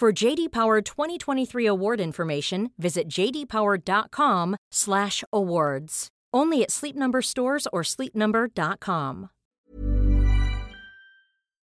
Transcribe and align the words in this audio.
For 0.00 0.08
JD 0.12 0.48
Power 0.48 0.80
2023 0.80 1.66
award 1.68 2.00
information, 2.00 2.70
visit 2.78 3.06
jdpower.com/awards. 3.16 6.08
Only 6.32 6.62
at 6.62 6.70
Sleep 6.70 6.96
Number 6.96 7.20
stores 7.20 7.66
or 7.70 7.82
sleepnumber.com. 7.84 9.28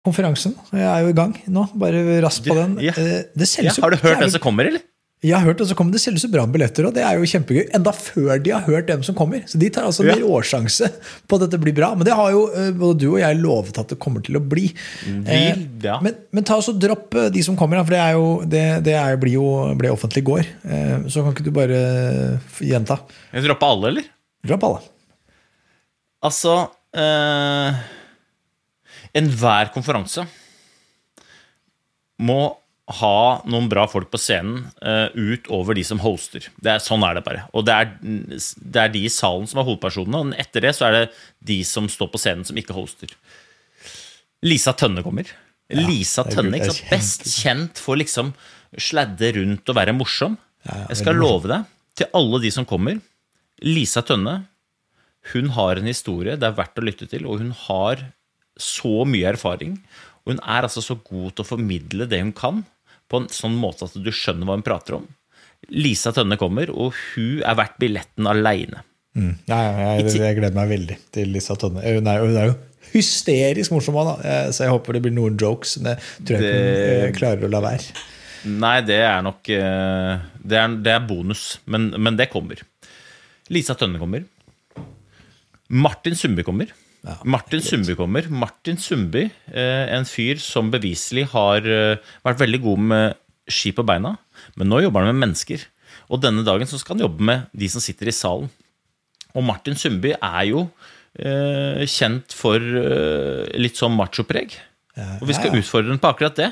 Konferansen 0.05 0.53
jeg 0.73 0.85
er 0.85 0.99
jo 1.01 1.07
i 1.09 1.13
gang 1.17 1.33
nå. 1.49 1.65
Bare 1.81 2.21
raskt 2.21 2.45
på 2.45 2.53
den. 2.59 2.77
Ja. 2.85 2.93
ja. 2.95 3.23
Det 3.33 3.47
selges 3.49 3.77
jo- 3.79 3.83
har 3.87 3.89
du 3.89 3.97
hørt 4.05 4.19
den 4.21 4.29
som 4.37 4.41
kommer, 4.45 4.65
eller? 4.69 4.81
Jeg 5.21 5.35
har 5.37 5.43
hørt 5.45 5.59
det, 5.61 5.67
så 5.69 5.75
kommer 5.77 5.93
det 5.93 5.99
selges 6.01 6.23
så 6.25 6.29
bra 6.33 6.47
billetter, 6.49 6.87
og 6.89 6.95
det 6.95 7.03
er 7.05 7.19
jo 7.19 7.27
kjempegøy. 7.29 7.67
Enda 7.77 7.91
før 7.93 8.39
de 8.41 8.53
har 8.55 8.63
hørt 8.65 8.87
dem 8.89 9.03
som 9.05 9.13
kommer. 9.13 9.43
Så 9.45 9.59
de 9.61 9.67
tar 9.69 9.85
altså 9.85 10.01
Ja. 10.07 10.15
en 10.15 10.23
råsjanse 10.25 10.87
på 11.29 11.37
at 11.37 11.43
dette 11.43 11.59
blir 11.61 11.75
bra. 11.77 11.91
Men 11.93 12.07
det 12.07 12.15
har 12.17 12.31
jo 12.33 12.47
eh, 12.57 12.71
både 12.73 12.97
du 13.03 13.05
og 13.11 13.19
jeg 13.21 13.37
lovet 13.37 13.77
at 13.77 13.91
det 13.93 13.99
kommer 14.01 14.23
til 14.25 14.39
å 14.39 14.41
bli. 14.41 14.71
Vil, 15.05 15.61
ja. 15.85 15.99
Men, 16.01 16.15
men 16.33 16.43
ta 16.47 16.57
oss 16.57 16.71
og 16.73 16.79
dropp 16.81 17.13
eh, 17.21 17.27
de 17.35 17.43
som 17.45 17.53
kommer, 17.59 17.83
for 17.85 17.93
det, 17.93 17.99
er 18.01 18.17
jo, 18.17 18.25
det, 18.49 18.63
det 18.87 18.95
er, 18.97 19.19
blir 19.21 19.35
jo 19.37 19.45
ble 19.77 19.91
offentlig 19.93 20.23
i 20.23 20.29
går. 20.31 20.49
Eh, 20.65 20.95
Så 21.13 21.21
kan 21.21 21.35
ikke 21.37 21.45
du 21.45 21.51
bare 21.53 21.77
eh, 21.77 22.49
gjenta? 22.71 22.97
Jeg 23.35 23.45
droppe 23.45 23.69
alle, 23.75 23.91
eller? 23.93 24.09
Dropp 24.49 24.65
alle. 24.71 24.81
Altså 26.25 26.55
øh, 26.97 27.77
Enhver 29.21 29.69
konferanse 29.73 30.25
må 32.21 32.39
ha 32.91 33.41
noen 33.47 33.69
bra 33.71 33.85
folk 33.87 34.09
på 34.11 34.19
scenen 34.19 34.65
uh, 34.83 35.13
utover 35.13 35.77
de 35.77 35.83
som 35.87 36.01
hoster. 36.03 36.47
Det 36.59 36.73
er, 36.73 36.81
sånn 36.83 37.05
er 37.07 37.19
det 37.19 37.23
bare. 37.23 37.45
Og 37.55 37.63
det 37.67 37.75
er, 37.75 37.91
det 38.01 38.81
er 38.81 38.91
de 38.91 39.05
i 39.05 39.11
salen 39.13 39.47
som 39.47 39.61
er 39.61 39.67
hovedpersonene, 39.69 40.21
og 40.21 40.41
etter 40.41 40.65
det 40.65 40.73
så 40.75 40.89
er 40.89 40.97
det 40.97 41.03
de 41.51 41.61
som 41.67 41.87
står 41.91 42.11
på 42.11 42.21
scenen, 42.21 42.47
som 42.47 42.57
ikke 42.59 42.75
hoster. 42.75 43.13
Lisa 44.43 44.73
Tønne 44.75 45.05
kommer. 45.05 45.29
Lisa 45.71 46.25
er 46.25 46.35
Tønne, 46.35 46.57
ikke 46.57 46.73
sant? 46.73 46.89
best 46.89 47.29
kjent 47.31 47.79
for 47.79 47.99
liksom 48.01 48.33
sladde 48.81 49.29
rundt 49.37 49.69
og 49.71 49.77
være 49.77 49.95
morsom. 49.95 50.35
Jeg 50.65 50.99
skal 50.99 51.21
love 51.21 51.47
deg, 51.51 51.69
til 51.97 52.09
alle 52.15 52.39
de 52.39 52.49
som 52.53 52.63
kommer 52.63 52.99
Lisa 53.65 53.99
Tønne 54.05 54.45
hun 55.33 55.51
har 55.53 55.77
en 55.77 55.89
historie 55.89 56.37
det 56.39 56.47
er 56.47 56.57
verdt 56.57 56.79
å 56.81 56.85
lytte 56.85 57.07
til, 57.09 57.27
og 57.29 57.41
hun 57.43 57.51
har 57.67 58.07
så 58.59 59.03
mye 59.07 59.29
erfaring. 59.31 59.77
Og 60.23 60.33
hun 60.33 60.41
er 60.41 60.65
altså 60.65 60.83
så 60.83 60.97
god 60.97 61.35
til 61.35 61.45
å 61.45 61.49
formidle 61.51 62.07
det 62.09 62.21
hun 62.23 62.33
kan, 62.35 62.63
på 63.11 63.21
en 63.21 63.27
sånn 63.33 63.57
måte 63.59 63.89
at 63.89 63.97
du 63.99 64.11
skjønner 64.15 64.47
hva 64.47 64.57
hun 64.57 64.65
prater 64.65 65.01
om. 65.01 65.09
Lisa 65.69 66.13
Tønne 66.15 66.39
kommer, 66.41 66.71
og 66.73 66.95
hun 67.11 67.43
er 67.45 67.57
verdt 67.59 67.77
billetten 67.81 68.29
aleine. 68.29 68.81
Ja, 69.13 69.57
ja, 69.59 69.87
jeg, 69.99 70.13
jeg 70.15 70.37
gleder 70.39 70.55
meg 70.55 70.71
veldig 70.71 70.97
til 71.13 71.33
Lisa 71.35 71.57
Tønne. 71.59 71.83
Hun 71.83 72.07
er, 72.07 72.23
hun 72.23 72.37
er 72.39 72.51
jo 72.53 72.57
hysterisk 72.93 73.73
morsom. 73.75 73.99
Eh, 74.23 74.49
så 74.55 74.65
jeg 74.65 74.73
håper 74.73 74.97
det 74.97 75.03
blir 75.05 75.15
noen 75.15 75.37
jokes. 75.39 75.77
Men 75.83 75.95
jeg 75.95 76.27
tror 76.27 76.39
jeg 76.39 76.47
det... 76.47 76.55
hun 76.55 77.07
eh, 77.09 77.15
klarer 77.17 77.47
å 77.47 77.51
la 77.51 77.63
være. 77.63 78.03
Nei, 78.51 78.77
det 78.81 78.97
er 79.05 79.19
nok 79.21 79.51
eh, 79.53 80.21
Det 80.41 80.57
er, 80.57 80.77
det 80.81 80.93
er 80.95 81.03
bonus, 81.05 81.59
men, 81.69 81.91
men 82.01 82.17
det 82.17 82.31
kommer. 82.31 82.63
Lisa 83.51 83.75
Tønne 83.77 84.01
kommer. 84.01 84.25
Martin 85.71 86.17
Sundby 86.19 86.43
kommer. 86.47 86.71
Martin 87.25 87.63
Sundby 87.65 87.95
kommer. 87.97 88.27
Martin 88.29 88.77
Sundby, 88.77 89.25
eh, 89.49 89.85
en 89.95 90.05
fyr 90.05 90.37
som 90.41 90.69
beviselig 90.73 91.27
har 91.33 91.65
eh, 91.65 91.97
vært 92.25 92.41
veldig 92.43 92.61
god 92.61 92.87
med 92.91 93.19
ski 93.49 93.73
på 93.73 93.85
beina, 93.85 94.15
men 94.55 94.69
nå 94.69 94.83
jobber 94.83 95.05
han 95.05 95.15
med 95.15 95.25
mennesker. 95.25 95.63
Og 96.13 96.21
denne 96.21 96.45
dagen 96.45 96.69
så 96.69 96.79
skal 96.79 96.97
han 96.97 97.07
jobbe 97.07 97.25
med 97.25 97.47
de 97.57 97.69
som 97.71 97.83
sitter 97.83 98.11
i 98.11 98.15
salen. 98.15 98.51
Og 99.33 99.45
Martin 99.47 99.77
Sundby 99.79 100.13
er 100.13 100.43
jo 100.51 100.65
eh, 101.17 101.87
kjent 101.89 102.35
for 102.35 102.59
eh, 102.59 103.47
litt 103.57 103.79
sånn 103.79 103.95
machopreg. 103.97 104.59
Og 105.21 105.23
vi 105.29 105.33
skal 105.33 105.55
utfordre 105.55 105.93
ham 105.93 106.01
på 106.03 106.09
akkurat 106.11 106.37
det. 106.37 106.49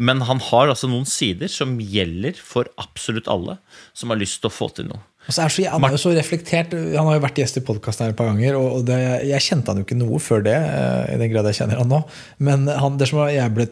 Men 0.00 0.24
han 0.24 0.40
har 0.48 0.72
altså 0.72 0.88
noen 0.88 1.04
sider 1.06 1.50
som 1.52 1.76
gjelder 1.76 2.38
for 2.40 2.70
absolutt 2.80 3.28
alle 3.30 3.58
som 3.92 4.10
har 4.10 4.20
lyst 4.20 4.40
til 4.40 4.48
å 4.48 4.54
få 4.54 4.70
til 4.74 4.88
noe. 4.88 5.02
Og 5.22 5.34
så 5.36 5.44
er 5.44 5.52
så, 5.54 5.64
han 5.70 5.84
er 5.86 5.94
jo 5.94 6.00
så 6.02 6.12
reflektert. 6.16 6.72
Han 6.74 7.06
har 7.06 7.16
jo 7.18 7.22
vært 7.22 7.38
gjest 7.38 7.60
i 7.60 7.64
podkasten 7.64 8.08
her 8.08 8.14
et 8.14 8.18
par 8.18 8.30
ganger. 8.32 8.58
og 8.58 8.84
det, 8.88 8.98
Jeg 9.28 9.44
kjente 9.46 9.70
han 9.70 9.80
jo 9.82 9.86
ikke 9.86 9.98
noe 10.00 10.18
før 10.22 10.42
det, 10.48 10.56
eh, 10.58 11.14
i 11.14 11.18
den 11.20 11.30
grad 11.32 11.46
jeg 11.50 11.60
kjenner 11.62 11.78
han 11.82 11.92
nå. 11.92 12.02
Men 12.42 12.66
han, 12.66 12.98
det 12.98 13.10
som 13.10 13.22
jeg 13.30 13.54
ble 13.54 13.68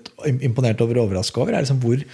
imponert 0.46 0.82
over 0.84 1.00
og 1.00 1.08
overraska 1.08 1.42
over, 1.42 1.56
er 1.56 1.66
liksom 1.66 1.80
hvor, 1.82 2.04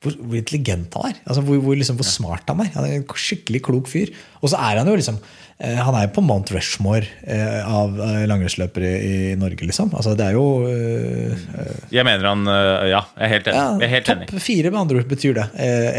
hvor, 0.00 0.16
hvor 0.22 0.38
intelligent 0.40 0.96
han 0.96 1.10
er. 1.12 1.20
Altså 1.28 1.44
hvor, 1.44 1.60
hvor, 1.66 1.76
liksom, 1.76 2.00
hvor 2.00 2.08
smart 2.08 2.48
han 2.48 2.64
er. 2.64 2.72
Han 2.78 2.88
er 2.88 2.96
en 3.02 3.04
skikkelig 3.12 3.60
klok 3.68 3.92
fyr. 3.92 4.14
Og 4.40 4.54
så 4.54 4.56
er 4.70 4.80
han 4.80 4.88
jo 4.88 4.96
liksom 4.96 5.20
eh, 5.20 5.78
Han 5.84 5.96
er 5.98 6.06
jo 6.06 6.14
på 6.16 6.24
Mount 6.24 6.52
Rushmore 6.54 7.04
eh, 7.28 7.60
av 7.68 7.92
langrennsløpere 8.30 8.92
i 9.04 9.16
Norge, 9.36 9.68
liksom. 9.68 9.92
Altså 9.98 10.16
det 10.16 10.30
er 10.30 10.38
jo 10.38 10.46
eh, 10.70 11.48
Jeg 11.92 12.08
mener 12.08 12.30
han 12.30 12.48
øh, 12.48 12.86
Ja, 12.88 13.04
jeg 13.18 13.26
er 13.28 13.34
helt 13.36 13.52
enig. 13.52 13.90
Enig. 13.90 14.06
Topp 14.32 14.46
fire, 14.48 14.72
med 14.72 14.80
andre 14.86 15.02
ord, 15.02 15.12
betyr 15.12 15.36
det. 15.42 15.50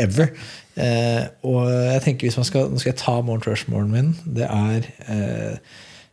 ever. 0.07 0.33
Eh, 0.80 1.24
og 1.50 1.69
jeg 1.69 2.02
tenker 2.06 2.30
hvis 2.30 2.38
man 2.40 2.47
skal, 2.47 2.69
Nå 2.72 2.80
skal 2.80 2.94
jeg 2.94 3.00
ta 3.02 3.16
Morn 3.25 3.41
Rushmoren 3.44 3.90
min. 3.91 4.12
Det 4.38 4.46
er 4.46 4.85
eh, 5.09 5.56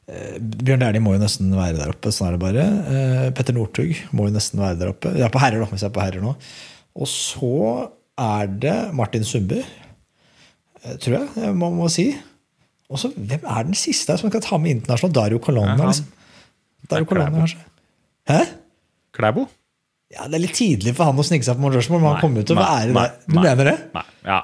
eh, 0.09 0.39
Bjørn 0.41 0.83
Dæhlie 0.83 1.03
må 1.05 1.15
jo 1.15 1.23
nesten 1.23 1.53
være 1.55 1.77
der 1.79 1.93
oppe. 1.93 2.13
Sånn 2.15 2.31
er 2.31 2.39
det 2.39 2.43
bare. 2.43 2.65
Eh, 2.95 3.27
Petter 3.37 3.57
Northug 3.57 4.01
må 4.17 4.29
jo 4.29 4.37
nesten 4.37 4.63
være 4.63 4.81
der 4.81 4.95
oppe. 4.95 5.15
Jeg 5.15 5.27
er 5.29 5.35
på 5.35 5.43
herrer, 5.43 5.63
da, 5.63 5.71
hvis 5.71 5.85
jeg 5.85 5.93
er 5.93 5.97
på 5.99 6.05
herrer 6.05 6.25
nå. 6.25 6.35
Og 6.97 7.11
så 7.13 7.53
er 8.17 8.55
det 8.65 8.77
Martin 8.97 9.27
Sundby, 9.29 9.61
eh, 9.61 10.97
tror 11.03 11.19
jeg 11.19 11.45
jeg 11.45 11.59
må, 11.61 11.71
må 11.77 11.91
si. 11.93 12.09
Og 12.87 13.01
så 13.03 13.11
hvem 13.15 13.43
er 13.43 13.67
den 13.67 13.77
siste 13.77 14.15
som 14.19 14.31
skal 14.31 14.43
ta 14.45 14.59
med 14.63 14.79
internasjonalt? 14.79 15.17
Dario 15.17 15.43
Colonna, 15.43 15.77
liksom. 15.89 16.07
Dario 16.91 17.09
Colonna, 17.09 17.43
kanskje. 17.43 17.63
Hæ? 18.31 18.41
Klæbo? 19.17 19.47
Ja, 20.15 20.27
Det 20.31 20.39
er 20.39 20.45
litt 20.45 20.59
tidlig 20.59 20.95
for 20.95 21.09
han 21.09 21.19
å 21.19 21.25
snike 21.27 21.47
seg 21.47 21.57
på 21.59 21.65
Mount 21.65 21.79
Rushmore, 21.79 22.03
men 22.03 22.15
han 22.15 22.21
kommer 22.23 22.45
jo 22.45 22.51
til 22.51 22.59
å 22.59 22.63
være 22.63 22.93
nei, 22.95 23.07
der. 23.09 23.17
Du 23.27 23.39
nei. 23.39 23.47
mener 23.49 23.73
det? 23.73 23.79
Nei. 23.97 24.05
Ja. 24.29 24.43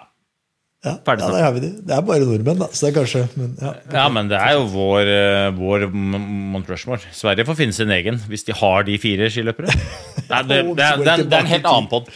Ja, 0.82 0.96
ja, 0.98 1.14
der 1.14 1.44
har 1.44 1.52
vi 1.54 1.60
det. 1.62 1.68
Det 1.86 1.94
er 1.94 2.02
bare 2.02 2.24
nordmenn, 2.26 2.58
da. 2.58 2.66
Så 2.74 2.88
det 2.88 2.88
er 2.88 2.94
kanskje 2.96 3.20
men, 3.38 3.52
ja. 3.62 3.70
ja, 3.94 4.06
men 4.10 4.26
det 4.32 4.38
er 4.42 4.56
jo 4.56 4.64
vår, 4.72 5.10
øh, 5.12 5.50
vår 5.54 5.84
Mount 5.94 6.72
Rushmore. 6.72 7.12
Sverige 7.14 7.46
får 7.46 7.58
finne 7.60 7.76
sin 7.76 7.92
egen, 7.94 8.18
hvis 8.26 8.42
de 8.48 8.56
har 8.58 8.82
de 8.88 8.96
fire 8.98 9.28
skiløpere. 9.30 9.70
Nei, 10.32 10.40
det, 10.48 10.58
det, 10.80 10.88
det, 11.04 11.14
det 11.30 11.38
er 11.38 11.44
en 11.44 11.52
helt 11.52 11.70
annen 11.70 11.86
pod. 11.92 12.10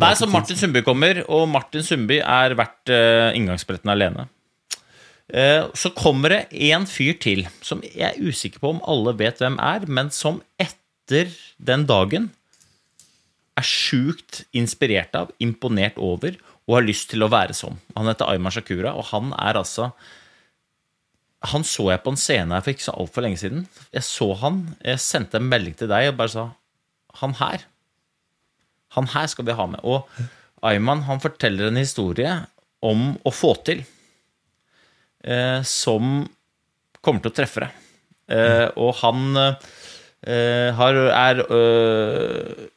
Nei, 0.00 0.12
så 0.16 0.30
Martin 0.32 0.56
Sundby 0.56 0.80
kommer, 0.86 1.20
og 1.28 1.44
Martin 1.52 1.84
Sundby 1.84 2.22
er 2.24 2.56
verdt 2.56 2.94
uh, 2.94 3.28
inngangsbilletten 3.36 3.92
alene. 3.92 4.30
Uh, 5.28 5.68
så 5.76 5.92
kommer 5.92 6.32
det 6.32 6.42
en 6.72 6.88
fyr 6.88 7.20
til, 7.20 7.44
som 7.60 7.84
jeg 7.84 8.14
er 8.14 8.16
usikker 8.16 8.64
på 8.64 8.78
om 8.78 8.80
alle 8.88 9.12
vet 9.20 9.44
hvem 9.44 9.60
er, 9.60 9.84
men 9.92 10.08
som 10.08 10.40
etter 10.56 11.28
den 11.60 11.84
dagen 11.84 12.32
er 13.60 13.66
sjukt 13.66 14.42
inspirert 14.56 15.14
av, 15.18 15.30
imponert 15.42 15.98
over, 16.00 16.38
og 16.68 16.76
har 16.78 16.86
lyst 16.86 17.10
til 17.10 17.24
å 17.24 17.30
være 17.32 17.56
som. 17.56 17.78
Han 17.96 18.08
heter 18.10 18.30
Aymar 18.30 18.54
Shakura, 18.54 18.94
og 18.94 19.10
han 19.10 19.34
er 19.38 19.60
altså 19.60 19.92
Han 21.48 21.62
så 21.64 21.86
jeg 21.88 22.02
på 22.04 22.12
en 22.12 22.18
scene 22.20 22.52
her 22.52 22.60
for 22.60 22.74
ikke 22.74 22.84
så 22.84 22.92
altfor 23.00 23.24
lenge 23.24 23.40
siden. 23.40 23.62
Jeg 23.96 24.04
så 24.04 24.26
han, 24.42 24.58
jeg 24.84 25.00
sendte 25.00 25.38
en 25.40 25.46
melding 25.48 25.72
til 25.72 25.88
deg 25.88 26.10
og 26.10 26.18
bare 26.18 26.32
sa 26.34 26.42
Han 27.22 27.32
her. 27.38 27.64
Han 28.92 29.08
her 29.08 29.30
skal 29.32 29.46
vi 29.48 29.56
ha 29.56 29.66
med. 29.72 29.80
Og 29.80 30.04
Ayman 30.68 31.06
han 31.06 31.22
forteller 31.22 31.70
en 31.70 31.80
historie 31.80 32.34
om 32.84 33.14
å 33.24 33.32
få 33.32 33.54
til, 33.64 33.80
eh, 35.24 35.62
som 35.64 36.28
kommer 37.00 37.24
til 37.24 37.32
å 37.32 37.38
treffe 37.40 37.64
deg. 37.64 37.78
Eh, 38.30 38.66
og 38.76 38.94
han 39.00 39.40
eh, 39.40 40.70
har, 40.76 41.00
er 41.08 41.42
øh, 41.48 42.68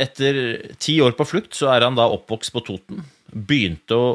etter 0.00 0.38
ti 0.80 0.98
år 1.04 1.14
på 1.18 1.26
flukt 1.28 1.56
så 1.56 1.70
er 1.74 1.86
han 1.86 1.98
da 1.98 2.08
oppvokst 2.10 2.54
på 2.54 2.62
Toten. 2.66 3.02
Begynte 3.30 3.94
å 3.94 4.06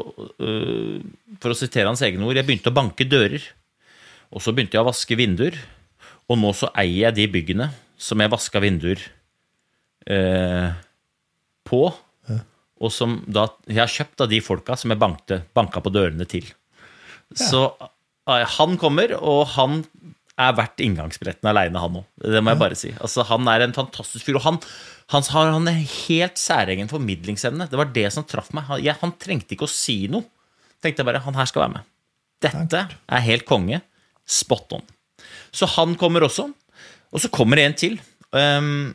øh, 0.44 0.98
For 1.40 1.52
å 1.52 1.56
sitere 1.56 1.88
hans 1.88 2.02
egne 2.04 2.26
ord, 2.26 2.36
jeg 2.36 2.46
begynte 2.48 2.72
å 2.72 2.76
banke 2.76 3.06
dører. 3.08 3.44
Og 4.34 4.42
så 4.42 4.52
begynte 4.52 4.76
jeg 4.76 4.84
å 4.84 4.90
vaske 4.90 5.18
vinduer. 5.18 5.58
Og 6.26 6.40
nå 6.40 6.50
så 6.58 6.70
eier 6.74 7.08
jeg 7.08 7.18
de 7.20 7.28
byggene 7.36 7.70
som 7.96 8.20
jeg 8.20 8.32
vaska 8.32 8.60
vinduer 8.60 9.00
eh, 10.10 10.74
på. 11.66 11.82
Og 12.76 12.92
som 12.92 13.20
da 13.24 13.46
jeg 13.64 13.80
har 13.80 13.92
kjøpt 13.92 14.26
av 14.26 14.32
de 14.32 14.42
folka 14.44 14.76
som 14.76 14.92
jeg 14.92 15.00
bankte, 15.00 15.40
banka 15.56 15.80
på 15.80 15.92
dørene 15.94 16.26
til. 16.28 16.48
Så 17.32 17.62
eh, 17.70 18.44
han 18.58 18.76
kommer, 18.80 19.14
og 19.16 19.46
han 19.54 19.80
er 20.36 20.56
verdt 20.58 20.82
inngangsbilletten 20.84 21.48
aleine, 21.48 21.80
han 21.80 22.02
òg. 22.02 22.08
Det 22.20 22.42
må 22.44 22.52
jeg 22.52 22.60
bare 22.60 22.78
si. 22.78 22.92
Altså, 23.00 23.24
han 23.30 23.48
er 23.48 23.64
en 23.64 23.76
fantastisk 23.76 24.26
fyr. 24.28 24.36
Og 24.36 24.44
han, 24.44 24.60
han 25.12 25.26
har 25.30 25.52
en 25.52 25.68
helt 25.70 26.40
særegen 26.40 26.90
formidlingsevne. 26.90 27.68
Det 27.70 27.78
var 27.78 27.92
det 27.94 28.08
som 28.14 28.26
traff 28.26 28.50
meg. 28.56 28.66
Han, 28.66 28.82
jeg, 28.82 28.98
han 29.02 29.14
trengte 29.22 29.54
ikke 29.54 29.68
å 29.68 29.70
si 29.70 30.04
noe. 30.10 30.26
Tenkte 30.82 31.02
jeg 31.02 31.08
bare 31.08 31.22
han 31.22 31.38
her 31.38 31.48
skal 31.48 31.66
være 31.66 31.76
med. 31.76 31.88
Dette 32.42 32.82
er 32.90 33.26
helt 33.28 33.46
konge. 33.48 33.80
Spot 34.26 34.76
on. 34.76 34.84
Så 35.54 35.68
han 35.76 35.94
kommer 35.98 36.26
også. 36.26 36.48
Og 37.14 37.22
så 37.22 37.30
kommer 37.32 37.60
det 37.60 37.66
en 37.68 37.78
til. 37.78 37.98
Um, 38.34 38.90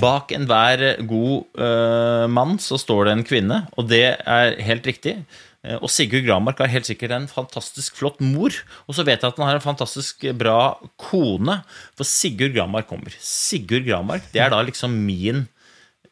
bak 0.00 0.34
enhver 0.34 0.82
god 1.06 1.60
uh, 1.60 2.26
mann 2.28 2.58
så 2.60 2.76
står 2.80 3.06
det 3.06 3.14
en 3.14 3.26
kvinne, 3.28 3.58
og 3.78 3.88
det 3.92 4.04
er 4.18 4.58
helt 4.66 4.86
riktig. 4.88 5.18
Uh, 5.64 5.78
og 5.80 5.88
Sigurd 5.92 6.26
Gramark 6.26 6.60
har 6.62 6.72
helt 6.72 6.88
sikkert 6.88 7.14
en 7.16 7.28
fantastisk 7.30 7.96
flott 7.98 8.20
mor. 8.24 8.52
Og 8.88 8.96
så 8.96 9.06
vet 9.06 9.20
jeg 9.22 9.32
at 9.32 9.40
han 9.40 9.48
har 9.48 9.58
en 9.58 9.64
fantastisk 9.64 10.26
bra 10.38 10.58
kone, 11.00 11.60
for 11.96 12.04
Sigurd 12.08 12.54
Gramark 12.56 12.90
kommer. 12.90 13.16
Sigurd 13.20 13.88
Gramark, 13.88 14.28
det 14.34 14.44
er 14.44 14.52
da 14.54 14.62
liksom 14.64 14.96
min 15.06 15.46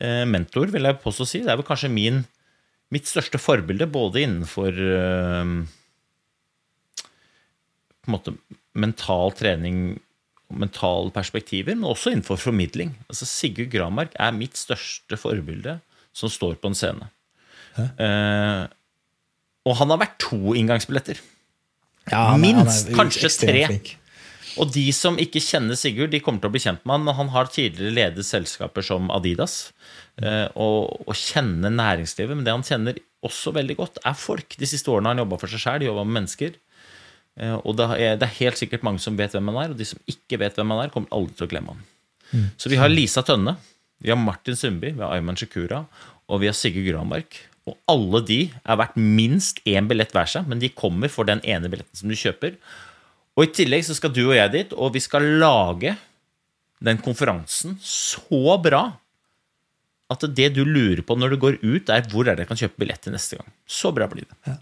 uh, 0.02 0.24
mentor, 0.28 0.72
vil 0.72 0.88
jeg 0.88 1.02
påstå 1.04 1.26
å 1.26 1.30
si. 1.34 1.42
Det 1.44 1.52
er 1.52 1.60
vel 1.60 1.68
kanskje 1.68 1.92
min, 1.92 2.24
mitt 2.92 3.06
største 3.10 3.38
forbilde, 3.40 3.90
både 3.92 4.24
innenfor 4.26 4.72
på 8.02 8.10
en 8.10 8.16
måte 8.16 8.34
mental 8.74 9.30
trening 9.38 10.00
mentale 10.52 11.12
perspektiver, 11.14 11.76
men 11.76 11.88
også 11.88 12.12
innenfor 12.12 12.40
formidling. 12.40 12.94
Altså 13.08 13.28
Sigurd 13.28 13.72
Gramark 13.72 14.14
er 14.20 14.34
mitt 14.36 14.58
største 14.60 15.18
forbilde 15.20 15.78
som 16.16 16.32
står 16.32 16.58
på 16.60 16.70
en 16.70 16.76
scene. 16.76 17.08
Eh, 17.78 18.62
og 19.66 19.76
han 19.78 19.92
har 19.94 19.98
vært 20.02 20.16
to 20.18 20.54
inngangsbilletter. 20.58 21.20
Ja, 22.10 22.36
Minst. 22.36 22.88
er- 22.90 22.94
kanskje 22.98 23.28
tre. 23.38 23.66
flink. 23.68 23.96
Og 24.58 24.70
de 24.74 24.90
som 24.92 25.16
ikke 25.16 25.40
kjenner 25.40 25.76
Sigurd, 25.78 26.10
de 26.10 26.20
kommer 26.20 26.40
til 26.42 26.50
å 26.50 26.52
bli 26.52 26.60
kjent 26.60 26.82
med 26.84 26.92
han, 26.92 27.04
men 27.06 27.14
han 27.14 27.28
har 27.32 27.46
tidligere 27.46 27.94
ledet 27.94 28.24
selskaper 28.26 28.84
som 28.84 29.08
Adidas. 29.10 29.72
eh, 30.20 30.48
Og, 30.56 31.06
og 31.08 31.14
kjenner 31.14 31.70
næringslivet. 31.72 32.36
Men 32.36 32.44
det 32.44 32.52
han 32.52 32.62
kjenner 32.62 32.98
også 33.24 33.52
veldig 33.54 33.76
godt, 33.78 33.96
er 34.04 34.12
folk. 34.12 34.56
De 34.58 34.66
siste 34.66 34.90
årene 34.92 35.06
har 35.08 35.14
han 35.14 35.22
jobba 35.24 35.38
for 35.40 35.46
seg 35.48 35.58
sjæl, 35.62 35.86
jobba 35.86 36.04
med 36.04 36.22
mennesker. 36.22 36.54
Eh, 37.40 37.54
Og 37.64 37.76
det 37.78 37.86
er, 37.96 38.16
det 38.20 38.22
er 38.28 38.34
helt 38.44 38.56
sikkert 38.60 38.82
mange 38.82 39.00
som 39.00 39.16
vet 39.16 39.32
hvem 39.32 39.46
han 39.48 39.64
er, 39.64 39.70
og 39.70 39.78
de 39.78 39.84
som 39.88 39.98
ikke 40.06 40.38
vet 40.38 40.54
hvem 40.58 40.68
han 40.74 40.84
er, 40.84 40.90
kommer 40.92 41.08
aldri 41.16 41.34
til 41.38 41.46
å 41.46 41.50
glemme 41.54 41.68
han. 41.72 42.50
Så 42.58 42.68
vi 42.68 42.76
har 42.76 42.88
Lisa 42.88 43.22
Tønne, 43.22 43.56
vi 44.02 44.10
har 44.10 44.16
Martin 44.20 44.54
Sundby, 44.56 44.92
vi 44.92 45.00
har 45.00 45.12
Ayman 45.16 45.36
Shikura, 45.36 45.86
og 46.28 46.40
vi 46.40 46.46
har 46.46 46.54
Sigurd 46.54 46.90
Granmark. 46.92 47.40
Og 47.68 47.76
alle 47.90 48.22
de 48.26 48.38
er 48.50 48.78
verdt 48.80 48.96
minst 48.98 49.60
én 49.68 49.86
billett 49.90 50.14
hver 50.14 50.30
seg, 50.30 50.48
men 50.50 50.62
de 50.62 50.72
kommer 50.74 51.12
for 51.12 51.28
den 51.28 51.42
ene 51.46 51.70
billetten 51.70 51.98
som 51.98 52.10
du 52.10 52.18
kjøper. 52.18 52.56
Og 53.38 53.46
i 53.46 53.52
tillegg 53.54 53.86
så 53.86 53.96
skal 53.96 54.12
du 54.14 54.24
og 54.26 54.34
jeg 54.36 54.52
dit, 54.54 54.74
og 54.74 54.96
vi 54.96 55.02
skal 55.02 55.26
lage 55.40 55.94
den 56.82 56.98
konferansen 57.02 57.76
så 57.86 58.58
bra 58.62 58.82
at 60.12 60.26
det 60.36 60.50
du 60.56 60.64
lurer 60.66 61.00
på 61.06 61.16
når 61.16 61.32
du 61.32 61.38
går 61.40 61.60
ut, 61.62 61.88
er 61.88 62.04
hvor 62.12 62.26
er 62.26 62.36
det 62.36 62.44
jeg 62.44 62.50
kan 62.50 62.60
kjøpe 62.64 62.82
billett 62.82 63.04
til 63.04 63.14
neste 63.14 63.38
gang. 63.38 63.48
Så 63.64 63.92
bra 63.96 64.08
blir 64.10 64.26
det. 64.26 64.56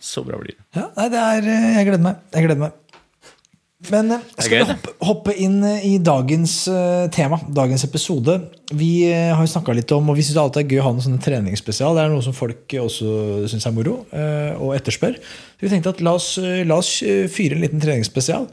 Så 0.00 0.22
bra 0.24 0.38
blir 0.40 0.54
det. 0.54 0.62
Ja, 0.78 0.86
nei, 0.96 1.08
det 1.12 1.20
er 1.20 1.50
eh, 1.52 1.66
Jeg 1.76 1.88
gleder 1.90 2.04
meg. 2.06 2.22
Jeg 2.32 2.46
gleder 2.46 2.62
meg. 2.62 2.89
Men 3.88 4.12
eh, 4.12 4.24
skal 4.36 4.58
vi 4.58 4.64
hoppe, 4.68 4.92
hoppe 5.08 5.34
inn 5.40 5.62
eh, 5.64 5.84
i 5.88 5.92
dagens 6.04 6.54
eh, 6.68 7.06
tema, 7.14 7.38
dagens 7.48 7.84
episode? 7.86 8.36
Vi 8.76 8.90
har 9.08 9.40
jo 9.40 9.50
snakka 9.50 9.74
litt 9.76 9.92
om, 9.96 10.10
og 10.12 10.18
vi 10.18 10.24
syns 10.26 10.40
alltid 10.42 10.60
det 10.60 10.66
er 10.66 10.74
gøy 10.74 10.82
å 10.82 10.88
ha 10.88 10.92
noen 10.92 11.06
sånne 11.06 11.24
treningsspesial. 11.24 11.96
Det 11.96 12.02
er 12.04 12.12
noe 12.12 12.24
som 12.26 12.36
folk 12.36 12.74
også 12.84 13.14
syns 13.50 13.66
er 13.66 13.74
moro 13.74 14.02
og 14.04 14.74
etterspør. 14.76 15.16
Så 15.16 15.64
vi 15.64 15.72
tenkte 15.72 15.94
at 15.94 16.02
la 16.04 16.14
oss, 16.18 16.34
la 16.38 16.76
oss 16.78 16.92
fyre 17.32 17.56
en 17.56 17.64
liten 17.64 17.82
treningsspesial. 17.82 18.46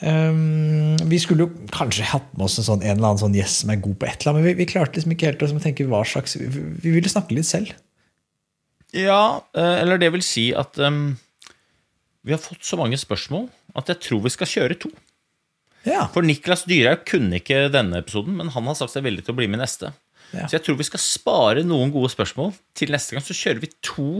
Um, 0.00 0.96
vi 1.12 1.18
skulle 1.20 1.44
jo 1.44 1.68
kanskje 1.76 2.08
hatt 2.08 2.30
med 2.32 2.46
oss 2.46 2.56
en, 2.56 2.64
sånn, 2.64 2.80
en 2.80 2.94
eller 2.96 3.10
annen 3.10 3.20
sånn 3.20 3.36
gjest 3.36 3.62
som 3.62 3.70
er 3.70 3.82
god 3.84 3.98
på 4.00 4.08
et 4.08 4.22
eller 4.22 4.32
annet, 4.32 4.40
men 4.40 4.48
vi, 4.48 4.54
vi 4.62 4.68
klarte 4.70 4.96
liksom 4.96 5.12
ikke 5.12 5.28
helt 5.28 5.44
å 5.44 5.48
tenke 5.60 5.84
hva 5.90 6.00
slags 6.08 6.38
Vi, 6.40 6.48
vi 6.80 6.94
ville 6.94 7.12
snakke 7.12 7.36
litt 7.36 7.46
selv. 7.46 7.74
Ja, 8.96 9.44
eller 9.54 10.00
det 10.00 10.08
vil 10.16 10.24
si 10.24 10.48
at 10.56 10.80
em, 10.82 11.12
vi 12.26 12.34
har 12.34 12.42
fått 12.42 12.66
så 12.66 12.78
mange 12.80 12.98
spørsmål 13.00 13.48
at 13.78 13.90
jeg 13.92 14.02
tror 14.06 14.24
vi 14.26 14.32
skal 14.34 14.50
kjøre 14.50 14.78
to. 14.82 14.90
Ja, 15.88 16.04
For 16.12 16.26
Niklas 16.26 16.66
Dyrhaug 16.68 17.06
kunne 17.08 17.38
ikke 17.40 17.70
denne 17.72 18.02
episoden, 18.02 18.34
men 18.36 18.50
han 18.52 18.66
har 18.68 18.76
sagt 18.76 18.92
seg 18.92 19.06
villig 19.06 19.24
til 19.24 19.32
å 19.32 19.38
bli 19.38 19.48
med 19.48 19.60
i 19.60 19.62
neste. 19.62 19.94
Ja. 20.34 20.44
Så 20.44 20.58
jeg 20.58 20.66
tror 20.66 20.76
vi 20.78 20.86
skal 20.86 21.02
spare 21.02 21.64
noen 21.66 21.92
gode 21.94 22.12
spørsmål 22.12 22.52
til 22.76 22.92
neste 22.92 23.16
gang. 23.16 23.24
Så 23.24 23.36
kjører 23.36 23.62
vi 23.64 23.72
to 23.86 24.10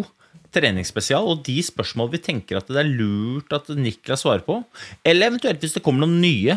treningsspesial, 0.54 1.28
og 1.30 1.44
de 1.46 1.58
spørsmål 1.62 2.10
vi 2.14 2.22
tenker 2.24 2.58
at 2.58 2.70
det 2.70 2.80
er 2.80 2.88
lurt 2.88 3.52
at 3.54 3.68
Niklas 3.76 4.24
svarer 4.24 4.42
på, 4.46 4.58
eller 5.06 5.30
eventuelt 5.30 5.62
hvis 5.62 5.76
det 5.76 5.84
kommer 5.84 6.06
noen 6.06 6.18
nye 6.22 6.56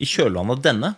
i 0.00 0.08
kjølvannet 0.08 0.56
av 0.56 0.64
denne, 0.64 0.94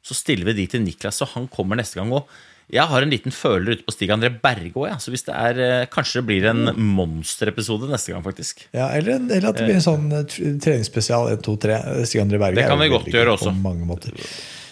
så 0.00 0.16
stiller 0.16 0.48
vi 0.48 0.62
de 0.62 0.68
til 0.72 0.84
Niklas, 0.84 1.18
så 1.20 1.28
han 1.34 1.50
kommer 1.52 1.76
neste 1.76 1.98
gang. 2.00 2.12
Og 2.16 2.30
jeg 2.70 2.86
har 2.86 3.02
en 3.02 3.10
liten 3.10 3.34
føler 3.34 3.74
ute 3.74 3.86
på 3.86 3.94
Stig 3.94 4.12
André 4.14 4.30
Bergå, 4.30 4.86
ja. 4.86 4.96
så 5.02 5.10
hvis 5.10 5.26
det 5.26 5.34
er, 5.34 5.58
eh, 5.64 5.88
kanskje 5.90 6.20
det 6.20 6.26
blir 6.28 6.46
en 6.52 6.70
monsterepisode 6.76 7.90
neste 7.90 8.14
gang, 8.14 8.22
faktisk. 8.26 8.64
ja 8.76 8.90
eller, 8.94 9.18
eller 9.18 9.50
at 9.50 9.58
det 9.58 9.66
blir 9.66 9.80
en 9.80 9.88
sånn 9.88 10.06
eh, 10.14 10.38
treningsspesial 10.62 11.32
1, 11.34 11.42
2, 11.46 11.58
3. 11.66 11.82
Stig 12.06 12.22
André 12.22 12.38
Berge 12.42 12.60
Det 12.60 12.70
kan 12.70 12.80
vi 12.80 12.90
godt 12.92 13.10
gjøre 13.10 13.36
også. 13.36 13.50
På 13.50 13.68
mange 13.70 13.88
måter. 13.88 14.14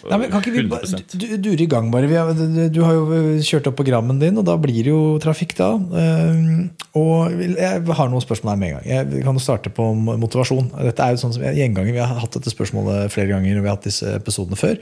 Nei, 0.07 0.15
men 0.21 0.29
kan 0.31 0.39
ikke 0.39 0.53
vi 0.53 0.63
bare 0.71 0.87
du, 1.11 1.25
dure 1.43 1.65
i 1.65 1.67
gang, 1.67 1.89
bare? 1.91 2.07
Vi 2.07 2.15
har, 2.15 2.31
du, 2.71 2.79
har 2.85 2.95
jo 2.95 3.19
kjørt 3.43 3.67
opp 3.67 3.75
på 3.81 3.85
Grammen 3.89 4.21
din, 4.21 4.37
og 4.39 4.47
da 4.47 4.55
blir 4.61 4.79
det 4.79 4.93
jo 4.93 5.17
trafikk 5.19 5.57
da. 5.57 5.73
Og 6.95 7.35
jeg 7.35 7.83
har 7.83 8.11
noen 8.11 8.23
spørsmål 8.23 8.53
her 8.53 8.61
med 8.61 8.69
en 8.69 8.77
gang. 8.77 8.87
Jeg 8.87 9.25
kan 9.27 9.35
jo 9.35 9.43
starte 9.43 9.73
på 9.75 9.89
motivasjon. 9.99 10.71
Dette 10.87 11.03
er 11.03 11.15
jo 11.17 11.23
sånn 11.25 11.35
som 11.35 11.43
gjenganger. 11.43 11.91
Vi 11.91 11.99
har 11.99 12.15
hatt 12.23 12.39
dette 12.39 12.53
spørsmålet 12.53 13.11
flere 13.11 13.33
ganger, 13.33 13.59
og 13.59 13.65
vi 13.65 13.71
har 13.71 13.75
hatt 13.75 13.89
disse 13.89 14.15
episodene 14.21 14.59
før. 14.59 14.79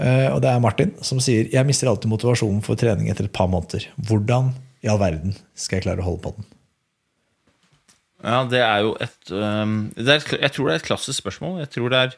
Eh, 0.00 0.28
og 0.32 0.40
det 0.44 0.48
er 0.48 0.62
Martin 0.62 0.94
som 1.04 1.20
sier 1.20 1.50
jeg 1.52 1.68
mister 1.68 1.90
alltid 1.90 2.10
motivasjonen 2.12 2.62
for 2.64 2.80
trening 2.80 3.10
etter 3.12 3.28
et 3.28 3.34
par 3.34 3.50
måneder. 3.52 3.88
Hvordan 4.08 4.54
i 4.82 4.90
all 4.90 5.00
verden 5.02 5.36
skal 5.58 5.78
jeg 5.78 5.86
klare 5.88 6.02
å 6.02 6.08
holde 6.08 6.24
på 6.24 6.34
den? 6.38 6.48
Ja, 8.22 8.40
det 8.46 8.62
er 8.62 8.84
jo 8.86 8.94
et 9.02 9.32
øhm, 9.34 9.76
det 9.98 10.14
er, 10.14 10.24
Jeg 10.44 10.54
tror 10.54 10.68
det 10.68 10.74
er 10.74 10.80
et 10.80 10.88
klassisk 10.88 11.24
spørsmål. 11.24 11.58
Jeg 11.64 11.72
tror 11.74 11.92
det 11.92 12.00
er, 12.06 12.16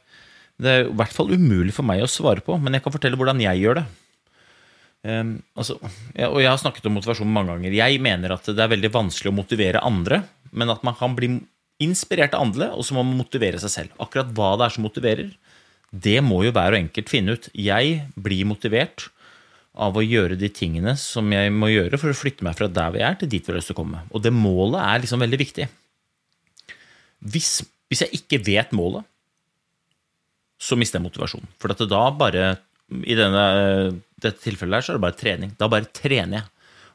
det 0.61 0.73
er 0.73 0.87
i 0.87 0.97
hvert 1.01 1.17
fall 1.17 1.33
umulig 1.33 1.75
for 1.77 1.87
meg 1.87 2.05
å 2.05 2.11
svare 2.11 2.45
på, 2.45 2.59
men 2.61 2.77
jeg 2.77 2.85
kan 2.85 2.95
fortelle 2.95 3.19
hvordan 3.21 3.41
jeg 3.43 3.63
gjør 3.65 3.81
det. 3.81 3.87
Um, 5.05 5.35
altså, 5.53 5.77
ja, 6.17 6.31
og 6.31 6.39
jeg 6.41 6.49
har 6.49 6.61
snakket 6.61 6.87
om 6.89 6.95
motivasjon 6.97 7.29
mange 7.29 7.53
ganger. 7.53 7.75
Jeg 7.77 8.01
mener 8.05 8.37
at 8.37 8.47
det 8.49 8.63
er 8.63 8.71
veldig 8.73 8.93
vanskelig 8.93 9.33
å 9.33 9.37
motivere 9.37 9.83
andre, 9.85 10.23
men 10.57 10.73
at 10.73 10.85
man 10.87 10.97
kan 10.97 11.17
bli 11.17 11.35
inspirert 11.85 12.37
av 12.37 12.47
andre, 12.47 12.71
og 12.73 12.87
så 12.87 12.97
må 12.97 13.03
man 13.05 13.19
motivere 13.19 13.61
seg 13.61 13.73
selv. 13.73 13.97
Akkurat 14.01 14.31
hva 14.33 14.55
det 14.57 14.69
er 14.69 14.77
som 14.77 14.87
motiverer, 14.87 15.33
det 15.95 16.19
må 16.27 16.43
jo 16.43 16.53
hver 16.55 16.75
og 16.75 16.81
enkelt 16.81 17.11
finne 17.13 17.37
ut. 17.37 17.49
Jeg 17.55 18.01
blir 18.19 18.49
motivert 18.49 19.09
av 19.75 19.97
å 19.99 20.03
gjøre 20.05 20.39
de 20.39 20.51
tingene 20.55 20.95
som 20.99 21.31
jeg 21.35 21.53
må 21.55 21.71
gjøre 21.71 21.99
for 21.99 22.11
å 22.11 22.19
flytte 22.19 22.47
meg 22.47 22.57
fra 22.59 22.69
der 22.71 22.95
vi 22.95 23.03
er, 23.03 23.17
til 23.19 23.31
dit 23.31 23.43
vi 23.43 23.53
har 23.53 23.59
lyst 23.59 23.71
til 23.71 23.77
å 23.77 23.81
komme. 23.83 24.05
Og 24.15 24.23
det 24.23 24.35
målet 24.35 24.81
er 24.83 25.03
liksom 25.03 25.23
veldig 25.23 25.41
viktig. 25.41 25.67
Hvis, 27.35 27.51
hvis 27.91 28.05
jeg 28.05 28.21
ikke 28.21 28.43
vet 28.47 28.75
målet, 28.77 29.07
så 30.61 30.79
mister 30.79 30.99
jeg 31.01 31.07
motivasjon. 31.09 31.47
For 31.61 31.75
da 31.75 32.05
bare 32.15 32.55
I 33.05 33.17
denne, 33.19 33.45
dette 34.23 34.43
tilfellet 34.45 34.79
her 34.79 34.87
så 34.87 34.93
er 34.93 34.99
det 34.99 35.07
bare 35.07 35.19
trening. 35.19 35.55
Da 35.59 35.71
bare 35.71 35.91
trener 35.91 36.41
jeg. 36.41 36.51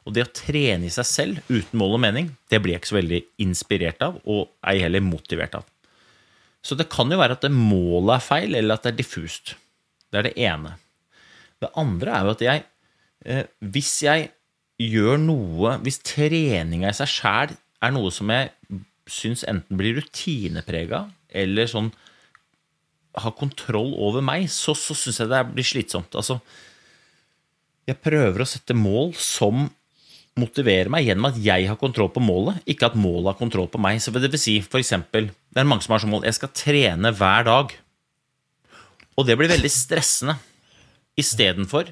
Og 0.08 0.16
det 0.16 0.24
å 0.24 0.32
trene 0.32 0.88
i 0.88 0.92
seg 0.92 1.06
selv 1.06 1.50
uten 1.50 1.76
mål 1.78 1.98
og 1.98 2.02
mening, 2.06 2.30
det 2.48 2.62
blir 2.62 2.74
jeg 2.74 2.82
ikke 2.82 2.90
så 2.92 2.96
veldig 2.96 3.20
inspirert 3.44 4.00
av, 4.06 4.16
og 4.24 4.48
ei 4.66 4.78
heller 4.80 5.04
motivert 5.04 5.58
av. 5.58 5.66
Så 6.64 6.76
det 6.76 6.90
kan 6.92 7.10
jo 7.10 7.18
være 7.20 7.38
at 7.38 7.46
målet 7.52 8.16
er 8.18 8.24
feil, 8.24 8.54
eller 8.58 8.76
at 8.76 8.84
det 8.84 8.92
er 8.92 9.00
diffust. 9.00 9.54
Det 10.10 10.20
er 10.20 10.28
det 10.28 10.36
ene. 10.36 10.74
Det 11.60 11.70
andre 11.78 12.12
er 12.16 12.26
jo 12.26 12.34
at 12.34 12.44
jeg 12.44 12.62
eh, 13.26 13.44
Hvis 13.60 13.90
jeg 14.02 14.30
gjør 14.80 15.18
noe 15.20 15.74
Hvis 15.84 15.98
treninga 16.08 16.88
i 16.88 16.96
seg 16.96 17.10
sjæl 17.12 17.50
er 17.84 17.92
noe 17.92 18.08
som 18.12 18.32
jeg 18.32 18.48
syns 19.10 19.42
enten 19.48 19.76
blir 19.76 19.96
rutineprega, 19.96 21.02
eller 21.34 21.66
sånn 21.66 21.88
har 23.18 23.32
kontroll 23.34 23.94
over 23.98 24.22
meg, 24.22 24.44
så, 24.52 24.74
så 24.76 24.94
syns 24.94 25.18
jeg 25.18 25.30
det 25.32 25.40
blir 25.48 25.66
slitsomt. 25.66 26.14
Altså, 26.14 26.36
jeg 27.88 27.98
prøver 28.04 28.44
å 28.44 28.46
sette 28.46 28.76
mål 28.76 29.14
som 29.18 29.64
motiverer 30.40 30.90
meg 30.92 31.06
gjennom 31.06 31.28
at 31.30 31.38
jeg 31.44 31.68
har 31.68 31.78
kontroll 31.80 32.10
på 32.14 32.22
målet, 32.24 32.58
ikke 32.68 32.90
at 32.90 32.98
målet 32.98 33.32
har 33.32 33.38
kontroll 33.38 33.68
på 33.70 33.80
meg. 33.82 34.00
Så 34.02 34.12
det 34.16 34.32
vil 34.32 34.40
si, 34.40 34.58
for 34.64 34.80
eksempel, 34.80 35.30
det 35.52 35.62
er 35.62 35.68
mange 35.68 35.84
som 35.86 35.94
har 35.94 36.02
som 36.02 36.12
mål 36.12 36.26
jeg 36.28 36.38
skal 36.38 36.52
trene 36.56 37.12
hver 37.16 37.46
dag. 37.48 37.74
Og 39.18 39.26
det 39.28 39.36
blir 39.36 39.52
veldig 39.52 39.72
stressende. 39.72 40.38
Istedenfor 41.20 41.90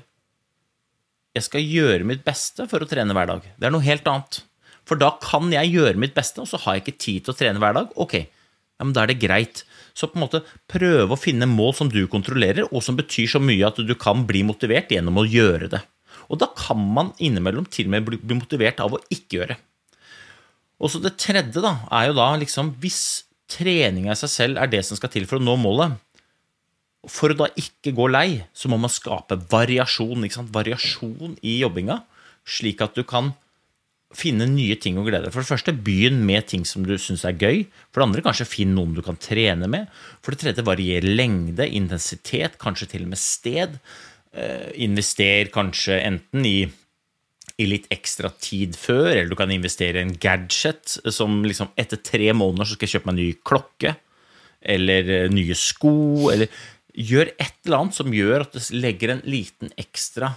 jeg 1.36 1.46
skal 1.46 1.62
gjøre 1.62 2.06
mitt 2.08 2.24
beste 2.26 2.66
for 2.70 2.82
å 2.82 2.88
trene 2.88 3.14
hver 3.14 3.28
dag. 3.30 3.44
Det 3.58 3.68
er 3.68 3.74
noe 3.74 3.84
helt 3.84 4.06
annet. 4.10 4.40
For 4.88 4.98
da 4.98 5.12
kan 5.22 5.50
jeg 5.52 5.74
gjøre 5.74 6.00
mitt 6.00 6.16
beste, 6.16 6.42
og 6.42 6.48
så 6.50 6.60
har 6.62 6.78
jeg 6.78 6.86
ikke 6.86 7.02
tid 7.04 7.24
til 7.26 7.34
å 7.34 7.38
trene 7.38 7.62
hver 7.62 7.76
dag. 7.76 7.92
Ok, 8.00 8.16
ja, 8.24 8.86
men 8.86 8.94
da 8.96 9.04
er 9.04 9.12
det 9.12 9.20
greit. 9.22 9.62
Så 9.92 10.08
på 10.08 10.18
en 10.18 10.24
måte 10.24 10.40
prøve 10.70 11.14
å 11.14 11.20
finne 11.20 11.48
mål 11.50 11.74
som 11.76 11.92
du 11.92 12.00
kontrollerer, 12.10 12.70
og 12.72 12.82
som 12.84 12.96
betyr 12.98 13.28
så 13.34 13.42
mye 13.42 13.68
at 13.68 13.80
du 13.84 13.94
kan 13.98 14.24
bli 14.28 14.44
motivert 14.48 14.90
gjennom 14.94 15.20
å 15.20 15.26
gjøre 15.28 15.70
det. 15.74 15.82
Og 16.28 16.40
da 16.42 16.50
kan 16.56 16.80
man 16.94 17.14
innimellom 17.18 17.66
til 17.72 17.88
og 17.88 17.94
med 17.94 18.08
bli 18.08 18.36
motivert 18.36 18.82
av 18.84 18.94
å 18.94 19.00
ikke 19.12 19.40
gjøre. 19.40 19.56
Og 20.78 20.92
så 20.92 21.00
det 21.02 21.16
tredje 21.18 21.62
da, 21.64 21.74
er 21.90 22.10
jo 22.10 22.18
da 22.20 22.28
liksom 22.38 22.76
Hvis 22.82 23.24
treninga 23.50 24.12
i 24.12 24.20
seg 24.20 24.30
selv 24.30 24.60
er 24.60 24.70
det 24.70 24.84
som 24.84 24.98
skal 24.98 25.10
til 25.10 25.24
for 25.26 25.40
å 25.40 25.42
nå 25.42 25.54
målet, 25.58 25.96
for 27.08 27.32
å 27.32 27.38
da 27.38 27.46
ikke 27.56 27.94
gå 27.96 28.08
lei, 28.10 28.42
så 28.52 28.68
må 28.68 28.76
man 28.80 28.92
skape 28.92 29.38
variasjon. 29.48 30.26
Variasjon 30.52 31.38
i 31.40 31.60
jobbinga, 31.62 32.02
slik 32.44 32.82
at 32.84 32.98
du 32.98 33.06
kan 33.08 33.32
finne 34.16 34.46
nye 34.48 34.76
ting 34.80 34.96
å 34.96 35.04
glede 35.04 35.26
deg 35.26 35.34
For 35.34 35.44
det 35.44 35.50
første, 35.50 35.74
begynn 35.84 36.22
med 36.26 36.46
ting 36.48 36.64
som 36.68 36.84
du 36.86 36.94
syns 37.00 37.26
er 37.28 37.36
gøy. 37.36 37.66
For 37.92 38.00
det 38.00 38.08
andre, 38.08 38.24
kanskje 38.24 38.48
finn 38.48 38.74
noen 38.76 38.94
du 38.96 39.02
kan 39.04 39.18
trene 39.20 39.68
med. 39.70 39.88
For 40.24 40.34
det 40.34 40.42
tredje, 40.42 40.64
varier 40.66 41.04
lengde, 41.04 41.68
intensitet, 41.68 42.58
kanskje 42.60 42.90
til 42.94 43.06
og 43.06 43.12
med 43.12 43.20
sted. 43.20 43.78
Eh, 44.36 44.72
invester 44.84 45.48
kanskje 45.48 45.96
enten 46.04 46.44
i, 46.44 46.58
i, 47.56 47.66
litt 47.66 47.86
ekstra 47.94 48.28
tid 48.36 48.76
før, 48.76 49.14
eller 49.14 49.30
du 49.30 49.38
kan 49.40 49.52
investere 49.54 50.02
i 50.02 50.04
en 50.04 50.12
gadget 50.20 50.98
som 51.14 51.40
liksom 51.46 51.70
etter 51.80 52.02
tre 52.04 52.34
måneder 52.36 52.68
så 52.68 52.76
skal 52.76 52.88
jeg 52.88 52.98
kjøpe 52.98 53.08
meg 53.08 53.16
en 53.16 53.22
ny 53.22 53.30
klokke. 53.48 53.94
Eller 54.60 55.08
eh, 55.14 55.30
nye 55.32 55.56
sko. 55.56 56.28
eller 56.34 56.52
Gjør 56.98 57.30
et 57.38 57.56
eller 57.64 57.78
annet 57.78 57.94
som 57.94 58.12
gjør 58.12 58.42
at 58.42 58.56
det 58.56 58.64
legger 58.74 59.14
en 59.14 59.24
liten 59.24 59.72
ekstra 59.80 60.32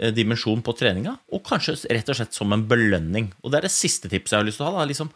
eh, 0.00 0.12
dimensjon 0.12 0.64
på 0.66 0.74
treninga, 0.76 1.14
og 1.32 1.44
kanskje 1.46 1.78
rett 1.94 2.10
og 2.12 2.18
slett 2.18 2.36
som 2.36 2.52
en 2.52 2.66
belønning. 2.68 3.30
Og 3.40 3.52
det 3.52 3.62
er 3.62 3.68
det 3.68 3.72
siste 3.72 4.10
tipset 4.12 4.34
jeg 4.34 4.42
har 4.42 4.48
lyst 4.50 4.60
til 4.60 4.66
å 4.66 4.74
ha. 4.74 4.82
Da, 4.82 4.90
liksom, 4.90 5.12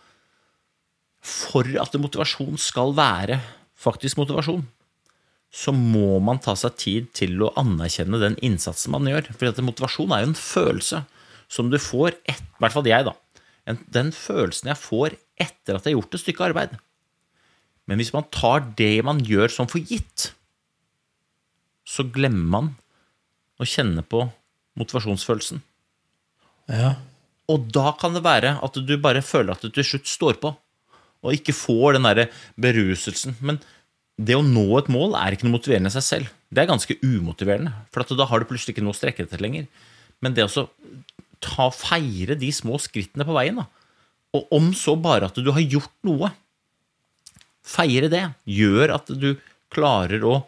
for 1.27 1.69
at 1.83 2.01
motivasjon 2.01 2.57
skal 2.63 2.97
være 2.97 3.43
faktisk 3.77 4.23
motivasjon, 4.23 4.63
så 5.57 5.73
må 5.73 6.19
man 6.21 6.41
ta 6.45 6.53
seg 6.59 6.75
tid 6.77 7.13
til 7.17 7.41
å 7.41 7.53
anerkjenne 7.57 8.21
den 8.21 8.37
innsatsen 8.45 8.93
man 8.93 9.09
gjør. 9.09 9.31
For 9.33 9.65
motivasjon 9.65 10.13
er 10.13 10.25
jo 10.25 10.33
en 10.33 10.39
følelse 10.39 11.05
som 11.53 11.71
du 11.73 11.79
får, 11.81 12.19
et, 12.29 12.43
i 12.43 12.61
hvert 12.61 12.75
fall 12.75 12.91
jeg, 12.91 13.07
da. 13.07 13.15
Den 13.95 14.13
følelsen 14.15 14.69
jeg 14.69 14.79
får 14.79 15.17
etter 15.41 15.79
at 15.79 15.87
jeg 15.87 15.95
har 15.95 15.97
gjort 15.97 16.17
et 16.19 16.23
stykke 16.23 16.49
arbeid. 16.51 16.75
Men 17.89 18.03
hvis 18.03 18.13
man 18.13 18.27
tar 18.35 18.67
det 18.77 18.99
man 19.07 19.23
gjør 19.25 19.53
som 19.55 19.71
for 19.71 19.81
gitt, 19.81 20.31
så 21.87 22.05
glemmer 22.05 22.51
man 22.53 22.71
å 23.63 23.69
kjenne 23.69 24.05
på 24.05 24.27
motivasjonsfølelsen. 24.77 25.63
Ja. 26.69 26.97
Og 27.49 27.69
da 27.73 27.93
kan 27.97 28.17
det 28.17 28.27
være 28.27 28.57
at 28.61 28.77
du 28.77 28.97
bare 29.01 29.25
føler 29.25 29.55
at 29.55 29.63
du 29.63 29.71
til 29.71 29.87
slutt 29.87 30.11
står 30.11 30.41
på, 30.43 30.53
og 31.25 31.35
ikke 31.35 31.55
får 31.57 31.97
den 31.97 32.07
derre 32.07 32.27
beruselsen. 32.61 33.39
Men 33.41 33.63
det 34.17 34.37
å 34.37 34.45
nå 34.45 34.65
et 34.79 34.89
mål 34.93 35.15
er 35.19 35.35
ikke 35.35 35.47
noe 35.47 35.59
motiverende 35.59 35.91
i 35.93 35.97
seg 35.97 36.05
selv. 36.05 36.33
Det 36.49 36.63
er 36.63 36.71
ganske 36.71 36.97
umotiverende, 37.03 37.73
for 37.93 38.17
da 38.17 38.27
har 38.31 38.41
du 38.41 38.49
plutselig 38.49 38.73
ikke 38.75 38.85
noe 38.85 38.97
å 38.97 38.99
strekke 38.99 39.27
etter 39.27 39.43
lenger. 39.45 39.67
Men 40.25 40.37
det 40.37 40.47
å 40.47 40.67
ta, 41.45 41.69
feire 41.75 42.39
de 42.41 42.49
små 42.55 42.81
skrittene 42.81 43.27
på 43.29 43.37
veien, 43.37 43.61
da. 43.61 43.67
og 44.37 44.57
om 44.57 44.73
så 44.77 44.97
bare 44.97 45.29
at 45.29 45.37
du 45.37 45.53
har 45.53 45.65
gjort 45.65 45.93
noe, 46.09 46.33
feire 47.67 48.09
det, 48.09 48.25
gjør 48.49 48.95
at 48.97 49.13
du 49.13 49.35
klarer 49.75 50.25
å 50.25 50.39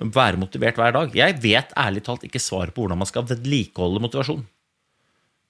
være 0.00 0.38
motivert 0.40 0.78
hver 0.78 0.94
dag. 0.94 1.12
Jeg 1.16 1.36
vet 1.42 1.74
ærlig 1.78 2.04
talt 2.06 2.24
ikke 2.24 2.40
svaret 2.40 2.76
på 2.76 2.84
hvordan 2.84 3.00
man 3.00 3.10
skal 3.10 3.26
vedlikeholde 3.28 4.02
motivasjon. 4.04 4.46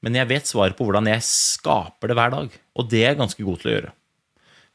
Men 0.01 0.17
jeg 0.17 0.31
vet 0.31 0.49
svaret 0.49 0.79
på 0.79 0.87
hvordan 0.87 1.11
jeg 1.11 1.27
skaper 1.27 2.11
det 2.11 2.17
hver 2.17 2.33
dag, 2.33 2.61
og 2.73 2.89
det 2.89 3.03
er 3.03 3.13
jeg 3.13 3.21
ganske 3.21 3.47
god 3.47 3.61
til 3.61 3.71
å 3.71 3.75
gjøre. 3.75 3.97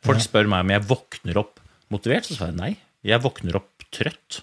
Folk 0.06 0.22
spør 0.22 0.52
meg 0.52 0.68
om 0.68 0.74
jeg 0.76 0.86
våkner 0.92 1.40
opp 1.42 1.65
motivert, 1.96 2.28
så 2.28 2.38
svarer 2.38 2.54
jeg 2.54 2.62
nei. 2.62 2.74
Jeg 3.06 3.24
våkner 3.24 3.60
opp 3.60 3.86
trøtt. 3.94 4.42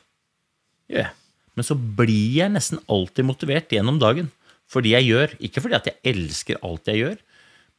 Ja. 0.92 1.10
Men 1.56 1.66
så 1.66 1.76
blir 1.76 2.38
jeg 2.38 2.52
nesten 2.54 2.80
alltid 2.90 3.28
motivert 3.28 3.72
gjennom 3.72 4.00
dagen. 4.02 4.30
Fordi 4.72 4.94
jeg 4.94 5.10
gjør. 5.10 5.34
Ikke 5.44 5.62
fordi 5.64 5.78
at 5.78 5.90
jeg 5.90 6.00
elsker 6.14 6.62
alt 6.64 6.88
jeg 6.88 7.02
gjør, 7.02 7.18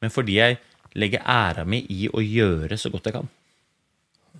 men 0.03 0.11
fordi 0.13 0.35
jeg 0.37 0.59
legger 0.99 1.23
æra 1.25 1.63
mi 1.65 1.79
i 1.89 2.05
å 2.11 2.21
gjøre 2.21 2.77
så 2.77 2.91
godt 2.93 3.07
jeg 3.09 3.15
kan. 3.15 3.31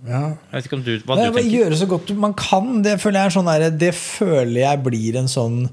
Ja. 0.03 0.21
Jeg 0.51 0.57
vet 0.57 0.67
ikke 0.67 0.77
om 0.77 0.83
du, 0.85 0.91
hva 1.07 1.15
Nei, 1.17 1.29
du 1.29 1.37
tenker. 1.37 1.55
Gjøre 1.55 1.79
så 1.79 1.87
godt 1.89 2.13
man 2.19 2.35
kan. 2.37 2.83
Det 2.85 2.97
føler 3.01 3.23
jeg 3.23 3.35
sånn 3.37 3.49
der, 3.49 3.65
Det 3.71 3.93
føler 3.95 4.59
jeg 4.65 4.83
blir 4.85 5.19
en 5.21 5.31
sånn 5.31 5.65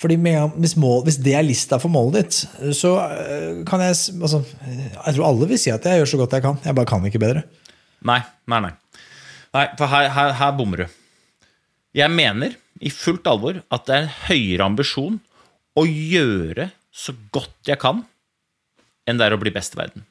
fordi 0.00 0.16
med, 0.16 0.54
hvis, 0.56 0.78
mål, 0.80 1.02
hvis 1.04 1.18
det 1.20 1.34
er 1.36 1.44
lista 1.44 1.76
for 1.76 1.92
målet 1.92 2.22
ditt, 2.22 2.36
så 2.78 2.94
øh, 3.04 3.58
kan 3.68 3.82
jeg 3.84 3.98
altså, 4.16 4.38
Jeg 4.64 5.12
tror 5.12 5.26
alle 5.26 5.48
vil 5.50 5.60
si 5.60 5.68
at 5.74 5.84
jeg 5.84 6.00
gjør 6.00 6.08
så 6.08 6.20
godt 6.22 6.36
jeg 6.38 6.44
kan. 6.46 6.56
Jeg 6.64 6.76
bare 6.78 6.88
kan 6.88 7.04
ikke 7.04 7.20
bedre. 7.20 7.42
Nei, 8.08 8.16
nei, 8.48 8.62
nei. 8.64 8.70
Nei, 9.56 9.66
for 9.78 9.90
her, 9.90 10.10
her, 10.14 10.34
her 10.38 10.52
bommer 10.54 10.84
du. 10.84 10.98
Jeg 11.96 12.12
mener 12.14 12.54
i 12.80 12.92
fullt 12.94 13.26
alvor 13.26 13.58
at 13.66 13.88
det 13.88 13.96
er 13.96 14.04
en 14.04 14.14
høyere 14.28 14.68
ambisjon 14.70 15.18
å 15.78 15.84
gjøre 15.86 16.70
så 16.90 17.14
godt 17.34 17.70
jeg 17.70 17.80
kan, 17.82 18.04
enn 19.08 19.18
det 19.18 19.26
er 19.26 19.34
å 19.34 19.40
bli 19.42 19.52
best 19.54 19.74
i 19.74 19.80
verden. 19.80 20.06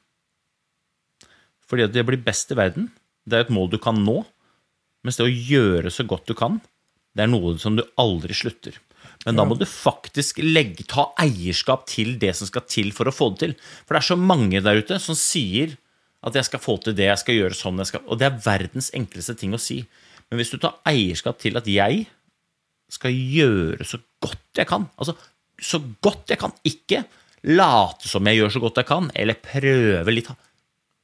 Fordi 1.69 1.85
at 1.85 1.93
det 1.93 2.03
å 2.03 2.09
bli 2.09 2.19
best 2.19 2.51
i 2.51 2.57
verden, 2.59 2.89
det 3.29 3.37
er 3.37 3.45
et 3.45 3.53
mål 3.53 3.71
du 3.71 3.79
kan 3.81 3.99
nå, 4.03 4.21
mens 5.05 5.19
det 5.19 5.27
å 5.27 5.31
gjøre 5.31 5.91
så 5.93 6.03
godt 6.07 6.27
du 6.27 6.35
kan, 6.35 6.59
det 7.15 7.25
er 7.25 7.31
noe 7.31 7.55
som 7.61 7.77
du 7.77 7.83
aldri 7.99 8.35
slutter. 8.35 8.75
Men 9.25 9.39
da 9.39 9.43
må 9.47 9.55
du 9.59 9.65
faktisk 9.67 10.39
legge, 10.43 10.85
ta 10.87 11.09
eierskap 11.19 11.85
til 11.89 12.13
det 12.21 12.33
som 12.37 12.47
skal 12.47 12.63
til 12.71 12.91
for 12.95 13.09
å 13.09 13.13
få 13.13 13.31
det 13.33 13.39
til. 13.41 13.55
For 13.83 13.95
det 13.95 14.01
er 14.01 14.09
så 14.11 14.19
mange 14.19 14.61
der 14.63 14.79
ute 14.79 14.99
som 15.03 15.17
sier 15.17 15.75
at 16.19 16.35
jeg 16.35 16.47
skal 16.49 16.61
få 16.61 16.75
til 16.83 16.95
det, 16.97 17.07
jeg 17.07 17.21
skal 17.21 17.37
gjøre 17.37 17.55
sånn 17.57 17.79
jeg 17.79 17.91
skal, 17.93 18.05
Og 18.07 18.19
det 18.19 18.27
er 18.27 18.41
verdens 18.43 18.89
enkleste 18.95 19.37
ting 19.39 19.53
å 19.55 19.61
si. 19.61 19.81
Men 20.29 20.41
hvis 20.41 20.51
du 20.51 20.57
tar 20.59 20.79
eierskap 20.89 21.39
til 21.39 21.57
at 21.59 21.67
jeg 21.69 22.05
skal 22.89 23.13
gjøre 23.13 23.85
så 23.85 23.99
godt 24.21 24.57
jeg 24.57 24.67
kan 24.67 24.87
Altså 24.97 25.15
så 25.59 25.79
godt 26.03 26.31
jeg 26.31 26.39
kan. 26.39 26.53
Ikke 26.67 27.03
late 27.43 28.07
som 28.07 28.27
jeg 28.27 28.39
gjør 28.39 28.53
så 28.53 28.61
godt 28.63 28.79
jeg 28.81 28.87
kan, 28.89 29.09
eller 29.15 29.39
prøve 29.43 30.13
litt. 30.13 30.29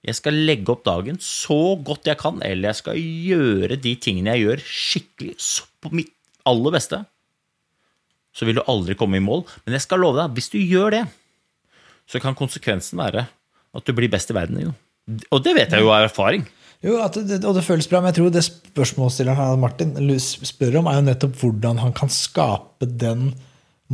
Jeg 0.05 0.19
skal 0.19 0.37
legge 0.47 0.71
opp 0.73 0.85
dagen 0.85 1.17
så 1.23 1.75
godt 1.81 2.07
jeg 2.09 2.19
kan, 2.21 2.41
eller 2.45 2.71
jeg 2.71 2.79
skal 2.81 2.99
gjøre 2.99 3.79
de 3.81 3.95
tingene 3.99 4.35
jeg 4.35 4.45
gjør, 4.45 4.63
skikkelig 4.63 5.35
på 5.83 5.91
mitt 5.97 6.13
aller 6.47 6.75
beste. 6.75 7.01
Så 8.35 8.47
vil 8.47 8.59
du 8.59 8.65
aldri 8.67 8.97
komme 8.99 9.17
i 9.19 9.23
mål. 9.23 9.45
Men 9.65 9.77
jeg 9.77 9.85
skal 9.87 10.03
love 10.03 10.19
deg, 10.19 10.35
hvis 10.35 10.51
du 10.53 10.59
gjør 10.59 10.99
det, 10.99 11.03
så 12.05 12.21
kan 12.21 12.37
konsekvensen 12.37 12.99
være 13.01 13.25
at 13.75 13.87
du 13.87 13.95
blir 13.97 14.11
best 14.11 14.29
i 14.31 14.35
verden. 14.37 14.61
Jo. 14.61 14.75
Og 15.05 15.41
det 15.45 15.53
vet 15.57 15.73
jeg 15.73 15.85
jo 15.85 15.91
av 15.93 16.07
erfaring. 16.07 16.45
Jo, 16.85 16.99
det, 17.13 17.39
Og 17.45 17.55
det 17.57 17.65
føles 17.65 17.87
bra, 17.89 18.01
men 18.01 18.11
jeg 18.11 18.19
tror 18.19 18.31
det 18.33 18.45
spørsmålsstilleren 18.45 19.39
her, 19.39 19.59
Martin 19.61 19.93
spør 20.19 20.81
om, 20.81 20.89
er 20.89 20.99
jo 20.99 21.09
nettopp 21.09 21.37
hvordan 21.41 21.81
han 21.81 21.93
kan 21.97 22.11
skape 22.13 22.89
den 22.89 23.31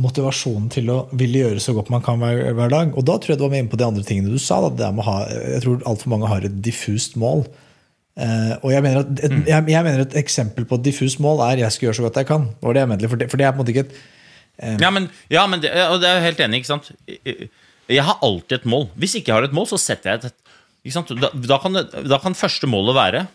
motivasjonen 0.00 0.70
til 0.72 0.88
å 0.88 0.98
ville 1.20 1.42
gjøre 1.44 1.60
så 1.60 1.74
godt 1.76 1.90
man 1.92 2.04
kan 2.04 2.20
hver, 2.20 2.40
hver 2.56 2.72
dag. 2.72 2.94
Og 2.96 3.04
da 3.08 3.18
tror 3.20 3.34
jeg 3.34 3.40
du 3.40 3.44
var 3.44 3.52
med 3.52 3.64
inn 3.64 3.72
på 3.72 3.80
de 3.80 3.86
andre 3.86 4.04
tingene 4.08 4.32
du 4.32 4.40
sa. 4.40 4.60
Ha, 4.64 5.16
jeg 5.56 5.64
tror 5.64 5.84
altfor 5.88 6.12
mange 6.14 6.30
har 6.32 6.48
et 6.48 6.56
diffust 6.64 7.18
mål. 7.20 7.44
Uh, 8.12 8.58
og 8.60 8.72
jeg 8.74 8.84
mener, 8.84 9.04
at 9.06 9.20
et, 9.24 9.34
jeg, 9.48 9.68
jeg 9.72 9.84
mener 9.86 10.02
et 10.02 10.16
eksempel 10.20 10.66
på 10.68 10.76
et 10.76 10.84
diffust 10.84 11.20
mål 11.24 11.40
er 11.46 11.62
'jeg 11.62 11.72
skal 11.72 11.86
gjøre 11.86 11.96
så 11.96 12.02
godt 12.04 12.18
jeg 12.20 12.28
kan'. 12.28 12.48
Det 12.60 12.68
var 12.68 12.72
det 12.72 12.80
jeg 12.80 12.88
mente, 12.88 13.08
for 13.08 13.16
det, 13.16 13.30
for 13.30 13.36
det 13.40 13.46
er 13.46 13.52
på 13.52 13.56
en 13.56 13.64
måte 13.64 13.72
ikke 13.72 13.86
et 13.88 14.80
Ja, 14.80 14.90
men, 14.90 15.08
ja, 15.30 15.46
men 15.46 15.62
det, 15.62 15.70
og 15.72 16.00
det 16.00 16.08
er 16.08 16.20
jeg 16.20 16.22
helt 16.22 16.40
enig 16.40 16.54
i. 16.54 16.60
ikke 16.60 16.68
sant? 16.68 16.92
Jeg 17.88 18.04
har 18.04 18.18
alltid 18.22 18.60
et 18.60 18.66
mål. 18.66 18.90
Hvis 18.94 19.14
ikke 19.14 19.32
jeg 19.32 19.34
har 19.34 19.44
et 19.44 19.52
mål, 19.56 19.66
så 19.66 19.78
setter 19.80 20.10
jeg 20.10 20.24
et? 20.24 20.41
Da, 20.82 21.30
da, 21.30 21.58
kan, 21.62 21.78
da 21.78 22.18
kan 22.18 22.34
første 22.34 22.66
målet 22.66 22.96
være 22.96 23.26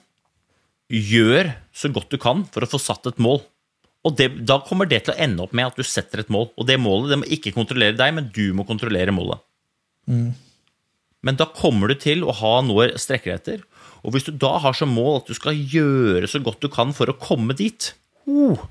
gjør 0.92 1.54
så 1.75 1.92
godt 1.92 2.12
du 2.12 2.18
kan 2.20 2.44
for 2.51 2.63
å 2.63 2.70
få 2.70 2.80
satt 2.80 3.08
et 3.10 3.22
mål. 3.24 3.42
Og 4.08 4.16
det, 4.20 4.30
Da 4.48 4.60
kommer 4.63 4.88
det 4.88 5.04
til 5.06 5.13
å 5.13 5.20
ende 5.20 5.44
opp 5.44 5.56
med 5.56 5.68
at 5.68 5.80
du 5.80 5.84
setter 5.84 6.24
et 6.24 6.32
mål. 6.32 6.50
Og 6.56 6.68
det 6.68 6.77
målet 6.80 7.12
det 7.12 7.20
må 7.22 7.30
ikke 7.32 7.56
kontrollere 7.56 7.98
deg, 7.98 8.13
men 8.16 8.30
du 8.36 8.54
må 8.56 8.68
kontrollere 8.68 9.16
målet. 9.16 9.44
Men 11.27 11.39
da 11.39 11.48
kommer 11.51 11.92
du 11.92 11.98
til 12.00 12.24
å 12.24 12.36
ha 12.39 12.54
noe 12.63 12.92
å 12.94 13.01
strekke 13.01 13.32
deg 13.32 13.39
etter. 13.42 13.66
Og 14.06 14.13
hvis 14.16 14.27
du 14.27 14.36
da 14.39 14.54
har 14.63 14.75
som 14.77 14.92
mål 14.94 15.22
at 15.22 15.32
du 15.32 15.36
skal 15.36 15.58
gjøre 15.58 16.30
så 16.30 16.39
godt 16.44 16.63
du 16.63 16.70
kan 16.72 16.94
for 16.96 17.10
å 17.12 17.18
komme 17.20 17.56
dit 17.58 17.89
uh, 18.30 18.62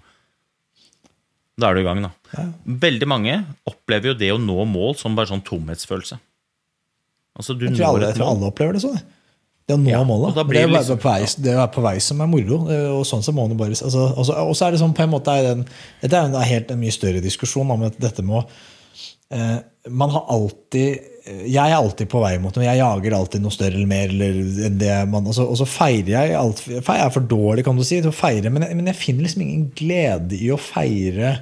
Da 1.59 1.69
er 1.69 1.77
du 1.77 1.83
i 1.83 1.89
gang, 1.89 2.05
da. 2.07 2.47
Veldig 2.87 3.09
mange 3.11 3.41
opplever 3.69 4.13
jo 4.13 4.17
det 4.21 4.31
å 4.33 4.41
nå 4.41 4.65
mål 4.71 4.97
som 5.01 5.19
bare 5.19 5.33
sånn 5.33 5.45
tomhetsfølelse. 5.45 6.21
Altså, 7.37 7.55
du 7.59 7.67
Jeg 7.67 7.77
tror 7.77 7.87
alle, 7.95 8.09
jeg 8.11 8.17
tror 8.19 8.31
alle 8.33 8.51
opplever 8.51 8.77
det 8.79 8.83
sånn. 8.83 9.01
Det 9.67 9.75
å 9.75 9.81
nå 9.83 9.91
Ja, 9.91 10.03
målet. 10.07 10.35
Det 10.49 10.61
er, 10.63 10.69
liksom- 10.71 11.01
på 11.03 11.11
vei, 11.11 11.27
det 11.43 11.55
er 11.59 11.67
på 11.75 11.83
vei 11.83 11.99
som 11.99 12.21
er 12.21 12.27
moro. 12.31 12.59
eh, 12.71 12.91
Og 12.95 13.05
sånn 13.05 13.23
så 13.23 13.33
må 13.35 13.49
man 13.49 13.57
bare 13.57 13.71
altså, 13.75 14.15
også, 14.17 14.37
Og 14.47 14.55
så 14.55 14.67
er 14.67 14.71
det 14.71 14.81
sånn 14.81 14.95
på 14.95 15.03
en 15.03 15.11
måte 15.11 15.29
er 15.35 15.43
den, 15.55 15.67
Dette 16.03 16.15
er 16.15 16.25
en 16.27 16.41
helt 16.43 16.71
en 16.71 16.79
mye 16.81 16.93
større 16.95 17.21
diskusjon 17.21 17.71
om 17.71 17.83
at 17.83 17.99
dette 17.99 18.23
med 18.23 18.45
å 18.45 18.47
eh, 19.33 19.59
Man 19.91 20.11
har 20.11 20.25
alltid 20.29 21.01
Jeg 21.27 21.57
er 21.57 21.75
alltid 21.75 22.09
på 22.09 22.21
vei 22.23 22.39
mot 22.39 22.55
noe. 22.55 22.63
Jeg 22.65 22.79
jager 22.79 23.13
alltid 23.17 23.43
noe 23.43 23.51
større 23.51 23.75
eller 23.75 23.87
mer. 23.87 24.09
Eller 24.09 25.07
man, 25.07 25.27
og, 25.27 25.35
så, 25.35 25.43
og 25.51 25.57
så 25.59 25.67
feirer 25.67 26.07
jeg 26.15 26.35
alt 26.39 26.63
Jeg 26.69 26.85
er 26.87 27.11
for 27.11 27.21
dårlig, 27.27 27.65
kan 27.65 27.77
du 27.77 27.83
si, 27.83 28.01
til 28.01 28.13
å 28.13 28.15
feire, 28.15 28.49
men 28.49 28.63
jeg, 28.63 28.77
men 28.77 28.87
jeg 28.87 28.95
finner 28.95 29.27
liksom 29.27 29.43
ingen 29.43 29.73
glede 29.75 30.39
i 30.39 30.53
å 30.55 30.59
feire 30.59 31.33
Eh, 31.35 31.39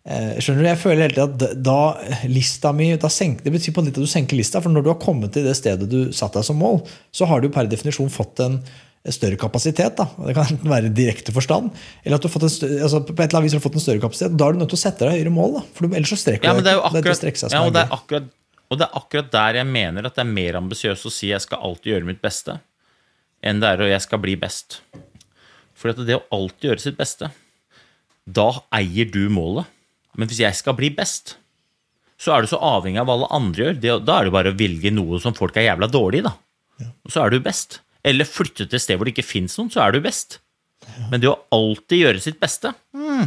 skjønner 0.00 0.64
du, 0.64 0.68
jeg 0.70 0.80
føler 0.80 1.02
hele 1.04 1.14
tiden 1.16 1.34
at 1.34 1.58
da 1.60 2.28
lista 2.32 2.70
mi 2.72 2.88
da 2.96 3.10
senk, 3.12 3.42
Det 3.44 3.52
betyr 3.52 3.74
på 3.76 3.82
litt 3.84 3.98
at 3.98 4.06
du 4.06 4.08
senker 4.08 4.38
lista, 4.38 4.62
for 4.64 4.72
når 4.72 4.86
du 4.86 4.92
har 4.94 5.00
kommet 5.02 5.34
til 5.34 5.44
det 5.44 5.56
stedet 5.58 5.90
du 5.90 6.12
satte 6.16 6.40
deg 6.40 6.46
som 6.48 6.56
mål, 6.56 6.80
så 7.12 7.28
har 7.28 7.42
du 7.42 7.50
per 7.52 7.68
definisjon 7.68 8.08
fått 8.12 8.40
en 8.40 8.62
større 9.08 9.36
kapasitet. 9.40 9.96
Da. 9.96 10.06
Det 10.26 10.34
kan 10.36 10.48
enten 10.48 10.70
være 10.70 10.92
direkte 10.92 11.32
forstand, 11.36 11.70
eller 12.04 12.16
at 12.16 12.24
du 12.24 12.28
har 12.28 12.34
fått 12.34 12.48
en 12.48 12.52
større, 12.52 12.80
altså 12.84 13.02
på 13.04 13.14
et 13.14 13.22
eller 13.26 13.38
annet 13.38 13.48
vis 13.48 13.56
har 13.56 13.62
du 13.62 13.66
fått 13.66 13.78
en 13.80 13.84
større 13.84 14.02
kapasitet. 14.02 14.36
Da 14.36 14.48
er 14.48 14.56
du 14.56 14.62
nødt 14.62 14.72
til 14.72 14.80
å 14.80 14.82
sette 14.82 15.04
deg 15.04 15.18
høyere 15.18 15.34
mål, 15.34 15.58
da. 15.58 15.64
for 15.76 15.88
ellers 15.88 16.14
så 16.14 16.20
strekker 16.20 16.50
ja, 16.50 16.56
men 16.56 16.66
det 16.66 16.72
er 16.72 16.78
jo 16.78 16.84
akkurat, 16.88 17.24
det 17.24 17.54
ja, 17.54 17.62
og, 17.62 17.72
det 17.76 17.84
er 17.84 17.94
akkurat, 17.96 18.32
og 18.68 18.80
det 18.80 18.86
er 18.86 18.98
akkurat 19.02 19.30
der 19.36 19.60
jeg 19.60 19.70
mener 19.70 20.08
at 20.08 20.16
det 20.16 20.24
er 20.24 20.32
mer 20.32 20.60
ambisiøst 20.60 21.08
å 21.08 21.14
si 21.14 21.32
jeg 21.32 21.44
skal 21.44 21.64
alltid 21.68 21.94
gjøre 21.94 22.10
mitt 22.12 22.24
beste, 22.24 22.58
enn 23.40 23.60
det 23.62 23.72
er 23.72 23.84
å 23.84 23.88
jeg 23.88 24.04
skal 24.04 24.20
bli 24.22 24.36
best. 24.40 24.80
For 25.80 25.96
det 25.96 26.18
å 26.18 26.24
alltid 26.36 26.70
gjøre 26.70 26.84
sitt 26.84 26.98
beste, 27.00 27.30
da 28.28 28.50
eier 28.76 29.08
du 29.08 29.22
målet. 29.32 29.68
Men 30.18 30.30
hvis 30.30 30.42
jeg 30.42 30.58
skal 30.58 30.76
bli 30.78 30.90
best, 30.94 31.36
så 32.20 32.34
er 32.34 32.44
du 32.44 32.50
så 32.50 32.60
avhengig 32.60 33.00
av 33.00 33.08
hva 33.08 33.16
alle 33.16 33.30
andre 33.36 33.64
gjør. 33.64 33.78
Det, 33.80 33.94
da 34.04 34.18
er 34.18 34.28
det 34.28 34.34
bare 34.34 34.52
å 34.52 34.58
velge 34.58 34.92
noe 34.92 35.20
som 35.22 35.36
folk 35.36 35.56
er 35.56 35.70
jævla 35.70 35.88
dårlige 35.90 36.24
i, 36.24 36.28
da. 36.28 36.90
Og 37.06 37.12
så 37.12 37.24
er 37.24 37.32
du 37.32 37.40
best. 37.44 37.80
Eller 38.06 38.28
flytte 38.28 38.66
til 38.66 38.76
et 38.78 38.84
sted 38.84 38.98
hvor 38.98 39.08
det 39.08 39.14
ikke 39.14 39.28
fins 39.28 39.56
noen, 39.58 39.70
så 39.72 39.84
er 39.84 39.94
du 39.94 40.04
best. 40.04 40.40
Men 41.10 41.22
det 41.22 41.30
å 41.30 41.38
alltid 41.52 42.00
gjøre 42.00 42.22
sitt 42.24 42.38
beste 42.40 42.72
mm, 42.96 43.26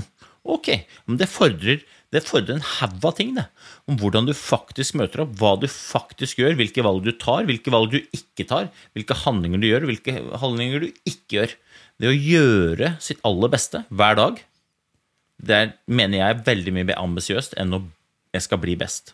Ok, 0.50 0.68
men 1.08 1.20
det 1.20 1.30
fordrer, 1.32 1.84
det 2.12 2.24
fordrer 2.28 2.58
en 2.58 2.66
haug 2.68 3.06
av 3.08 3.14
ting, 3.16 3.30
det. 3.38 3.46
Om 3.88 3.96
hvordan 4.02 4.26
du 4.28 4.34
faktisk 4.36 4.98
møter 5.00 5.24
opp, 5.24 5.38
hva 5.40 5.54
du 5.62 5.70
faktisk 5.72 6.42
gjør, 6.42 6.58
hvilke 6.60 6.84
valg 6.84 7.06
du 7.06 7.14
tar, 7.16 7.46
hvilke 7.48 7.72
valg 7.72 7.94
du 7.94 8.02
ikke 8.02 8.44
tar, 8.50 8.68
hvilke 8.98 9.16
handlinger 9.22 9.62
du 9.62 9.70
gjør, 9.70 9.88
hvilke 9.88 10.18
handlinger 10.42 10.84
du 10.84 10.90
ikke 11.08 11.38
gjør. 11.38 11.56
Det 12.02 12.10
å 12.10 12.18
gjøre 12.18 12.92
sitt 13.06 13.24
aller 13.24 13.54
beste 13.54 13.86
hver 13.88 14.20
dag, 14.20 14.42
det 15.48 15.58
er, 15.58 15.76
mener 15.88 16.20
jeg 16.20 16.36
er 16.36 16.46
veldig 16.46 16.74
mye 16.76 16.90
mer 16.92 17.02
ambisiøst 17.02 17.58
enn 17.62 17.78
å 17.78 17.84
jeg 18.34 18.48
skal 18.48 18.58
bli 18.58 18.74
best. 18.74 19.12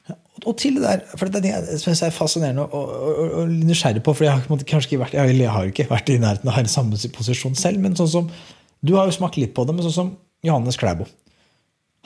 Og 0.47 0.53
til 0.61 0.77
det 0.79 0.85
der, 0.85 1.01
for 1.19 1.27
det 1.27 1.41
er 1.43 1.65
det 1.67 1.79
som 1.81 1.91
jeg 1.91 1.99
er 2.07 2.13
fascinerende 2.15 2.63
og, 2.63 2.75
og, 2.79 3.07
og, 3.09 3.33
og 3.41 3.55
nysgjerrig 3.67 4.03
på, 4.05 4.13
for 4.15 4.23
jeg 4.23 4.31
har, 4.37 4.61
kanskje 4.69 4.93
ikke 4.93 5.01
vært, 5.01 5.17
jeg 5.17 5.49
har 5.51 5.71
ikke 5.73 5.89
vært 5.89 6.11
i 6.13 6.19
nærheten 6.23 6.47
av 6.47 6.53
å 6.53 6.55
ha 6.55 6.71
samme 6.71 6.99
posisjon 7.17 7.57
selv, 7.59 7.81
men 7.83 7.97
sånn 7.99 8.11
som, 8.13 8.29
du 8.79 8.93
har 8.95 9.09
jo 9.09 9.17
smakt 9.17 9.35
litt 9.41 9.51
på 9.57 9.65
det, 9.67 9.75
men 9.75 9.83
sånn 9.89 9.97
som 9.97 10.13
Johannes 10.47 10.79
Klæbo. 10.79 11.09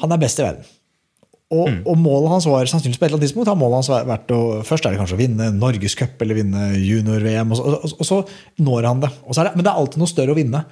Han 0.01 0.15
er 0.15 0.23
best 0.23 0.41
i 0.41 0.47
verden. 0.47 0.65
Og, 1.53 1.67
mm. 1.69 1.79
og, 1.85 1.97
målet 2.01 2.31
hans 2.33 2.47
var 2.49 2.65
sannsynligvis 2.65 2.97
på 2.97 3.05
et 3.05 3.11
eller 3.11 3.19
annet 3.19 3.27
tidspunkt 3.27 3.51
har 3.51 3.59
målet 3.59 3.83
hans 3.83 4.07
vært 4.09 4.31
å, 4.33 4.39
Først 4.65 4.87
er 4.87 4.95
det 4.95 5.01
kanskje 5.03 5.19
å 5.19 5.21
vinne 5.21 5.51
Norgescup 5.53 6.23
eller 6.25 6.39
vinne 6.39 6.69
junior-VM, 6.79 7.53
og, 7.53 7.61
og, 7.61 7.91
og, 7.93 8.07
så 8.09 8.23
når 8.57 8.87
han 8.89 9.03
det. 9.03 9.11
det. 9.11 9.51
Men 9.53 9.61
det 9.61 9.69
er 9.69 9.75
alltid 9.83 10.01
noe 10.01 10.09
større 10.09 10.33
å 10.33 10.39
vinne. 10.39 10.63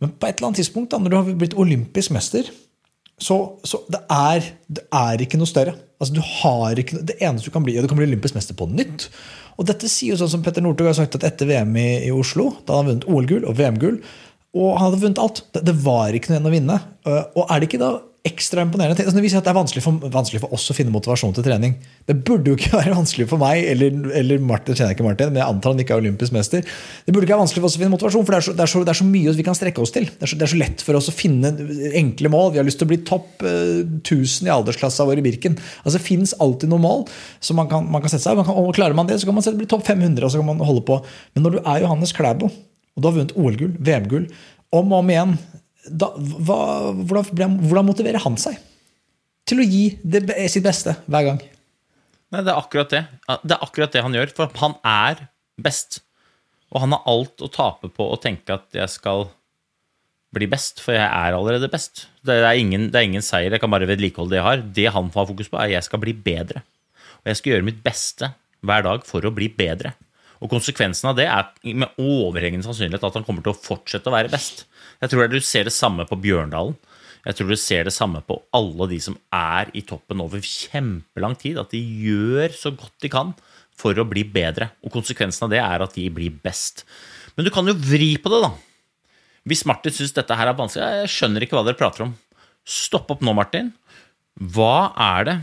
Men 0.00 0.12
på 0.12 0.28
et 0.28 0.36
eller 0.36 0.50
annet 0.50 0.60
tidspunkt, 0.60 0.92
da, 0.92 1.00
når 1.00 1.14
du 1.14 1.16
har 1.16 1.30
blitt 1.40 1.56
olympisk 1.56 2.12
mester, 2.12 2.52
så, 3.20 3.36
så 3.66 3.82
det, 3.92 4.00
er, 4.10 4.46
det, 4.66 4.86
er, 4.88 5.22
ikke 5.22 5.40
noe 5.40 5.48
større. 5.48 5.76
Altså, 6.00 6.16
ikke, 6.80 7.02
det 7.04 7.18
eneste 7.20 7.50
du 7.50 7.54
kan 7.54 7.66
bli, 7.66 7.76
og 7.76 7.84
du 7.84 7.90
kan 7.90 8.00
bli 8.00 8.08
olympisk 8.08 8.36
mester 8.38 8.56
på 8.56 8.68
nytt. 8.70 9.10
Og 9.60 9.68
dette 9.68 9.90
sier 9.92 10.14
jo 10.14 10.20
sånn 10.22 10.32
som 10.38 10.44
Petter 10.44 10.64
Northug 10.64 10.88
har 10.88 10.96
sagt 10.96 11.18
at 11.18 11.26
etter 11.28 11.50
VM 11.50 11.74
i, 11.76 11.88
i 12.08 12.12
Oslo, 12.14 12.54
da 12.64 12.80
han 12.80 12.88
vunnet 12.88 13.08
OL-gull 13.10 13.44
og 13.44 13.58
VM-gull, 13.58 13.98
og 14.56 14.70
han 14.72 14.86
hadde 14.86 15.02
vunnet 15.04 15.20
alt. 15.22 15.42
Det, 15.52 15.64
det 15.68 15.76
var 15.84 16.16
ikke 16.16 16.32
noe 16.32 16.38
igjen 16.38 16.48
å 16.48 16.54
vinne. 16.54 16.78
Og 17.36 17.42
er 17.44 17.60
det 17.60 17.68
ikke 17.68 17.82
da 17.82 17.92
ekstra 18.26 18.60
imponerende. 18.66 19.00
Altså, 19.00 19.16
det 19.16 19.22
viser 19.24 19.40
at 19.40 19.46
det 19.46 19.52
er 19.52 19.56
vanskelig 19.56 19.80
for, 19.80 20.10
vanskelig 20.12 20.42
for, 20.42 20.52
oss 20.52 20.66
å 20.72 20.74
finne 20.76 20.92
motivasjon 20.92 21.32
til 21.36 21.44
trening. 21.46 21.76
Det 22.04 22.18
burde 22.26 22.52
jo 22.52 22.56
ikke 22.58 22.74
være 22.82 22.92
vanskelig 22.92 23.26
for 23.30 23.40
meg 23.40 23.64
eller, 23.70 23.96
eller 24.18 24.42
Martin, 24.44 24.76
kjenner 24.76 24.92
jeg 24.92 24.98
ikke 24.98 25.06
Martin, 25.06 25.30
men 25.32 25.40
jeg 25.40 25.54
antar 25.54 25.72
han 25.72 25.80
ikke 25.80 25.96
er 25.96 26.02
olympisk 26.02 26.34
mester. 26.36 26.66
Det 27.06 27.14
burde 27.14 27.24
ikke 27.24 27.32
være 27.32 27.46
vanskelig 27.46 27.62
for 27.64 27.70
oss 27.70 27.78
å 27.78 27.82
finne 27.82 27.94
motivasjon, 27.94 28.26
for 28.28 28.36
det 28.36 28.40
er 28.42 28.46
så, 28.46 28.54
det 28.58 28.64
er 28.66 28.72
så, 28.74 28.82
det 28.84 28.92
er 28.92 29.00
så 29.00 29.08
mye 29.08 29.34
vi 29.40 29.46
kan 29.46 29.56
strekke 29.56 29.84
oss 29.84 29.94
til. 29.96 30.10
Det 30.10 30.26
er, 30.26 30.32
så, 30.32 30.40
det 30.40 30.46
er, 30.46 30.52
så, 30.52 30.60
lett 30.60 30.84
for 30.84 31.00
oss 31.00 31.08
å 31.08 31.16
finne 31.16 31.54
enkle 32.02 32.32
mål. 32.34 32.52
Vi 32.52 32.60
har 32.60 32.68
lyst 32.68 32.82
til 32.82 32.90
å 32.90 32.92
bli 32.92 33.00
topp 33.08 33.46
1000 33.46 34.50
i 34.50 34.52
aldersklassa 34.52 35.08
vår 35.08 35.22
i 35.22 35.24
Birken. 35.24 35.56
Altså, 35.80 35.96
det 35.96 36.04
fins 36.04 36.36
alltid 36.44 36.74
noen 36.74 36.84
mål 36.84 37.06
som 37.40 37.56
man 37.60 37.70
kan, 37.72 37.88
man 37.88 38.04
kan 38.04 38.12
sette 38.12 38.26
seg. 38.26 38.44
Kan, 38.44 38.52
og 38.52 38.74
Klarer 38.76 38.96
man 38.96 39.08
det, 39.08 39.16
så 39.22 39.30
kan 39.30 39.38
man 39.38 39.56
bli 39.56 39.68
topp 39.70 39.88
500. 39.88 40.20
og 40.26 40.34
så 40.34 40.42
kan 40.42 40.50
man 40.52 40.60
holde 40.68 40.84
på. 40.84 41.00
Men 41.32 41.46
når 41.46 41.56
du 41.56 41.62
er 41.64 41.86
Johannes 41.86 42.12
Klæbo, 42.16 42.50
og 42.50 43.00
du 43.00 43.08
har 43.08 43.16
vunnet 43.16 43.36
OL-gull, 43.38 43.72
VM-gull, 43.80 44.28
om 44.76 44.92
og 44.92 45.00
om 45.00 45.10
igjen 45.10 45.38
da, 45.88 46.10
hva, 46.16 46.58
hvordan, 46.92 47.60
hvordan 47.64 47.88
motiverer 47.88 48.22
han 48.24 48.36
seg? 48.40 48.58
til 49.50 49.62
å 49.62 49.66
gi 49.66 49.84
det, 50.02 50.22
sitt 50.52 50.64
beste 50.66 50.94
hver 51.10 51.26
gang. 51.26 51.42
Nei, 52.30 52.44
det 52.46 52.52
er 52.52 52.60
akkurat 52.60 52.92
det. 52.92 53.02
Det 53.42 53.56
er 53.56 53.66
akkurat 53.66 53.94
det 53.94 54.04
han 54.06 54.14
gjør. 54.14 54.32
For 54.36 54.62
han 54.62 54.76
er 54.86 55.26
best. 55.60 56.00
Og 56.70 56.84
han 56.84 56.94
har 56.94 57.06
alt 57.10 57.42
å 57.42 57.50
tape 57.50 57.90
på 57.90 58.06
å 58.06 58.18
tenke 58.22 58.54
at 58.54 58.68
jeg 58.76 58.92
skal 58.92 59.26
bli 60.30 60.46
best, 60.46 60.78
for 60.78 60.94
jeg 60.94 61.02
er 61.02 61.34
allerede 61.34 61.66
best. 61.72 62.04
Det 62.22 62.36
er 62.38 62.54
ingen, 62.54 62.86
det 62.94 63.00
er 63.00 63.08
ingen 63.08 63.24
seier, 63.26 63.50
jeg 63.50 63.58
kan 63.58 63.72
bare 63.72 63.88
vedlikeholde 63.90 64.36
det 64.36 64.38
jeg 64.38 64.46
har. 64.46 64.62
Det 64.78 64.84
han 64.94 65.08
har 65.16 65.26
fokus 65.32 65.50
på, 65.50 65.58
er 65.58 65.72
at 65.72 65.80
jeg 65.80 65.88
skal 65.88 66.02
bli 66.04 66.14
bedre. 66.14 66.62
Og 67.24 67.32
jeg 67.32 67.40
skal 67.40 67.56
gjøre 67.56 67.66
mitt 67.66 67.80
beste 67.82 68.30
hver 68.62 68.86
dag 68.86 69.02
for 69.08 69.26
å 69.26 69.34
bli 69.34 69.50
bedre. 69.50 69.96
Og 70.38 70.52
konsekvensen 70.52 71.10
av 71.10 71.18
det 71.18 71.26
er 71.26 71.74
med 71.74 71.98
overhengende 71.98 72.64
sannsynlighet 72.64 73.10
at 73.10 73.18
han 73.18 73.26
kommer 73.26 73.42
til 73.44 73.52
å 73.52 73.58
fortsette 73.58 74.08
å 74.08 74.14
være 74.14 74.30
best. 74.32 74.68
Jeg 75.00 75.12
tror 75.12 75.30
du 75.32 75.40
ser 75.40 75.68
det 75.68 75.74
samme 75.74 76.04
på 76.08 76.18
Bjørndalen. 76.20 76.76
Jeg 77.24 77.36
tror 77.36 77.52
du 77.52 77.58
ser 77.60 77.84
det 77.84 77.92
samme 77.92 78.22
på 78.24 78.38
alle 78.56 78.86
de 78.88 78.98
som 79.04 79.16
er 79.36 79.68
i 79.76 79.82
toppen 79.84 80.22
over 80.24 80.40
kjempelang 80.44 81.36
tid. 81.40 81.58
At 81.60 81.72
de 81.74 81.80
gjør 81.80 82.52
så 82.56 82.72
godt 82.72 82.96
de 83.04 83.12
kan 83.12 83.34
for 83.80 83.96
å 83.96 84.06
bli 84.08 84.24
bedre. 84.28 84.70
Og 84.84 84.92
konsekvensen 84.92 85.46
av 85.46 85.52
det 85.52 85.60
er 85.62 85.84
at 85.84 85.96
de 85.96 86.06
blir 86.12 86.36
best. 86.44 86.84
Men 87.36 87.46
du 87.46 87.52
kan 87.52 87.68
jo 87.68 87.76
vri 87.76 88.14
på 88.20 88.32
det, 88.32 88.42
da. 88.44 88.52
Hvis 89.48 89.64
Martin 89.68 89.94
syns 89.96 90.12
dette 90.16 90.36
her 90.36 90.50
er 90.50 90.56
vanskelig 90.56 91.00
Jeg 91.00 91.12
skjønner 91.14 91.44
ikke 91.44 91.56
hva 91.56 91.64
dere 91.64 91.80
prater 91.80 92.04
om. 92.04 92.12
Stopp 92.68 93.08
opp 93.12 93.24
nå, 93.24 93.32
Martin. 93.36 93.72
Hva 94.36 94.92
er 95.00 95.26
det 95.28 95.36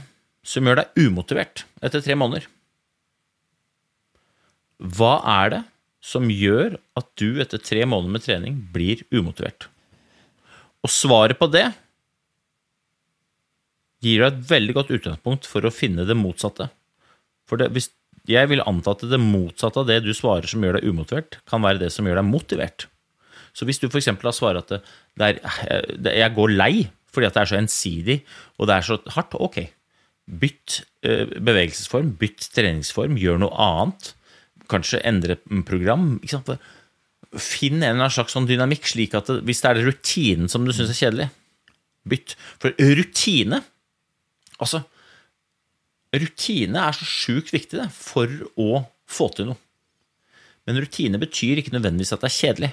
som 0.47 0.65
gjør 0.65 0.83
deg 0.83 1.01
umotivert 1.07 1.65
etter 1.83 2.03
tre 2.05 2.17
måneder? 2.17 2.45
Hva 4.77 5.17
er 5.41 5.53
det 5.53 5.63
som 6.07 6.29
gjør 6.31 6.77
at 6.99 7.09
du 7.19 7.41
etter 7.43 7.59
tre 7.59 7.83
måneder 7.89 8.15
med 8.15 8.23
trening 8.23 8.61
blir 8.73 9.03
umotivert? 9.11 9.67
Og 10.85 10.93
svaret 10.93 11.39
på 11.39 11.49
det 11.51 11.65
gir 14.03 14.21
deg 14.21 14.27
et 14.29 14.49
veldig 14.51 14.75
godt 14.77 14.93
utgangspunkt 14.93 15.47
for 15.49 15.65
å 15.65 15.73
finne 15.73 16.05
det 16.07 16.15
motsatte. 16.17 16.69
For 17.49 17.59
det, 17.59 17.71
hvis, 17.75 17.89
jeg 18.29 18.51
vil 18.51 18.63
anta 18.67 18.93
at 18.93 19.05
det 19.09 19.19
motsatte 19.21 19.81
av 19.81 19.87
det 19.89 20.01
du 20.05 20.11
svarer 20.15 20.47
som 20.49 20.63
gjør 20.63 20.77
deg 20.77 20.91
umotivert, 20.91 21.39
kan 21.49 21.63
være 21.63 21.81
det 21.85 21.91
som 21.95 22.07
gjør 22.07 22.21
deg 22.21 22.29
motivert. 22.29 22.87
Så 23.57 23.65
hvis 23.65 23.81
du 23.81 23.87
f.eks. 23.87 24.11
har 24.11 24.35
svaret 24.35 24.67
at 24.67 24.75
det, 25.17 25.31
det 25.97 26.11
er, 26.11 26.19
jeg 26.21 26.35
går 26.37 26.53
lei 26.53 26.73
fordi 27.13 27.31
det 27.33 27.41
er 27.41 27.49
så 27.49 27.57
ensidig 27.57 28.17
og 28.59 28.67
det 28.69 28.75
er 28.75 28.85
så 28.85 28.99
hardt, 29.15 29.33
ok. 29.41 29.63
Bytt 30.27 30.81
eh, 31.07 31.23
bevegelsesform, 31.25 32.11
bytt 32.19 32.49
treningsform, 32.53 33.15
gjør 33.17 33.39
noe 33.41 33.55
annet. 33.63 34.11
Kanskje 34.71 35.01
endre 35.08 35.38
program. 35.67 36.17
Ikke 36.21 36.38
sant? 36.38 36.67
Finn 37.38 37.80
en 37.80 37.84
eller 37.84 38.06
annen 38.06 38.13
slags 38.13 38.36
sånn 38.36 38.47
dynamikk, 38.49 38.88
slik 38.88 39.15
at 39.17 39.30
det, 39.32 39.41
hvis 39.47 39.63
det 39.63 39.71
er 39.71 39.82
rutinen 39.88 40.51
som 40.51 40.65
du 40.65 40.73
syns 40.75 40.93
er 40.93 41.01
kjedelig, 41.01 41.30
bytt. 42.08 42.38
For 42.62 42.75
rutine 42.77 43.63
Altså, 44.58 44.80
rutine 46.17 46.82
er 46.82 46.95
så 46.97 47.06
sjukt 47.06 47.51
viktig 47.53 47.77
det, 47.77 47.91
for 47.93 48.32
å 48.58 48.82
få 49.06 49.27
til 49.38 49.51
noe. 49.51 49.60
Men 50.65 50.82
rutine 50.82 51.19
betyr 51.21 51.62
ikke 51.62 51.75
nødvendigvis 51.75 52.15
at 52.15 52.23
det 52.23 52.32
er 52.32 52.38
kjedelig. 52.38 52.71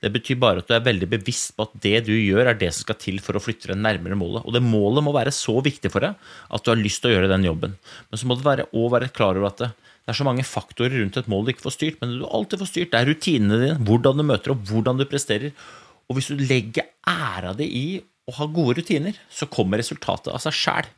Det 0.00 0.08
betyr 0.14 0.38
bare 0.40 0.62
at 0.62 0.68
du 0.70 0.72
er 0.72 0.84
veldig 0.86 1.10
bevisst 1.12 1.52
på 1.56 1.66
at 1.66 1.74
det 1.84 2.06
du 2.06 2.14
gjør, 2.14 2.48
er 2.48 2.56
det 2.56 2.70
som 2.72 2.86
skal 2.86 2.96
til 3.02 3.18
for 3.20 3.36
å 3.36 3.42
flytte 3.44 3.68
deg 3.68 3.82
nærmere 3.82 4.16
målet. 4.16 4.46
Og 4.48 4.54
det 4.56 4.62
målet 4.64 5.04
må 5.04 5.12
være 5.12 5.34
så 5.34 5.58
viktig 5.60 5.90
for 5.92 6.06
deg 6.06 6.30
at 6.48 6.64
du 6.64 6.70
har 6.72 6.80
lyst 6.80 7.02
til 7.02 7.10
å 7.10 7.18
gjøre 7.18 7.28
den 7.34 7.44
jobben. 7.44 7.76
Men 8.08 8.22
så 8.22 8.28
må 8.28 8.38
du 8.38 8.46
òg 8.46 8.88
være 8.94 9.10
klar 9.12 9.36
over 9.36 9.50
at 9.50 9.60
det, 9.60 9.70
det 10.10 10.16
er 10.16 10.24
så 10.24 10.26
mange 10.26 10.42
faktorer 10.42 10.96
rundt 10.98 11.16
et 11.20 11.28
mål 11.30 11.44
du 11.46 11.50
ikke 11.52 11.62
får 11.68 11.74
styrt, 11.76 11.98
men 12.00 12.16
du 12.18 12.24
alltid 12.26 12.58
får 12.58 12.68
styrt. 12.72 12.88
Det 12.90 12.98
er 12.98 13.06
rutinene 13.06 13.58
dine, 13.60 13.74
hvordan 13.86 14.18
du 14.18 14.24
møter 14.26 14.50
opp, 14.50 14.64
hvordan 14.66 14.98
du 14.98 15.04
presterer. 15.06 15.52
Og 16.10 16.16
hvis 16.18 16.32
du 16.32 16.40
legger 16.42 16.88
æra 17.06 17.52
di 17.54 17.68
i 17.78 17.84
å 18.26 18.34
ha 18.40 18.48
gode 18.50 18.80
rutiner, 18.80 19.14
så 19.30 19.46
kommer 19.46 19.78
resultatet 19.78 20.32
av 20.34 20.42
seg 20.42 20.56
sjæl. 20.58 20.88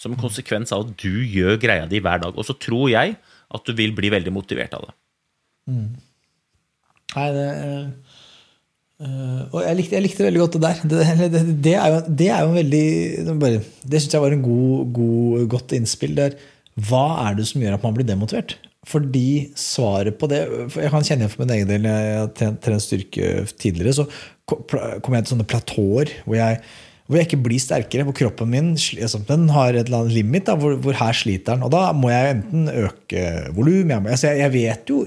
Som 0.00 0.16
konsekvens 0.16 0.72
av 0.72 0.86
at 0.86 0.94
du 1.02 1.20
gjør 1.28 1.60
greia 1.60 1.84
di 1.90 2.00
hver 2.00 2.22
dag. 2.24 2.32
Og 2.32 2.48
så 2.48 2.56
tror 2.56 2.86
jeg 2.94 3.18
at 3.52 3.68
du 3.68 3.76
vil 3.76 3.92
bli 3.98 4.08
veldig 4.16 4.32
motivert 4.32 4.78
av 4.78 4.88
det. 4.88 4.96
Mm. 5.68 5.92
Nei, 7.12 7.28
det 7.36 7.46
øh, 9.02 9.44
og 9.50 9.60
jeg 9.60 9.76
likte, 9.76 9.98
jeg 9.98 10.06
likte, 10.06 10.24
veldig 10.24 10.42
godt 10.46 10.56
det 10.56 10.64
der. 10.64 10.82
Det, 10.88 11.02
det, 11.36 11.44
det, 11.68 11.76
er, 11.76 11.92
jo, 11.92 12.00
det 12.08 12.32
er, 12.32 12.40
jo, 12.40 12.48
en 12.48 12.58
veldig 12.62 13.36
bare, 13.44 13.60
Det 13.84 14.00
syns 14.00 14.16
jeg 14.16 14.24
var 14.24 14.32
en 14.32 14.48
god, 14.48 14.96
god, 14.96 15.46
godt 15.52 15.76
innspill. 15.76 16.16
der 16.16 16.40
hva 16.80 17.06
er 17.26 17.36
det 17.36 17.48
som 17.50 17.62
gjør 17.62 17.76
at 17.76 17.82
man 17.84 17.96
blir 17.96 18.08
demotivert? 18.08 18.56
Fordi 18.88 19.52
svaret 19.54 20.16
på 20.18 20.26
det 20.26 20.40
Jeg 20.74 20.90
kan 20.90 21.04
kjenne 21.06 21.22
igjen 21.22 21.30
for 21.30 21.44
min 21.44 21.52
egen 21.54 21.68
del. 21.68 21.84
Jeg 21.86 22.14
har 22.18 22.30
trent 22.64 22.82
styrke 22.82 23.34
tidligere. 23.54 23.94
Så 23.94 24.08
kommer 24.48 25.20
jeg 25.20 25.28
til 25.28 25.36
sånne 25.36 25.46
platåer 25.46 26.10
hvor 26.24 26.34
jeg, 26.34 26.58
hvor 27.06 27.18
jeg 27.18 27.28
ikke 27.28 27.38
blir 27.44 27.62
sterkere. 27.62 28.06
Hvor 28.08 28.16
kroppen 28.18 28.50
min 28.50 28.72
altså, 28.74 29.20
den 29.28 29.44
har 29.54 29.76
et 29.76 29.84
eller 29.84 30.00
annet 30.00 30.16
limit 30.16 30.48
da, 30.48 30.56
hvor, 30.58 30.74
hvor, 30.82 30.96
her 30.98 31.14
sliter 31.14 31.54
den. 31.54 31.62
Og 31.68 31.70
da 31.76 31.84
må 31.94 32.10
jeg 32.10 32.32
enten 32.38 32.72
øke 32.72 33.26
volum 33.54 33.92
altså, 34.00 34.32
jeg, 34.32 34.40
jeg, 34.42 34.54
vet 34.56 34.90
jo, 34.90 35.04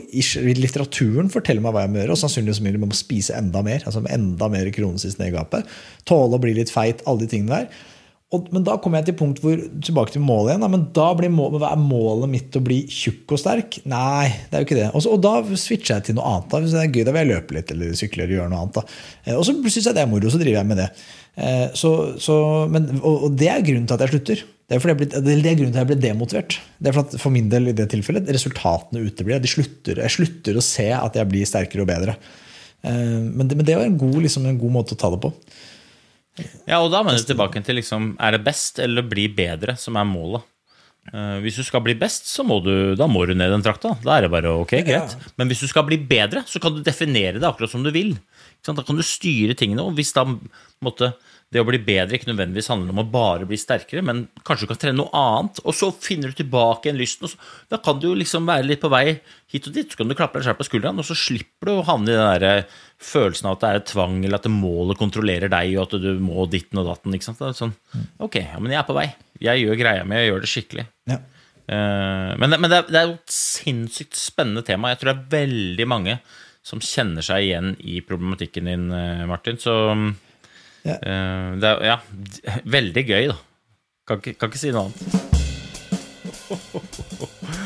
Litteraturen 0.62 1.34
forteller 1.34 1.66
meg 1.66 1.76
hva 1.76 1.84
jeg 1.84 1.92
må 1.92 2.00
gjøre, 2.00 2.16
og 2.16 2.22
sannsynligvis 2.22 2.64
må 2.64 2.94
jeg 2.94 3.02
spise 3.02 3.36
enda 3.36 3.66
mer. 3.66 3.84
altså 3.84 4.06
Enda 4.06 4.52
mer 4.54 4.72
kronesis 4.78 5.20
gapet, 5.20 5.68
Tåle 6.08 6.40
å 6.40 6.46
bli 6.46 6.56
litt 6.62 6.72
feit. 6.72 7.04
Alle 7.10 7.26
de 7.26 7.34
tingene 7.34 7.66
der. 7.66 7.92
Og, 8.34 8.48
men 8.50 8.64
da 8.66 8.74
kommer 8.82 9.00
jeg 9.00 9.12
til 9.12 9.18
punkt 9.20 9.40
hvor, 9.44 9.60
tilbake 9.86 10.16
til 10.16 10.24
målet 10.26 10.56
igjen. 10.56 10.64
Da, 10.66 10.70
men 10.74 10.86
da 10.96 11.10
blir 11.18 11.30
mål, 11.32 11.60
hva 11.62 11.76
er 11.76 11.82
målet 11.82 12.32
mitt 12.32 12.56
å 12.58 12.62
bli 12.66 12.80
tjukk 12.90 13.36
og 13.36 13.42
sterk? 13.42 13.78
Nei, 13.90 14.32
det 14.50 14.58
er 14.58 14.64
jo 14.64 14.68
ikke 14.68 14.80
det. 14.80 14.88
Også, 14.98 15.14
og 15.14 15.22
da 15.22 15.36
switcher 15.62 16.00
jeg 16.00 16.08
til 16.08 16.18
noe 16.18 16.32
annet. 16.32 16.48
Da. 16.50 16.62
Hvis 16.64 16.74
det 16.74 16.82
er 16.82 16.90
gøy, 16.90 17.04
da 17.06 17.14
vil 17.14 17.22
jeg 17.22 17.32
løpe 17.32 17.58
litt 17.58 17.76
eller 17.76 18.00
sykle 18.00 18.26
eller 18.26 18.40
gjøre 18.40 18.50
noe 18.52 18.64
annet. 18.64 18.80
Da. 18.80 18.98
Eh, 19.28 19.38
og 19.38 19.46
så 19.46 19.54
syns 19.62 19.92
jeg 19.92 19.98
det 19.98 20.04
er 20.04 20.10
moro, 20.10 20.32
så 20.34 20.42
driver 20.42 20.58
jeg 20.58 20.70
med 20.72 20.82
det. 20.82 20.88
Eh, 21.36 21.68
så, 21.78 21.92
så, 22.26 22.38
men, 22.72 22.90
og, 22.98 23.28
og, 23.28 23.36
det 23.38 23.52
er 23.52 23.68
grunnen 23.68 23.86
til 23.92 23.98
at 23.98 24.06
jeg 24.08 24.14
slutter. 24.16 24.42
Det 24.66 24.80
er, 24.80 24.90
jeg 24.90 25.00
ble, 25.04 25.10
det 25.14 25.36
er 25.36 25.60
grunnen 25.60 25.76
til 25.76 25.78
at 25.78 25.84
jeg 25.84 25.92
ble 25.92 26.00
demotivert. 26.08 26.58
Det 26.82 26.90
er 26.90 26.98
for, 26.98 27.06
at, 27.06 27.20
for 27.22 27.36
min 27.36 27.54
del 27.54 27.70
i 27.70 27.78
det 27.78 27.86
tilfellet, 27.94 28.34
resultatene 28.34 29.06
uteblir. 29.06 29.38
De 29.44 29.54
slutter, 29.54 30.02
jeg 30.02 30.18
slutter 30.18 30.58
å 30.58 30.66
se 30.66 30.90
at 30.98 31.22
jeg 31.22 31.30
blir 31.30 31.46
sterkere 31.46 31.86
og 31.86 31.92
bedre. 31.94 32.18
Men 32.86 33.48
det, 33.50 33.56
men 33.58 33.66
det 33.66 33.78
var 33.78 33.86
en 33.88 33.98
god, 33.98 34.18
liksom, 34.22 34.44
en 34.46 34.60
god 34.62 34.74
måte 34.74 34.94
å 34.94 35.00
ta 35.02 35.10
det 35.14 35.18
på. 35.22 35.32
Ja, 36.68 36.82
og 36.82 36.90
da 36.92 37.02
mener 37.06 37.22
du 37.22 37.30
tilbake 37.30 37.62
til 37.64 37.80
liksom, 37.80 38.14
er 38.20 38.36
det 38.36 38.44
best 38.46 38.82
eller 38.84 39.06
bli 39.08 39.30
bedre 39.32 39.78
som 39.80 39.96
er 40.00 40.08
målet. 40.10 40.44
Uh, 41.14 41.38
hvis 41.44 41.60
du 41.60 41.64
skal 41.68 41.84
bli 41.86 41.94
best, 42.00 42.26
så 42.32 42.42
må 42.42 42.58
du, 42.66 42.96
da 42.98 43.06
må 43.06 43.28
du 43.30 43.36
ned 43.38 43.52
den 43.54 43.64
trakta. 43.66 43.94
Da 44.02 44.16
er 44.16 44.26
det 44.26 44.32
bare 44.34 44.56
ok, 44.64 44.74
greit. 44.88 45.14
Men 45.38 45.52
hvis 45.52 45.62
du 45.62 45.70
skal 45.70 45.86
bli 45.86 46.00
bedre, 46.02 46.42
så 46.50 46.62
kan 46.62 46.74
du 46.74 46.82
definere 46.86 47.38
det 47.38 47.46
akkurat 47.46 47.72
som 47.72 47.86
du 47.86 47.92
vil. 47.94 48.16
Da 48.66 48.82
kan 48.82 48.98
du 48.98 49.06
styre 49.06 49.54
tingene. 49.58 49.86
Og 49.86 49.94
hvis 50.00 50.16
da 50.16 50.24
måtte, 50.84 51.12
det 51.54 51.62
å 51.62 51.68
bli 51.68 51.78
bedre 51.86 52.18
ikke 52.18 52.32
nødvendigvis 52.32 52.72
handler 52.72 52.96
om 52.96 53.04
å 53.04 53.08
bare 53.14 53.46
bli 53.48 53.58
sterkere, 53.60 54.02
men 54.04 54.24
kanskje 54.48 54.66
du 54.66 54.72
kan 54.72 54.80
trene 54.82 54.98
noe 54.98 55.14
annet, 55.20 55.62
og 55.62 55.78
så 55.78 55.92
finner 55.94 56.34
du 56.34 56.40
tilbake 56.40 56.90
igjen 56.90 56.98
lysten. 57.00 57.30
Så, 57.30 57.38
da 57.72 57.78
kan 57.86 58.02
du 58.02 58.10
liksom 58.18 58.50
være 58.50 58.66
litt 58.66 58.82
på 58.82 58.92
vei 58.92 59.20
hit 59.54 59.70
og 59.70 59.78
dit. 59.78 59.86
Så 59.86 60.02
kan 60.02 60.10
du 60.10 60.18
klappe 60.18 60.42
deg 60.42 60.50
selv 60.50 60.60
på 60.60 60.68
skulderen, 60.68 61.00
og 61.00 61.08
så 61.08 61.18
slipper 61.18 61.70
du 61.70 61.76
å 61.78 61.86
havne 61.86 62.10
i 62.10 62.18
den 62.18 62.34
der 62.34 62.48
eh, 62.50 62.82
følelsen 63.14 63.52
av 63.52 63.60
at 63.60 63.62
det 63.62 63.70
er 63.70 63.84
et 63.84 63.88
tvang, 63.94 64.18
eller 64.26 64.42
at 64.42 64.50
målet 64.52 65.00
kontrollerer 65.00 65.54
deg, 65.54 65.78
og 65.78 65.86
at 65.86 66.02
du 66.02 66.12
må 66.18 66.50
ditten 66.50 66.82
og 66.82 66.90
datten. 66.90 67.14
ikke 67.14 67.30
sant? 67.30 67.46
Sånn, 67.62 67.78
ok, 68.18 68.42
ja, 68.42 68.58
men 68.58 68.74
jeg 68.74 68.82
er 68.82 68.90
på 68.90 68.98
vei. 68.98 69.12
Jeg 69.44 69.64
gjør 69.66 69.80
greia 69.80 70.06
mi, 70.08 70.20
jeg 70.20 70.32
gjør 70.32 70.44
det 70.46 70.52
skikkelig. 70.52 70.86
Ja. 71.12 71.20
Uh, 71.66 72.32
men, 72.38 72.54
men 72.62 72.70
det, 72.70 72.78
er, 72.78 72.90
det 72.92 73.00
er 73.00 73.14
et 73.16 73.36
sinnssykt 73.36 74.18
spennende 74.20 74.64
tema. 74.66 74.94
Jeg 74.94 75.02
tror 75.02 75.12
det 75.12 75.16
er 75.18 75.34
veldig 75.46 75.88
mange 75.90 76.20
som 76.66 76.82
kjenner 76.82 77.26
seg 77.26 77.46
igjen 77.46 77.76
i 77.86 78.00
problematikken 78.06 78.66
din, 78.70 78.88
eh, 78.90 79.22
Martin. 79.30 79.60
Så 79.62 79.74
ja. 80.86 80.96
Uh, 80.98 81.54
det 81.62 81.70
er 81.70 81.86
ja, 81.92 82.00
veldig 82.78 83.04
gøy, 83.06 83.30
da. 83.34 83.38
Kan 84.06 84.22
ikke, 84.22 84.36
kan 84.40 84.52
ikke 84.52 84.62
si 84.62 84.74
noe 84.74 84.88
annet. 84.88 85.24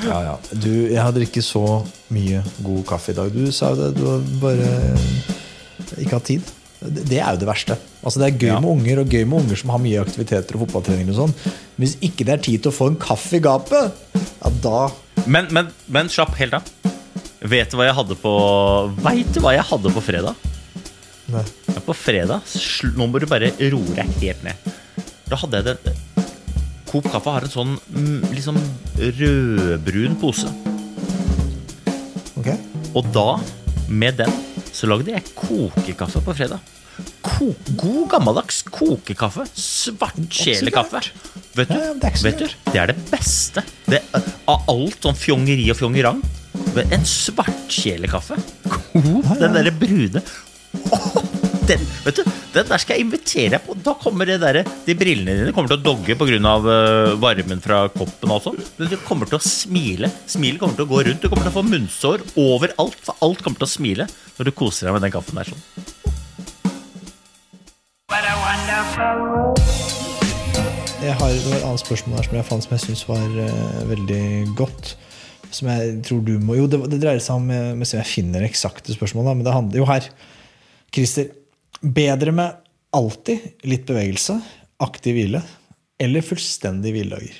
Ja, 0.08 0.20
ja. 0.24 0.36
Du, 0.52 0.72
jeg 0.72 1.00
har 1.00 1.12
drukket 1.16 1.46
så 1.46 1.64
mye 2.16 2.44
god 2.64 2.86
kaffe 2.88 3.12
i 3.14 3.18
dag. 3.18 3.34
Du 3.36 3.52
sa 3.56 3.74
det, 3.76 3.92
du 4.00 4.06
har 4.08 4.24
bare 4.42 4.70
ikke 6.00 6.16
hatt 6.16 6.30
tid. 6.32 6.54
Det 6.80 7.18
er 7.20 7.34
jo 7.36 7.42
det 7.42 7.48
verste. 7.50 7.76
Altså 8.00 8.22
Det 8.22 8.28
er 8.30 8.38
gøy 8.40 8.52
ja. 8.54 8.60
med 8.64 8.72
unger 8.72 9.02
og 9.02 9.12
gøy 9.12 9.26
med 9.28 9.44
unger 9.44 9.60
som 9.60 9.74
har 9.74 9.82
mye 9.84 10.00
aktiviteter 10.00 10.56
og 10.56 10.64
fotballtrening. 10.64 11.10
og 11.12 11.18
sånn 11.18 11.34
Men 11.44 11.84
Hvis 11.84 11.98
ikke 12.00 12.28
det 12.28 12.36
er 12.38 12.46
tid 12.46 12.64
til 12.64 12.72
å 12.72 12.78
få 12.78 12.88
en 12.94 13.00
kaffe 13.00 13.40
i 13.40 13.44
gapet, 13.44 13.96
ja 14.40 14.52
da 14.64 14.88
Men, 15.28 15.50
men, 15.52 15.74
men 15.92 16.12
slapp 16.12 16.38
helt 16.40 16.56
av. 16.56 16.70
Vet 17.40 17.72
du 17.72 17.80
hva 17.80 17.90
jeg 17.90 17.98
hadde 18.00 18.16
på 18.20 18.34
Veit 19.04 19.34
du 19.36 19.42
hva 19.44 19.56
jeg 19.56 19.68
hadde 19.68 19.92
på 19.96 20.04
fredag? 20.04 20.48
Nei. 21.30 21.44
På 21.86 21.94
fredag 21.94 22.48
Nå 22.98 23.08
må 23.08 23.20
du 23.22 23.28
bare 23.30 23.52
roe 23.72 23.98
deg 23.98 24.16
helt 24.24 24.48
ned. 24.48 24.72
Da 25.30 25.38
hadde 25.40 25.60
jeg 25.60 25.82
det 25.84 25.98
Coop 26.90 27.06
Kaffe 27.12 27.30
har 27.36 27.46
en 27.46 27.52
sånn 27.54 27.76
mm, 27.94 28.32
liksom 28.34 28.56
rødbrun 29.20 30.16
pose. 30.18 30.50
Ok 32.40 32.50
Og 32.98 33.06
da, 33.14 33.36
med 33.86 34.18
den, 34.18 34.32
så 34.80 34.88
lagde 34.88 35.12
jeg 35.12 35.26
kokekaffe 35.36 36.22
på 36.24 36.36
fredag. 36.38 36.76
Ko 37.24 37.50
god 37.80 38.06
gammeldags 38.14 38.62
kokekaffe. 38.72 39.44
Svartkjelekaffe. 39.60 41.02
Vet 41.58 41.72
du, 41.72 41.80
vet 42.24 42.40
du, 42.40 42.46
det 42.72 42.80
er 42.80 42.94
det 42.94 42.98
beste. 43.10 43.64
Det, 43.90 44.00
av 44.48 44.70
alt 44.72 45.04
sånn 45.04 45.20
fjongeri 45.20 45.68
og 45.74 45.80
fjongerang. 45.82 46.22
En 46.80 47.08
svartkjelekaffe. 47.08 48.40
Coop, 48.70 49.34
den 49.40 49.58
derre 49.58 49.74
brune. 49.76 50.24
Oh, 50.94 51.20
den, 51.68 51.84
vet 52.06 52.20
du, 52.22 52.24
den 52.54 52.68
der 52.70 52.82
skal 52.82 52.96
jeg 52.96 53.08
invitere 53.08 53.58
deg 53.58 53.66
på. 53.66 53.76
Da 53.84 53.98
kommer 54.00 54.30
det 54.30 54.40
der, 54.44 54.62
de 54.86 54.96
brillene 54.98 55.36
dine 55.42 55.56
kommer 55.56 55.74
til 55.74 55.82
å 55.82 55.86
dogge 55.90 56.16
pga. 56.20 56.40
Eh, 56.40 57.18
varmen 57.20 57.64
fra 57.64 57.82
koppen. 57.92 58.32
og 58.32 58.48
sånn. 58.48 58.64
Men 58.80 58.94
du 58.94 58.98
kommer 59.04 59.28
til 59.28 59.42
å 59.42 59.44
smile. 59.44 60.12
Smilet 60.30 60.64
kommer 60.64 60.80
til 60.80 60.88
å 60.88 60.94
gå 60.94 61.04
rundt. 61.10 61.20
Du 61.20 61.28
kommer 61.28 61.48
til 61.48 61.54
å 61.56 61.60
få 61.60 61.68
munnsår 61.68 62.26
overalt. 62.40 63.00
For 63.04 63.28
alt 63.28 63.44
kommer 63.44 63.60
til 63.60 63.70
å 63.70 63.76
smile 63.76 64.10
når 64.40 64.48
du 64.48 64.56
koser 64.56 64.88
deg 64.88 64.96
med 64.96 65.04
den 65.04 65.12
kaffen 65.12 65.40
der. 65.40 65.50
sånn. 65.52 65.64
Jeg 71.00 71.16
har 71.16 71.32
et 71.32 71.64
annet 71.64 71.82
spørsmål 71.82 72.18
her 72.20 72.28
som 72.28 72.38
jeg 72.38 72.48
fant 72.48 72.66
som 72.66 72.76
jeg 72.76 72.84
syns 72.86 73.04
var 73.08 73.28
uh, 73.36 73.84
veldig 73.90 74.24
godt. 74.60 74.94
Som 75.52 75.72
jeg 75.72 76.00
tror 76.06 76.24
du 76.24 76.36
må 76.44 76.56
Jo, 76.60 76.68
det, 76.70 76.78
det 76.92 77.00
dreier 77.02 77.22
seg 77.24 77.40
om 77.40 77.48
Mens 77.50 77.96
jeg 77.96 78.06
finner 78.06 78.44
eksakte 78.46 78.94
spørsmål, 78.94 79.32
da, 79.32 79.34
men 79.34 79.48
det 79.48 79.56
handler 79.56 79.82
jo 79.82 79.88
her. 79.90 80.10
Christer, 80.94 81.32
Bedre 81.80 82.34
med 82.36 82.58
alltid 82.96 83.64
litt 83.70 83.86
bevegelse, 83.88 84.36
aktiv 84.84 85.16
hvile, 85.16 85.40
eller 86.02 86.26
fullstendig 86.26 86.92
hviledager. 86.96 87.38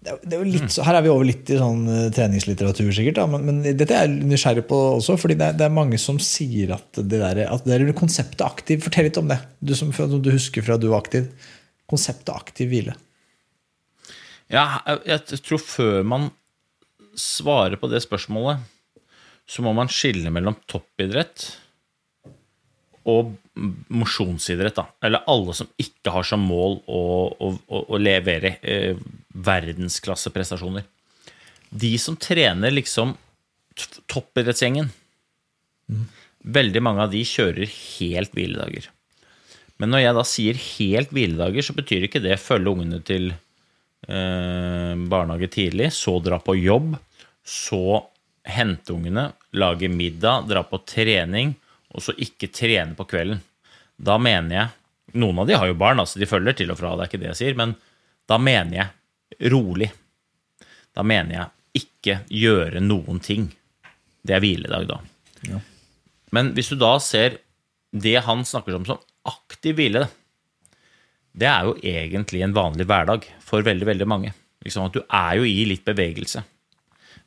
Det 0.00 0.14
er, 0.14 0.38
er 0.38 0.46
litt, 0.48 0.76
her 0.80 0.96
er 0.96 1.04
vi 1.04 1.10
over 1.12 1.26
litt 1.28 1.50
i 1.52 1.58
sånn 1.60 1.82
eh, 1.92 2.06
treningslitteratur, 2.16 2.88
sikkert, 2.96 3.18
da, 3.18 3.26
men, 3.28 3.42
men, 3.44 3.58
dette 3.76 3.92
er 3.92 4.06
jeg 4.06 4.30
nysgjerrig 4.30 4.64
på 4.70 4.78
også. 4.94 5.18
fordi 5.20 5.36
det 5.36 5.50
er, 5.50 5.58
det 5.60 5.66
er 5.66 5.76
mange 5.76 6.00
som 6.00 6.16
sier 6.24 6.72
at 6.78 7.02
det, 7.02 7.20
der, 7.20 7.42
at 7.52 7.68
det 7.68 7.76
er 7.76 7.92
konseptet 7.98 8.46
aktiv 8.46 8.80
Fortell 8.86 9.10
litt 9.10 9.20
om 9.20 9.28
det, 9.28 9.36
du 9.60 9.74
som 9.76 9.92
du 9.92 10.30
husker 10.32 10.64
fra 10.64 10.78
du 10.80 10.88
var 10.88 11.04
aktiv. 11.04 11.28
Konseptet 11.90 12.32
aktiv 12.32 12.72
hvile. 12.72 12.96
Ja, 14.50 14.80
jeg 15.06 15.42
tror 15.44 15.60
før 15.62 16.00
man 16.06 16.30
svarer 17.18 17.76
på 17.76 17.90
det 17.92 18.00
spørsmålet, 18.02 18.64
så 19.50 19.62
må 19.66 19.74
man 19.76 19.90
skille 19.92 20.32
mellom 20.32 20.56
toppidrett 20.70 21.50
og 23.10 23.34
mosjonsidrett. 23.92 24.80
Eller 25.04 25.28
alle 25.28 25.54
som 25.56 25.68
ikke 25.80 26.14
har 26.14 26.26
som 26.26 26.42
mål 26.46 26.80
å, 26.88 27.02
å, 27.36 27.80
å 27.84 28.00
levere 28.00 28.56
eh, 28.62 28.96
verdensklasseprestasjoner. 29.34 30.86
De 31.70 31.92
som 32.02 32.16
trener 32.18 32.72
liksom 32.74 33.14
toppidrettsgjengen 34.10 34.90
mm. 35.88 36.08
Veldig 36.40 36.80
mange 36.80 37.04
av 37.04 37.10
de 37.12 37.20
kjører 37.28 37.68
helt 37.68 38.32
hviledager. 38.32 38.86
Men 39.76 39.90
når 39.92 40.00
jeg 40.00 40.16
da 40.16 40.22
sier 40.24 40.60
helt 40.60 41.10
hviledager, 41.12 41.66
så 41.66 41.74
betyr 41.76 42.06
ikke 42.06 42.22
det 42.24 42.38
følge 42.40 42.72
ungene 42.72 43.00
til 43.04 43.26
eh, 43.32 44.94
barnehage 45.12 45.50
tidlig, 45.52 45.90
så 45.92 46.14
dra 46.24 46.38
på 46.40 46.56
jobb, 46.56 46.94
så 47.44 48.00
hente 48.48 48.96
ungene, 48.96 49.26
lage 49.52 49.90
middag, 49.92 50.48
dra 50.48 50.64
på 50.64 50.80
trening 50.88 51.52
og 51.92 52.04
så 52.04 52.14
ikke 52.16 52.48
trene 52.54 52.96
på 52.96 53.04
kvelden. 53.10 53.40
Da 54.00 54.16
mener 54.20 54.56
jeg 54.56 54.76
Noen 55.18 55.40
av 55.42 55.48
de 55.48 55.56
har 55.58 55.66
jo 55.66 55.74
barn, 55.74 55.98
altså 55.98 56.20
de 56.22 56.26
følger 56.30 56.54
til 56.54 56.68
og 56.70 56.76
fra, 56.78 56.92
det 56.94 57.02
er 57.02 57.08
ikke 57.10 57.18
det 57.18 57.30
jeg 57.32 57.38
sier, 57.40 57.54
men 57.58 57.72
da 58.30 58.36
mener 58.38 58.76
jeg 58.76 58.92
rolig. 59.52 59.90
Da 60.96 61.04
mener 61.06 61.36
jeg 61.36 61.82
ikke 61.82 62.20
gjøre 62.32 62.82
noen 62.82 63.20
ting. 63.22 63.48
Det 64.26 64.36
er 64.36 64.42
hviledag, 64.42 64.88
da. 64.90 65.00
Ja. 65.48 65.60
Men 66.34 66.52
hvis 66.56 66.70
du 66.72 66.78
da 66.80 66.96
ser 67.02 67.38
det 67.90 68.18
han 68.26 68.44
snakker 68.46 68.76
om 68.76 68.86
som 68.86 69.00
aktiv 69.28 69.78
hvile, 69.78 70.06
det 71.30 71.46
er 71.46 71.66
jo 71.68 71.76
egentlig 71.86 72.42
en 72.44 72.54
vanlig 72.56 72.86
hverdag 72.90 73.26
for 73.44 73.64
veldig, 73.66 73.86
veldig 73.86 74.08
mange. 74.10 74.32
Liksom 74.64 74.88
at 74.88 74.96
du 74.96 75.02
er 75.06 75.38
jo 75.38 75.46
i 75.46 75.62
litt 75.68 75.86
bevegelse. 75.86 76.42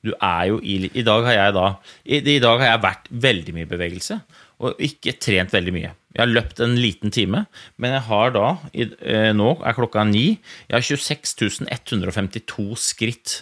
Du 0.03 0.11
er 0.17 0.49
jo 0.51 0.59
i, 0.59 0.75
I 0.91 1.05
dag 1.07 1.23
har 1.25 1.37
jeg 1.37 1.55
da 1.55 1.67
i, 2.03 2.19
i 2.19 2.39
dag 2.43 2.59
har 2.59 2.73
jeg 2.73 2.83
vært 2.83 3.05
veldig 3.23 3.53
mye 3.55 3.69
bevegelse 3.69 4.19
og 4.63 4.81
ikke 4.83 5.15
trent 5.21 5.53
veldig 5.53 5.73
mye. 5.75 5.93
Jeg 6.13 6.21
har 6.21 6.29
løpt 6.29 6.61
en 6.61 6.75
liten 6.77 7.13
time, 7.13 7.45
men 7.81 7.95
jeg 7.95 8.05
har 8.07 8.33
da 8.35 8.45
eh, 8.73 9.31
Nå 9.33 9.55
er 9.65 9.77
klokka 9.77 10.05
ni. 10.05 10.37
Jeg 10.69 10.75
har 10.75 10.85
26 10.85 11.65
152 11.65 12.67
skritt 12.79 13.39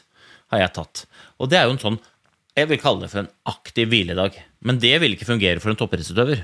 har 0.51 0.63
jeg 0.63 0.75
tatt. 0.77 1.03
Og 1.39 1.51
det 1.51 1.59
er 1.59 1.67
jo 1.67 1.75
en 1.75 1.83
sånn 1.83 1.99
Jeg 2.57 2.67
vil 2.71 2.81
kalle 2.83 3.05
det 3.05 3.11
for 3.11 3.23
en 3.23 3.31
aktiv 3.47 3.91
hviledag. 3.91 4.39
Men 4.63 4.79
det 4.79 4.97
vil 5.03 5.15
ikke 5.15 5.29
fungere 5.29 5.61
for 5.63 5.71
en 5.71 5.79
toppidrettsutøver. 5.79 6.43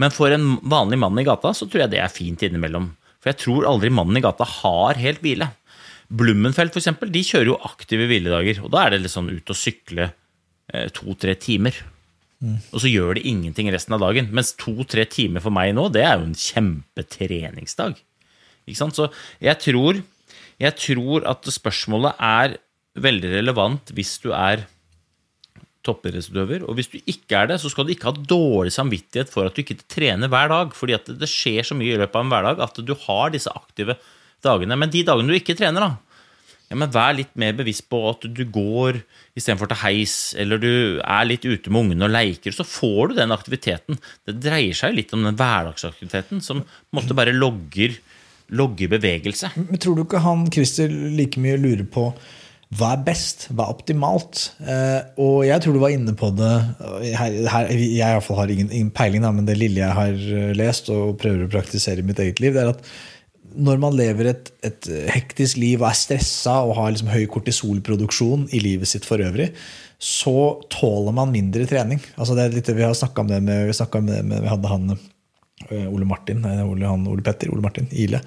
Men 0.00 0.14
for 0.14 0.32
en 0.34 0.56
vanlig 0.62 0.98
mann 1.02 1.18
i 1.20 1.26
gata 1.26 1.52
så 1.54 1.66
tror 1.68 1.84
jeg 1.84 1.94
det 1.94 2.02
er 2.02 2.12
fint 2.12 2.42
innimellom. 2.46 2.92
For 3.22 3.32
jeg 3.32 3.42
tror 3.42 3.68
aldri 3.70 3.90
mannen 3.94 4.18
i 4.18 4.24
gata 4.24 4.46
har 4.48 4.98
helt 4.98 5.22
hvile. 5.22 5.50
Blummenfelt 6.12 6.74
eksempel, 6.76 7.10
de 7.12 7.22
kjører 7.24 7.52
jo 7.52 7.60
aktive 7.68 8.08
hviledager. 8.10 8.62
Og 8.64 8.72
da 8.74 8.84
er 8.84 8.94
det 8.94 9.04
litt 9.04 9.14
sånn 9.14 9.30
ut 9.30 9.52
og 9.52 9.58
sykle 9.58 10.08
eh, 10.10 10.88
to-tre 10.94 11.36
timer. 11.40 11.78
Og 12.42 12.82
så 12.82 12.90
gjør 12.90 13.16
det 13.16 13.26
ingenting 13.28 13.70
resten 13.72 13.94
av 13.94 14.02
dagen. 14.02 14.30
Mens 14.34 14.52
to-tre 14.58 15.04
timer 15.06 15.44
for 15.44 15.54
meg 15.54 15.74
nå, 15.76 15.86
det 15.94 16.02
er 16.02 16.18
jo 16.18 16.26
en 16.26 16.38
kjempetreningsdag. 16.38 18.00
Ikke 18.66 18.78
sant? 18.78 18.98
Så 18.98 19.08
jeg 19.42 19.58
tror, 19.62 20.02
jeg 20.62 20.78
tror 20.78 21.26
at 21.30 21.48
spørsmålet 21.54 22.18
er 22.18 22.56
veldig 23.02 23.30
relevant 23.38 23.92
hvis 23.96 24.16
du 24.22 24.32
er 24.34 24.66
toppidrettsutøver. 25.86 26.66
Og 26.66 26.78
hvis 26.78 26.90
du 26.92 26.98
ikke 27.00 27.40
er 27.40 27.50
det, 27.50 27.60
så 27.62 27.70
skal 27.72 27.86
du 27.86 27.94
ikke 27.94 28.10
ha 28.10 28.26
dårlig 28.34 28.74
samvittighet 28.74 29.30
for 29.32 29.46
at 29.46 29.56
du 29.56 29.62
ikke 29.64 29.80
trener 29.90 30.30
hver 30.30 30.50
dag. 30.52 30.74
Fordi 30.78 30.96
at 30.98 31.10
det 31.18 31.30
skjer 31.30 31.66
så 31.66 31.78
mye 31.78 31.94
i 31.94 32.00
løpet 32.00 32.18
av 32.18 32.26
en 32.26 32.34
hverdag 32.34 32.62
at 32.66 32.82
du 32.82 32.94
har 33.06 33.34
disse 33.34 33.50
aktive 33.54 33.98
dagene. 34.42 34.78
Men 34.78 34.92
de 34.92 35.04
dagene 35.06 35.30
du 35.30 35.38
ikke 35.38 35.58
trener, 35.58 35.86
da, 35.86 36.11
ja, 36.72 36.78
men 36.80 36.92
vær 36.92 37.12
litt 37.18 37.34
mer 37.36 37.52
bevisst 37.58 37.84
på 37.92 37.98
at 38.08 38.24
du 38.24 38.42
går 38.48 39.02
istedenfor 39.36 39.68
til 39.68 39.82
heis, 39.82 40.14
eller 40.40 40.60
du 40.60 41.00
er 41.04 41.26
litt 41.28 41.44
ute 41.44 41.68
med 41.68 41.84
ungene 41.84 42.08
og 42.08 42.14
leker, 42.14 42.54
så 42.56 42.64
får 42.64 43.12
du 43.12 43.18
den 43.18 43.34
aktiviteten. 43.34 44.00
Det 44.24 44.38
dreier 44.40 44.76
seg 44.78 44.96
litt 44.96 45.12
om 45.12 45.26
den 45.26 45.36
hverdagsaktiviteten 45.36 46.40
som 46.44 46.64
måte 46.96 47.16
bare 47.18 47.36
logger, 47.36 47.98
logger 48.56 48.94
bevegelse. 48.94 49.52
Men 49.60 49.82
tror 49.82 49.98
du 49.98 50.06
ikke 50.06 50.24
han 50.24 50.46
Christer 50.52 50.88
like 50.88 51.40
mye 51.44 51.60
lurer 51.60 51.84
på 51.92 52.08
hva 52.72 52.94
er 52.94 53.02
best? 53.04 53.50
Hva 53.52 53.66
er 53.66 53.74
optimalt? 53.74 54.46
Eh, 54.64 55.00
og 55.20 55.42
jeg 55.44 55.60
tror 55.60 55.74
du 55.76 55.80
var 55.82 55.92
inne 55.92 56.14
på 56.16 56.30
det 56.32 56.52
her, 57.18 57.34
her, 57.52 57.68
Jeg 57.68 58.00
i 58.00 58.14
hvert 58.16 58.24
fall 58.24 58.38
har 58.40 58.52
ingen, 58.54 58.70
ingen 58.72 58.94
peiling, 58.96 59.26
da, 59.26 59.32
men 59.36 59.44
det 59.44 59.58
lille 59.60 59.82
jeg 59.82 59.92
har 59.98 60.16
eh, 60.16 60.54
lest 60.56 60.88
og 60.94 61.18
prøver 61.20 61.44
å 61.44 61.52
praktisere 61.52 62.00
i 62.00 62.06
mitt 62.08 62.22
eget 62.24 62.40
liv, 62.40 62.56
det 62.56 62.64
er 62.64 62.72
at 62.72 62.88
når 63.56 63.80
man 63.82 63.96
lever 63.96 64.30
et, 64.32 64.50
et 64.66 64.88
hektisk 65.12 65.58
liv 65.60 65.80
og 65.82 65.88
er 65.90 65.98
stressa 65.98 66.58
og 66.66 66.76
har 66.78 66.92
liksom 66.92 67.10
høy 67.12 67.24
kortisolproduksjon 67.30 68.46
i 68.54 68.62
livet 68.64 68.90
sitt 68.90 69.06
for 69.08 69.22
øvrig, 69.22 69.50
så 70.02 70.36
tåler 70.72 71.14
man 71.14 71.34
mindre 71.34 71.66
trening. 71.70 72.00
Altså 72.16 72.36
det 72.38 72.46
er 72.46 72.56
litt, 72.56 72.70
vi 72.74 72.86
har 72.86 72.94
snakka 72.98 73.24
om 73.24 73.30
det 73.30 73.42
med, 73.44 73.68
vi, 73.70 73.76
om 73.84 74.08
det 74.08 74.22
med, 74.26 74.40
vi 74.42 74.50
hadde 74.50 74.72
han 74.72 74.94
eh, 74.94 75.84
Ole 75.86 76.08
Martin, 76.08 76.42
nei, 76.42 76.56
Ole, 76.64 76.88
han, 76.88 77.04
Ole 77.10 77.24
Petter, 77.26 77.52
Ole 77.54 77.64
Martin 77.64 77.86
Ile. 77.92 78.22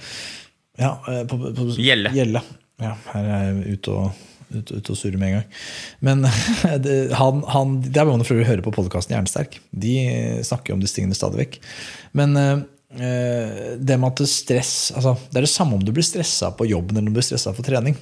Ja, 0.79 0.97
på, 1.27 1.39
på, 1.39 1.67
Gjelle. 1.79 2.11
Gjelle. 2.15 2.43
Ja, 2.83 2.95
her 3.13 3.27
er 3.31 3.45
jeg 3.49 3.77
ute 3.77 3.93
og 3.95 4.23
ute, 4.51 4.77
ut 4.77 4.89
og 4.91 4.97
surre 4.99 5.19
med 5.19 5.31
en 5.31 5.37
gang. 5.39 5.59
Men 6.05 6.25
det, 6.85 6.95
han, 7.19 7.43
han, 7.51 7.77
det 7.85 8.01
er 8.01 8.07
bare 8.07 8.27
for 8.27 8.39
å 8.39 8.47
høre 8.47 8.65
på 8.65 8.73
podkasten 8.75 9.15
Jernsterk. 9.15 9.59
De 9.71 9.95
snakker 10.47 10.75
om 10.75 10.83
disse 10.83 10.97
tingene 10.97 11.17
stadig 11.17 11.43
vekk. 11.43 11.59
Men 12.15 12.39
Eh, 12.39 12.57
det 12.95 13.97
med 13.99 14.07
at 14.07 14.21
stress 14.29 14.91
altså, 14.95 15.15
Det 15.27 15.41
er 15.41 15.47
det 15.47 15.51
samme 15.51 15.75
om 15.75 15.81
du 15.83 15.91
blir 15.95 16.05
stressa 16.05 16.51
på 16.55 16.67
jobben 16.69 16.95
eller 16.95 17.09
om 17.09 17.13
du 17.13 17.17
blir 17.17 17.25
stressa 17.27 17.51
for 17.55 17.65
trening. 17.67 17.97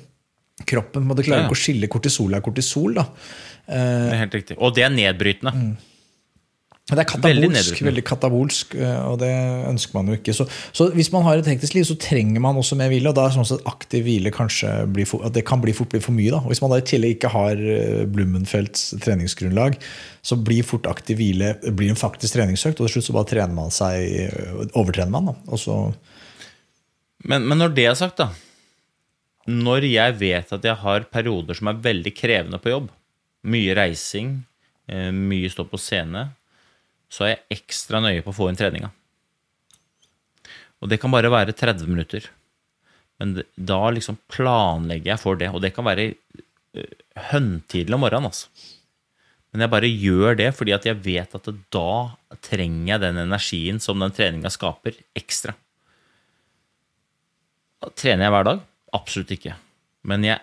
Kroppen 0.69 1.08
må 1.08 1.15
klare 1.17 1.25
klare 1.25 1.47
ikke 1.47 1.58
å 1.58 1.63
skille 1.63 1.89
kortisol 1.89 2.36
er 2.38 2.43
kortisol. 2.45 2.99
Da. 2.99 3.08
Det 3.65 4.13
er 4.13 4.21
helt 4.21 4.38
riktig. 4.38 4.58
Og 4.62 4.75
det 4.77 4.86
er 4.86 4.93
nedbrytende. 4.93 5.53
Mm. 5.56 5.92
Det 6.84 7.00
er 7.00 7.08
katabolsk, 7.08 7.48
veldig, 7.48 7.86
veldig, 7.88 8.02
katabolsk, 8.04 8.74
eh, 8.76 9.04
og 9.08 9.22
det 9.22 9.30
ønsker 9.69 9.96
man 9.96 10.10
jo 10.12 10.17
ikke. 10.17 10.34
Så, 10.36 10.43
så, 10.76 10.89
hvis 10.91 11.13
man 11.13 11.24
har 11.24 11.39
et 11.39 11.48
hektisk 11.48 11.78
liv, 11.78 11.86
så 11.88 11.96
trenger 11.96 12.43
man 12.43 12.60
også 12.60 12.76
mer 12.76 12.89
hvile. 12.91 13.08
og 13.08 13.15
da 13.15 13.24
er 13.24 13.32
sånn 13.38 13.48
at 13.56 13.69
aktiv 13.72 14.04
hvile 14.04 14.34
kanskje 14.36 14.74
for, 15.08 15.24
det 15.32 15.46
kan 15.48 15.63
bli 15.63 15.72
fort 15.78 15.93
bli 15.93 16.02
for 16.04 16.12
mye. 16.17 16.34
Da. 16.34 16.41
Og 16.43 16.52
hvis 16.52 16.60
man 16.60 16.74
da 16.74 16.82
i 16.82 16.86
tillegg 16.89 17.15
ikke 17.15 17.32
har 17.32 17.56
eh, 17.56 18.04
Blummenfelts 18.12 18.98
treningsgrunnlag, 19.06 19.80
så 20.28 20.36
blir 20.36 20.67
fort 20.67 20.91
aktiv 20.91 21.22
hvile 21.24 21.54
blir 21.72 21.93
en 21.93 22.02
faktisk 22.04 22.36
treningsøkt, 22.36 22.84
og 22.84 22.91
til 22.91 22.98
slutt 22.98 23.08
så 23.08 23.17
bare 23.22 23.32
trener 23.32 23.56
man 23.56 23.72
seg, 23.72 24.04
eh, 24.28 24.67
overtrener 24.76 25.15
man. 25.15 25.32
Da. 25.32 25.80
Men, 27.24 27.48
men 27.48 27.63
når 27.63 27.80
det 27.80 27.89
er 27.93 28.00
sagt, 28.04 28.19
da 28.19 28.34
Når 29.48 29.88
jeg 29.88 30.19
vet 30.19 30.52
at 30.52 30.67
jeg 30.67 30.84
har 30.84 31.08
perioder 31.15 31.56
som 31.56 31.72
er 31.72 31.80
veldig 31.88 32.17
krevende 32.19 32.60
på 32.60 32.76
jobb, 32.76 32.91
mye 33.48 33.74
reising, 33.76 34.41
mye 34.91 35.50
stå 35.52 35.63
på 35.72 35.80
scene 35.80 36.28
så 37.13 37.28
er 37.28 37.34
jeg 37.34 37.60
ekstra 37.60 38.02
nøye 38.02 38.23
på 38.26 38.34
å 38.34 38.38
få 38.38 38.49
inn 38.49 38.58
treninga. 38.58 38.89
Og 40.82 40.89
det 40.91 40.99
kan 40.99 41.13
bare 41.13 41.32
være 41.32 41.56
30 41.56 41.88
minutter. 41.88 42.26
Men 43.21 43.38
da 43.56 43.80
liksom 43.93 44.17
planlegger 44.32 45.13
jeg 45.13 45.21
for 45.21 45.39
det. 45.39 45.52
Og 45.54 45.62
det 45.63 45.71
kan 45.76 45.86
være 45.88 46.10
eh, 46.12 46.95
høntidlig 47.30 47.95
om 47.95 48.04
morgenen. 48.04 48.32
altså. 48.32 48.49
Men 49.54 49.63
jeg 49.63 49.71
bare 49.76 49.91
gjør 49.91 50.39
det 50.39 50.49
fordi 50.58 50.73
at 50.76 50.88
jeg 50.89 51.02
vet 51.06 51.36
at 51.38 51.49
da 51.71 51.91
trenger 52.43 52.95
jeg 52.95 53.04
den 53.04 53.21
energien 53.21 53.80
som 53.84 54.02
den 54.02 54.15
treninga 54.15 54.49
skaper, 54.52 54.97
ekstra. 55.15 55.54
Trener 57.93 58.26
jeg 58.26 58.34
hver 58.34 58.49
dag? 58.49 58.65
Absolutt 58.97 59.34
ikke. 59.36 59.56
Men 60.10 60.26
jeg 60.26 60.41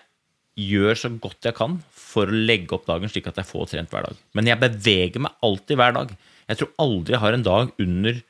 gjør 0.61 0.97
så 0.97 1.11
godt 1.21 1.47
jeg 1.47 1.57
kan 1.57 1.77
for 1.95 2.29
å 2.29 2.41
legge 2.49 2.75
opp 2.75 2.87
dagen 2.87 3.11
slik 3.11 3.27
at 3.29 3.39
jeg 3.39 3.49
får 3.49 3.73
trent 3.73 3.91
hver 3.91 4.07
dag. 4.07 4.19
Men 4.37 4.49
jeg 4.49 4.61
beveger 4.61 5.23
meg 5.27 5.43
alltid 5.43 5.79
hver 5.79 5.95
dag. 5.99 6.15
Jeg 6.51 6.59
tror 6.59 6.71
aldri 6.83 7.15
jeg 7.15 7.23
har 7.23 7.37
en 7.37 7.45
dag 7.47 7.71
under 7.81 8.21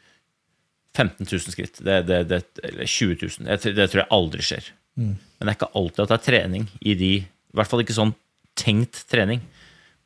15 0.97 1.25
000 1.25 1.53
skritt. 1.53 1.79
Det, 1.81 2.01
det, 2.07 2.23
det, 2.29 2.41
eller 2.67 2.89
20 2.89 3.17
000. 3.21 3.47
Det, 3.47 3.75
det, 3.77 3.87
tror 3.91 4.03
jeg 4.03 4.11
aldri 4.17 4.45
skjer. 4.45 4.71
Mm. 4.99 5.15
Men 5.15 5.47
det 5.47 5.53
er 5.53 5.57
ikke 5.57 5.71
alltid 5.79 6.03
at 6.03 6.11
det 6.11 6.17
er 6.17 6.25
trening 6.25 6.67
i 6.83 6.95
de 6.99 7.11
I 7.21 7.55
hvert 7.55 7.71
fall 7.71 7.83
ikke 7.83 7.95
sånn 7.95 8.13
tenkt 8.59 9.05
trening. 9.11 9.43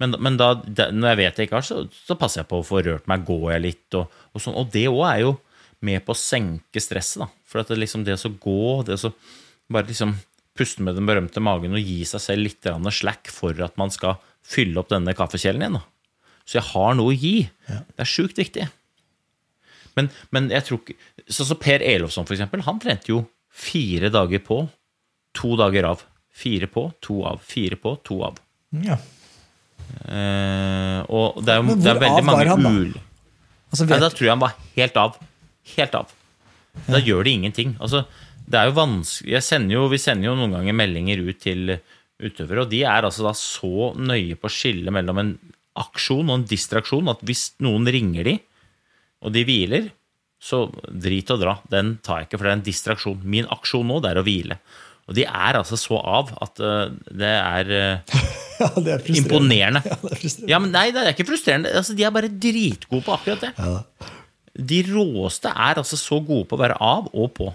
Men, 0.01 0.15
men 0.19 0.37
da, 0.39 0.51
når 0.91 1.09
jeg 1.11 1.19
vet 1.21 1.39
jeg 1.39 1.47
ikke 1.47 1.59
har, 1.59 1.65
så, 1.65 1.85
så, 1.87 2.17
passer 2.19 2.41
jeg 2.41 2.49
på 2.51 2.59
å 2.59 2.67
få 2.67 2.81
rørt 2.83 3.07
meg, 3.09 3.25
går 3.27 3.55
jeg 3.55 3.63
litt. 3.63 3.97
Og, 3.97 4.21
og, 4.33 4.43
sånn. 4.43 4.57
og 4.59 4.69
det 4.73 4.87
òg 4.91 5.03
er 5.07 5.23
jo 5.23 5.33
med 5.85 6.05
på 6.05 6.15
å 6.15 6.19
senke 6.19 6.81
stresset. 6.83 7.23
da. 7.23 7.29
For 7.47 7.61
at 7.61 7.71
det, 7.71 7.79
liksom, 7.81 8.05
det 8.07 8.17
å 8.19 8.33
gå, 8.41 8.61
det 8.87 8.99
å 8.99 9.13
bare 9.71 9.89
liksom 9.89 10.15
puste 10.55 10.83
med 10.85 10.95
den 10.95 11.07
berømte 11.07 11.41
magen 11.43 11.75
og 11.75 11.83
gi 11.83 12.05
seg 12.07 12.23
selv 12.23 12.45
litt 12.45 12.69
slack 12.95 13.31
for 13.33 13.57
at 13.65 13.75
man 13.79 13.91
skal 13.91 14.19
fylle 14.45 14.79
opp 14.79 14.91
denne 14.93 15.15
kaffekjelen 15.17 15.63
igjen. 15.65 15.79
da. 15.79 15.83
Så 16.45 16.59
jeg 16.59 16.67
har 16.71 16.97
noe 16.97 17.13
å 17.13 17.17
gi. 17.17 17.37
Ja. 17.69 17.81
Det 17.89 18.05
er 18.05 18.09
sjukt 18.09 18.39
viktig. 18.39 18.67
Men, 19.95 20.09
men, 20.35 20.49
jeg 20.51 20.65
tror 20.67 20.81
ikke 20.81 20.97
Sånn 21.31 21.47
som 21.47 21.57
Per 21.57 21.81
Elofsson, 21.81 22.27
for 22.27 22.35
eksempel. 22.35 22.61
Han 22.67 22.77
trente 22.83 23.09
jo 23.09 23.23
fire 23.55 24.11
dager 24.13 24.43
på, 24.45 24.59
to 25.33 25.55
dager 25.57 25.87
av. 25.89 26.03
Fire 26.35 26.67
på, 26.69 26.89
to 27.01 27.21
av. 27.25 27.39
Fire 27.41 27.79
på, 27.81 27.95
to 28.05 28.19
av. 28.27 28.37
Ja. 28.85 28.99
Eh, 30.05 30.99
og 31.09 31.39
det 31.41 31.55
er 31.55 31.63
jo 31.63 31.77
det 31.79 31.89
er 31.93 32.01
veldig 32.03 32.27
mange 32.27 32.57
ul... 32.67 32.93
Altså, 33.71 33.87
vet... 33.87 34.03
Da 34.03 34.11
tror 34.11 34.27
jeg 34.27 34.33
han 34.35 34.43
var 34.43 34.53
helt 34.75 34.99
av. 35.01 35.17
Helt 35.73 35.97
av. 35.97 36.13
Da 36.85 36.99
ja. 36.99 37.05
gjør 37.09 37.25
det 37.25 37.35
ingenting. 37.39 37.73
Altså, 37.79 38.03
det 38.45 38.59
er 38.59 38.69
jo 38.69 38.77
vanskelig 38.77 39.41
sender 39.41 39.79
jo, 39.79 39.87
Vi 39.89 40.01
sender 40.01 40.29
jo 40.29 40.37
noen 40.37 40.53
ganger 40.59 40.77
meldinger 40.77 41.23
ut 41.25 41.41
til 41.41 41.77
utøvere, 42.21 42.63
og 42.63 42.71
de 42.71 42.83
er 42.87 43.03
altså 43.03 43.25
da 43.25 43.33
så 43.35 43.91
nøye 43.97 44.37
på 44.39 44.47
å 44.47 44.53
skille 44.53 44.93
mellom 44.93 45.17
en 45.19 45.33
aksjon 45.79 46.29
og 46.29 46.39
en 46.39 46.47
distraksjon 46.49 47.11
at 47.11 47.21
hvis 47.27 47.49
noen 47.63 47.87
ringer 47.91 48.27
de, 48.27 48.35
og 49.25 49.33
de 49.35 49.45
hviler, 49.47 49.89
så 50.41 50.65
drit 50.85 51.31
og 51.33 51.41
dra. 51.41 51.55
Den 51.71 51.95
tar 52.05 52.21
jeg 52.21 52.29
ikke, 52.29 52.39
for 52.39 52.47
det 52.47 52.51
er 52.51 52.59
en 52.59 52.65
distraksjon. 52.65 53.23
Min 53.25 53.47
aksjon 53.53 53.87
nå, 53.89 54.01
det 54.03 54.11
er 54.11 54.21
å 54.21 54.25
hvile. 54.25 54.59
Og 55.05 55.17
de 55.17 55.25
er 55.25 55.57
altså 55.59 55.77
så 55.77 55.99
av 56.01 56.31
at 56.41 56.61
uh, 56.65 56.89
det 57.13 57.31
er, 57.31 57.71
uh, 57.71 58.21
ja, 58.61 58.69
det 58.81 58.95
er 58.95 59.09
imponerende. 59.21 59.81
Ja, 59.85 59.97
det 60.01 60.13
er 60.17 60.53
ja, 60.55 60.61
men 60.61 60.73
Nei, 60.73 60.87
det 60.93 61.03
er 61.03 61.13
ikke 61.13 61.27
frustrerende. 61.29 61.73
Altså, 61.77 61.97
de 61.97 62.05
er 62.05 62.13
bare 62.13 62.31
dritgode 62.31 63.05
på 63.05 63.13
akkurat 63.13 63.45
det. 63.45 63.51
Ja. 63.57 64.11
De 64.55 64.79
råeste 64.87 65.51
er 65.51 65.81
altså 65.81 65.99
så 65.99 66.21
gode 66.23 66.47
på 66.49 66.57
å 66.57 66.61
være 66.61 66.79
av 66.81 67.09
og 67.11 67.33
på. 67.37 67.51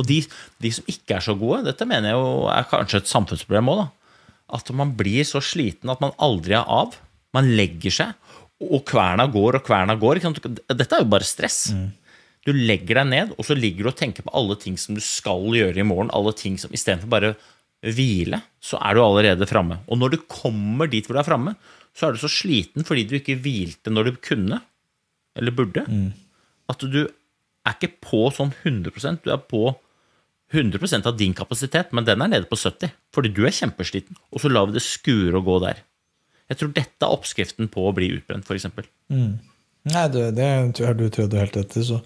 Og 0.00 0.08
de, 0.08 0.20
de, 0.62 0.70
som 0.74 0.86
ikke 0.90 1.18
er 1.18 1.24
så 1.24 1.34
gode, 1.38 1.62
dette 1.66 1.86
mener 1.88 2.12
jeg 2.12 2.18
jo 2.18 2.46
er 2.52 2.68
kanskje 2.70 3.02
et 3.02 3.10
samfunnsproblem 3.10 3.70
òg, 3.72 3.82
At 4.52 4.68
man 4.76 4.92
blir 4.98 5.24
så 5.24 5.40
sliten 5.40 5.90
at 5.90 6.02
man 6.02 6.14
aldri 6.20 6.58
er 6.58 6.66
av. 6.68 6.98
Man 7.36 7.50
legger 7.56 7.94
seg, 7.94 8.36
og 8.62 8.84
kverna 8.86 9.26
går 9.32 9.58
og 9.58 9.66
kverna 9.66 9.96
går. 9.98 10.20
Dette 10.22 10.94
er 10.94 11.02
jo 11.02 11.10
bare 11.10 11.26
stress. 11.26 11.72
Mm. 11.74 11.88
Du 12.46 12.52
legger 12.54 12.98
deg 12.98 13.08
ned, 13.08 13.34
og 13.38 13.46
så 13.46 13.54
ligger 13.58 13.86
du 13.86 13.92
og 13.92 13.98
tenker 13.98 14.26
på 14.26 14.34
alle 14.38 14.56
ting 14.58 14.76
som 14.80 14.96
du 14.98 15.02
skal 15.04 15.46
gjøre 15.54 15.78
i 15.78 15.86
morgen. 15.86 16.10
alle 16.10 16.32
ting 16.34 16.58
som 16.58 16.72
Istedenfor 16.74 17.10
bare 17.10 17.34
hvile, 17.82 18.42
så 18.62 18.78
er 18.78 18.94
du 18.94 19.02
allerede 19.02 19.46
framme. 19.50 19.80
Og 19.88 19.98
når 19.98 20.14
du 20.14 20.18
kommer 20.30 20.90
dit 20.90 21.06
hvor 21.06 21.18
du 21.18 21.22
er 21.22 21.26
framme, 21.26 21.54
så 21.94 22.08
er 22.08 22.14
du 22.14 22.22
så 22.22 22.30
sliten 22.30 22.86
fordi 22.86 23.06
du 23.08 23.16
ikke 23.18 23.38
hvilte 23.42 23.92
når 23.92 24.10
du 24.10 24.20
kunne, 24.22 24.60
eller 25.38 25.54
burde, 25.54 25.84
mm. 25.86 26.10
at 26.70 26.84
du 26.86 27.02
er 27.06 27.76
ikke 27.76 27.94
på 28.02 28.26
sånn 28.34 28.50
100% 28.64 29.22
Du 29.22 29.30
er 29.32 29.38
på 29.38 29.70
100% 30.52 31.06
av 31.08 31.16
din 31.16 31.32
kapasitet, 31.34 31.92
men 31.96 32.04
den 32.04 32.20
er 32.22 32.30
nede 32.30 32.50
på 32.50 32.58
70 32.58 32.92
fordi 33.14 33.32
du 33.32 33.44
er 33.46 33.54
kjempesliten. 33.54 34.18
Og 34.32 34.42
så 34.42 34.50
lar 34.50 34.68
vi 34.68 34.76
det 34.76 34.84
skure 34.84 35.38
og 35.38 35.46
gå 35.46 35.58
der. 35.64 35.82
Jeg 36.52 36.60
tror 36.60 36.76
dette 36.76 37.06
er 37.06 37.16
oppskriften 37.16 37.70
på 37.72 37.88
å 37.88 37.94
bli 37.96 38.10
utbrent, 38.18 38.44
f.eks. 38.44 38.68
Mm. 39.12 39.32
Nei, 39.90 40.06
det, 40.14 40.28
det 40.36 40.48
har 40.84 40.94
du 40.98 41.06
trodd 41.10 41.32
helt 41.34 41.56
etter, 41.58 41.84
så 41.86 41.98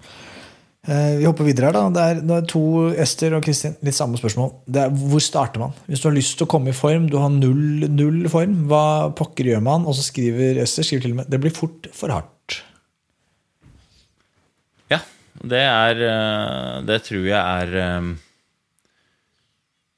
eh, 0.87 1.17
Vi 1.19 1.27
hopper 1.27 1.45
videre 1.45 1.69
her, 1.69 1.75
da. 1.75 1.83
Det 1.93 2.05
er, 2.05 2.21
det 2.23 2.37
er, 2.37 2.45
to 2.49 2.63
Ester 3.03 3.35
og 3.37 3.43
Kristin. 3.45 3.75
Litt 3.85 3.97
samme 3.97 4.17
spørsmål. 4.17 4.53
Er, 4.71 4.93
hvor 5.11 5.21
starter 5.23 5.61
man? 5.65 5.75
Hvis 5.89 6.01
du 6.01 6.07
har 6.09 6.15
lyst 6.15 6.39
til 6.39 6.47
å 6.47 6.51
komme 6.55 6.71
i 6.71 6.77
form, 6.77 7.09
du 7.11 7.19
har 7.21 7.33
null, 7.33 7.85
null 7.91 8.23
form, 8.33 8.63
hva 8.71 8.85
pokker 9.17 9.51
gjør 9.51 9.67
man? 9.67 9.85
Og 9.85 9.99
så 9.99 10.07
skriver 10.07 10.63
Ester 10.63 10.87
skriver 10.87 11.05
til 11.05 11.17
og 11.17 11.21
med 11.21 11.33
det 11.33 11.41
blir 11.43 11.53
fort 11.53 11.91
for 11.97 12.15
hardt. 12.15 12.61
Ja, 14.93 15.03
det 15.43 15.65
er 15.67 16.05
eh, 16.07 16.73
Det 16.87 17.03
tror 17.11 17.27
jeg 17.27 17.37
er 17.43 17.77
eh, 17.83 18.15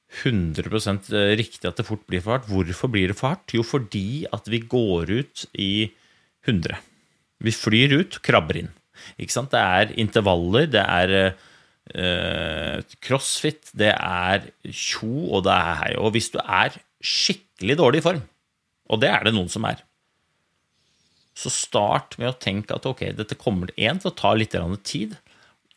100 0.09 1.13
eh, 1.13 1.35
riktig 1.37 1.69
at 1.69 1.77
det 1.77 1.85
fort 1.85 2.05
blir 2.09 2.23
for 2.23 2.35
hardt. 2.35 2.49
Hvorfor 2.49 2.89
blir 2.91 3.11
det 3.11 3.17
for 3.19 3.33
hardt? 3.33 3.53
Jo, 3.53 3.63
fordi 3.63 4.25
at 4.33 4.49
vi 4.49 4.61
går 4.65 5.11
ut 5.21 5.45
i 5.53 5.91
100. 6.47 6.79
Vi 7.45 7.53
flyr 7.53 7.93
ut, 8.01 8.19
krabber 8.25 8.63
inn. 8.63 8.71
Ikke 9.21 9.35
sant? 9.35 9.53
Det 9.53 9.61
er 9.61 9.93
intervaller, 10.01 10.65
det 10.71 10.81
er 10.81 11.13
eh, 11.93 12.95
crossfit, 13.05 13.69
det 13.77 13.93
er 13.93 14.49
tjo, 14.65 15.29
og 15.29 15.45
det 15.47 15.53
er 15.55 15.79
hei. 15.83 15.93
Og 16.01 16.15
hvis 16.15 16.31
du 16.33 16.39
er 16.41 16.75
skikkelig 16.99 17.77
dårlig 17.79 18.01
i 18.01 18.07
form, 18.09 18.25
og 18.89 18.99
det 19.03 19.13
er 19.13 19.27
det 19.27 19.35
noen 19.37 19.51
som 19.51 19.67
er, 19.69 19.85
Så 21.39 21.47
start 21.47 22.17
med 22.19 22.27
å 22.27 22.35
tenke 22.35 22.75
at 22.75 22.83
ok, 22.83 23.13
dette 23.15 23.37
kommer 23.39 23.69
én 23.79 23.95
til 24.01 24.09
å 24.09 24.17
ta 24.17 24.33
litt 24.35 24.51
tid. 24.83 25.13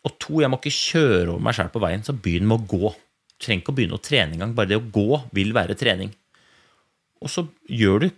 Og 0.03 0.17
to, 0.19 0.41
jeg 0.41 0.51
må 0.51 0.59
ikke 0.59 0.75
kjøre 0.75 1.29
over 1.31 1.45
meg 1.47 1.55
sjæl 1.55 1.71
på 1.71 1.83
veien, 1.85 2.03
så 2.03 2.13
begynn 2.13 2.49
med 2.51 2.65
å 2.65 2.67
gå. 2.67 2.91
Trenger 3.43 3.63
ikke 3.65 3.73
å 3.75 3.77
begynne 3.79 3.99
å 3.99 4.03
trene 4.03 4.37
engang. 4.37 4.53
Bare 4.55 4.71
det 4.71 4.79
å 4.79 4.85
gå 4.95 5.21
vil 5.35 5.53
være 5.57 5.75
trening. 5.79 6.13
Og 7.23 7.31
så 7.31 7.45
gjør 7.71 8.05
du 8.05 8.09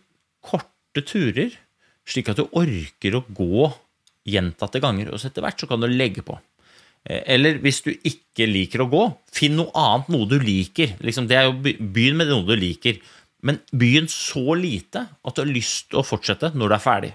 korte 0.45 1.03
turer, 1.09 1.55
slik 2.09 2.29
at 2.33 2.41
du 2.41 2.45
orker 2.61 3.17
å 3.19 3.25
gå 3.37 3.71
gjentatte 4.29 4.81
ganger. 4.85 5.11
Og 5.13 5.21
så 5.21 5.31
etter 5.31 5.45
hvert 5.45 5.61
så 5.65 5.69
kan 5.71 5.81
du 5.83 5.89
legge 5.89 6.25
på. 6.25 6.37
Eh, 7.09 7.23
Eller 7.35 7.59
hvis 7.65 7.83
du 7.85 7.91
ikke 7.97 8.47
liker 8.49 8.85
å 8.85 8.89
gå, 8.93 9.03
finn 9.33 9.57
noe 9.61 9.73
annet, 9.77 10.09
noe 10.13 10.29
du 10.29 10.39
liker. 10.41 10.95
Liksom, 11.05 11.29
det 11.29 11.37
er 11.41 11.49
jo, 11.49 11.57
be- 11.65 11.77
begynn 11.81 12.17
med 12.21 12.29
noe 12.33 12.45
du 12.49 12.55
liker. 12.57 13.01
Men 13.45 13.59
begynn 13.77 14.09
så 14.09 14.55
lite 14.57 15.07
at 15.25 15.37
du 15.37 15.43
har 15.43 15.51
lyst 15.53 15.91
til 15.91 16.01
å 16.01 16.07
fortsette 16.07 16.53
når 16.57 16.73
du 16.73 16.77
er 16.79 16.85
ferdig. 16.85 17.13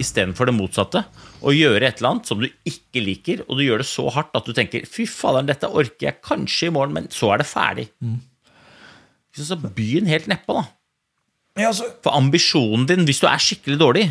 Istedenfor 0.00 0.48
det 0.48 0.54
motsatte. 0.56 1.02
Å 1.40 1.52
gjøre 1.54 1.88
et 1.88 2.00
eller 2.00 2.14
annet 2.14 2.28
som 2.28 2.40
du 2.42 2.46
ikke 2.68 3.02
liker, 3.02 3.42
og 3.46 3.58
du 3.58 3.64
gjør 3.64 3.82
det 3.82 3.88
så 3.88 4.06
hardt 4.12 4.36
at 4.36 4.48
du 4.48 4.52
tenker 4.56 4.84
'fy 4.84 5.06
faderen, 5.08 5.48
dette 5.48 5.68
orker 5.68 6.10
jeg 6.10 6.22
kanskje 6.24 6.68
i 6.68 6.74
morgen', 6.74 6.92
men 6.92 7.08
så 7.08 7.32
er 7.32 7.38
det 7.38 7.48
ferdig. 7.48 7.88
Så 9.36 9.44
så 9.44 9.56
begynn 9.56 10.08
helt 10.08 10.28
nedpå, 10.28 10.56
da. 10.56 10.64
Ja, 11.56 11.68
altså, 11.68 11.88
For 12.04 12.12
ambisjonen 12.12 12.86
din, 12.86 13.04
hvis 13.08 13.20
du 13.20 13.26
er 13.28 13.40
skikkelig 13.40 13.78
dårlig, 13.80 14.06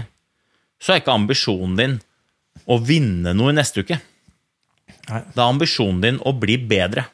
så 0.81 0.93
er 0.93 1.01
ikke 1.01 1.13
ambisjonen 1.13 1.75
din 1.77 1.97
å 2.65 2.79
vinne 2.81 3.33
noe 3.33 3.53
i 3.53 3.57
neste 3.57 3.85
uke. 3.85 3.99
Nei. 5.09 5.21
Da 5.35 5.45
er 5.45 5.53
ambisjonen 5.53 6.01
din 6.01 6.17
å 6.25 6.33
bli 6.33 6.57
bedre 6.57 7.05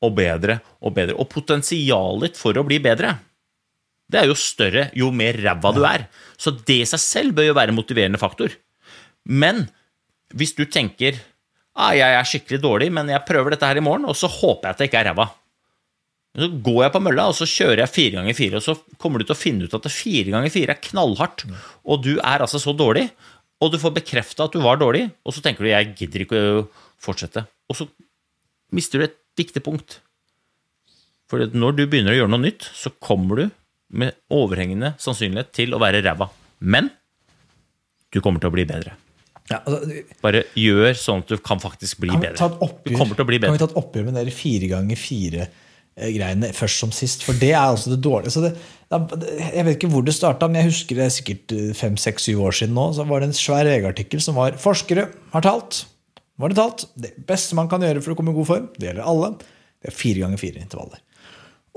og 0.00 0.14
bedre 0.16 0.60
og 0.80 0.94
bedre. 0.96 1.16
Og 1.20 1.28
potensialet 1.28 2.38
for 2.40 2.56
å 2.56 2.64
bli 2.64 2.80
bedre, 2.80 3.18
det 4.10 4.20
er 4.20 4.30
jo 4.30 4.38
større 4.38 4.88
jo 4.96 5.10
mer 5.14 5.38
ræva 5.38 5.72
du 5.76 5.82
er. 5.86 6.06
Så 6.40 6.52
det 6.56 6.80
i 6.82 6.88
seg 6.88 7.02
selv 7.02 7.36
bør 7.36 7.50
jo 7.50 7.58
være 7.58 7.72
en 7.74 7.78
motiverende 7.78 8.20
faktor. 8.20 8.54
Men 9.24 9.68
hvis 10.34 10.54
du 10.56 10.64
tenker 10.66 11.18
ah, 11.80 11.92
jeg 11.96 12.16
er 12.16 12.26
skikkelig 12.28 12.60
dårlig, 12.62 12.90
men 12.92 13.10
jeg 13.12 13.26
prøver 13.28 13.54
dette 13.54 13.68
her 13.68 13.78
i 13.78 13.84
morgen, 13.84 14.08
og 14.10 14.18
så 14.18 14.30
håper 14.30 14.68
jeg 14.68 14.74
at 14.74 14.82
jeg 14.82 14.90
ikke 14.90 15.00
er 15.02 15.08
ræva. 15.10 15.28
Så 16.38 16.46
går 16.62 16.84
jeg 16.84 16.94
på 16.94 17.02
mølla, 17.02 17.26
og 17.30 17.34
så 17.34 17.48
kjører 17.48 17.82
jeg 17.82 17.94
fire 17.94 18.18
ganger 18.18 18.36
fire, 18.38 18.60
og 18.60 18.66
så 18.66 18.98
kommer 19.02 19.20
du 19.20 19.26
til 19.26 19.34
å 19.34 19.40
finne 19.40 19.66
ut 19.66 19.74
at 19.74 19.88
fire 19.90 20.34
ganger 20.34 20.52
fire 20.54 20.76
er 20.76 20.84
knallhardt, 20.84 21.46
og 21.82 22.04
du 22.06 22.12
er 22.18 22.44
altså 22.44 22.60
så 22.62 22.74
dårlig, 22.76 23.08
og 23.60 23.72
du 23.72 23.80
får 23.82 23.96
bekrefta 23.98 24.46
at 24.46 24.54
du 24.54 24.62
var 24.64 24.78
dårlig, 24.80 25.08
og 25.26 25.34
så 25.34 25.42
tenker 25.44 25.66
du 25.66 25.72
jeg 25.72 25.90
gidder 25.98 26.24
ikke 26.24 26.38
å 26.38 26.62
fortsette. 27.02 27.44
Og 27.70 27.80
så 27.80 27.88
mister 28.76 29.00
du 29.00 29.08
et 29.08 29.18
viktig 29.40 29.62
punkt. 29.66 29.98
For 31.30 31.42
når 31.50 31.76
du 31.76 31.82
begynner 31.84 32.14
å 32.14 32.20
gjøre 32.22 32.32
noe 32.32 32.46
nytt, 32.46 32.66
så 32.74 32.92
kommer 33.02 33.42
du 33.42 33.44
med 33.90 34.16
overhengende 34.32 34.94
sannsynlighet 35.02 35.52
til 35.56 35.74
å 35.74 35.80
være 35.82 36.02
ræva. 36.04 36.28
Men 36.60 36.90
du 38.10 38.20
kommer 38.22 38.42
til 38.42 38.50
å 38.50 38.54
bli 38.54 38.66
bedre. 38.68 38.96
ja, 39.50 39.60
altså, 39.64 40.02
Bare 40.22 40.44
gjør 40.58 40.94
sånn 40.98 41.24
at 41.24 41.32
du 41.32 41.42
kan 41.42 41.62
faktisk 41.62 42.02
bli 42.02 42.12
kan 42.12 42.22
bedre. 42.22 42.50
Du 42.86 42.94
kommer 42.96 43.18
til 43.18 43.26
å 43.26 43.28
bli 43.28 43.40
bedre. 43.40 43.52
Kan 43.52 43.58
vi 43.58 43.64
ta 43.64 43.70
et 43.70 43.80
oppgjør 43.80 44.08
med 44.08 44.18
dere 44.18 44.34
fire 44.34 44.70
ganger 44.70 45.00
fire-greiene 45.00 46.52
først 46.56 46.84
som 46.84 46.94
sist? 46.94 47.24
For 47.26 47.38
det 47.38 47.52
er 47.54 47.62
altså 47.62 47.94
det 47.94 48.00
dårlige. 48.06 48.34
Så 48.34 48.44
det, 48.44 48.54
jeg 48.90 49.66
vet 49.66 49.76
ikke 49.76 49.92
hvor 49.92 50.06
det 50.06 50.16
starta, 50.16 50.48
men 50.50 50.62
jeg 50.62 50.72
husker 50.72 50.98
det 50.98 51.06
er 51.06 51.14
sikkert 51.14 51.56
eh, 51.56 51.70
fem, 51.78 51.98
seks, 52.00 52.26
syv 52.30 52.42
år 52.48 52.58
siden 52.60 52.76
nå. 52.78 52.90
Så 52.96 53.06
var 53.10 53.22
det 53.22 53.30
en 53.30 53.38
svær 53.38 53.66
VG-artikkel 53.70 54.22
som 54.22 54.38
var 54.38 54.58
'Forskere 54.58 55.08
har 55.34 55.46
talt'. 55.46 55.84
Var 56.40 56.48
det 56.48 56.56
talt? 56.56 56.86
Det 56.96 57.12
beste 57.28 57.56
man 57.58 57.68
kan 57.68 57.82
gjøre 57.84 58.00
for 58.02 58.14
å 58.14 58.18
komme 58.18 58.32
i 58.32 58.38
god 58.38 58.48
form, 58.48 58.68
det 58.78 58.88
gjelder 58.88 59.04
alle, 59.06 59.34
det 59.80 59.90
er 59.90 59.96
fire 59.96 60.22
ganger 60.24 60.40
fire 60.40 60.62
intervaller. 60.62 61.02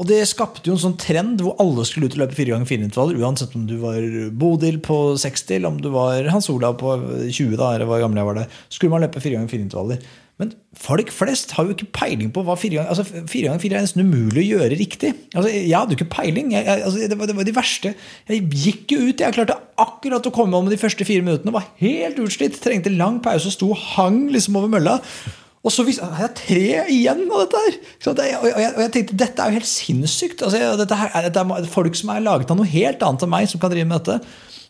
Og 0.02 0.08
det 0.10 0.24
skapte 0.26 0.66
jo 0.66 0.74
en 0.74 0.82
sånn 0.82 0.98
trend 0.98 1.44
hvor 1.46 1.60
alle 1.62 1.84
skulle 1.86 2.08
ut 2.10 2.16
og 2.18 2.24
løpe 2.24 2.38
fire 2.38 2.56
ganger 2.56 2.70
fire 2.70 2.88
intervaller, 2.88 3.20
uansett 3.22 3.54
om 3.58 3.68
du 3.70 3.76
var 3.84 4.02
Bodil 4.42 4.80
på 4.82 4.98
60, 5.22 5.60
eller 5.60 5.70
om 5.70 5.78
du 5.82 5.92
var 5.94 6.32
Hans 6.34 6.50
Olav 6.50 6.80
på 6.82 6.96
20, 7.28 7.54
da, 7.60 7.76
eller 7.76 7.90
hvor 7.90 8.02
gammel 8.02 8.22
jeg 8.24 8.30
var 8.32 8.40
der. 8.42 8.60
Skulle 8.74 8.96
man 8.96 9.06
løpe 9.06 9.22
fire 9.22 9.38
ganger 9.38 9.54
fire 9.54 9.68
intervaller. 9.68 10.02
Men 10.42 10.50
folk 10.74 11.12
flest 11.14 11.52
har 11.54 11.68
jo 11.68 11.76
ikke 11.76 11.92
peiling 11.94 12.32
på 12.34 12.42
hva 12.46 12.56
fire 12.58 12.80
ganger 12.80 12.90
altså 12.90 13.04
Fire 13.30 13.52
ganger 13.52 13.62
fire 13.62 13.78
er 13.78 13.86
nesten 13.86 14.02
umulig 14.02 14.42
å 14.42 14.58
gjøre 14.58 14.80
riktig. 14.80 15.12
Altså, 15.36 15.52
jeg 15.54 15.76
hadde 15.78 15.94
jo 15.94 16.00
ikke 16.00 16.16
peiling. 16.16 16.50
Jeg, 16.56 16.66
jeg, 16.66 16.86
altså, 16.88 17.12
det, 17.12 17.20
var, 17.20 17.30
det 17.30 17.36
var 17.38 17.48
de 17.48 17.56
verste. 17.60 17.94
Jeg 18.32 18.48
gikk 18.64 18.96
jo 18.96 19.00
ut. 19.12 19.22
Jeg 19.22 19.38
klarte 19.38 19.60
akkurat 19.84 20.26
å 20.26 20.34
komme 20.34 20.58
om 20.58 20.74
de 20.74 20.80
første 20.82 21.06
fire 21.06 21.22
minuttene. 21.22 21.54
Var 21.54 21.70
helt 21.84 22.18
utslitt. 22.26 22.58
Trengte 22.66 22.92
lang 22.98 23.22
pause 23.22 23.52
og 23.52 23.56
sto 23.56 23.70
og 23.76 23.86
hang 23.94 24.24
liksom 24.34 24.58
over 24.58 24.74
mølla. 24.74 24.98
Og 25.64 25.72
så 25.72 25.86
vis- 25.88 26.02
har 26.04 26.26
jeg 26.28 26.34
tre 26.42 26.64
igjen 26.92 27.22
av 27.32 27.46
dette 27.46 27.60
her! 27.66 27.76
Så 28.04 28.12
det, 28.18 28.30
og, 28.36 28.48
jeg, 28.52 28.72
og 28.76 28.82
jeg 28.84 28.92
tenkte 28.98 29.20
dette 29.22 29.40
er 29.46 29.52
jo 29.54 29.60
helt 29.62 29.70
sinnssykt. 29.70 30.42
Altså, 30.44 30.60
dette 30.82 30.98
her, 31.00 31.12
er- 31.16 31.30
dette 31.30 31.40
er 31.40 31.70
folk 31.72 31.96
som 31.96 32.10
er 32.12 32.20
laget 32.26 32.52
av 32.52 32.58
noe 32.60 32.68
helt 32.68 33.06
annet 33.08 33.24
enn 33.24 33.32
meg, 33.32 33.48
som 33.48 33.62
kan 33.64 33.72
drive 33.72 33.88
med 33.88 34.04
dette. 34.04 34.18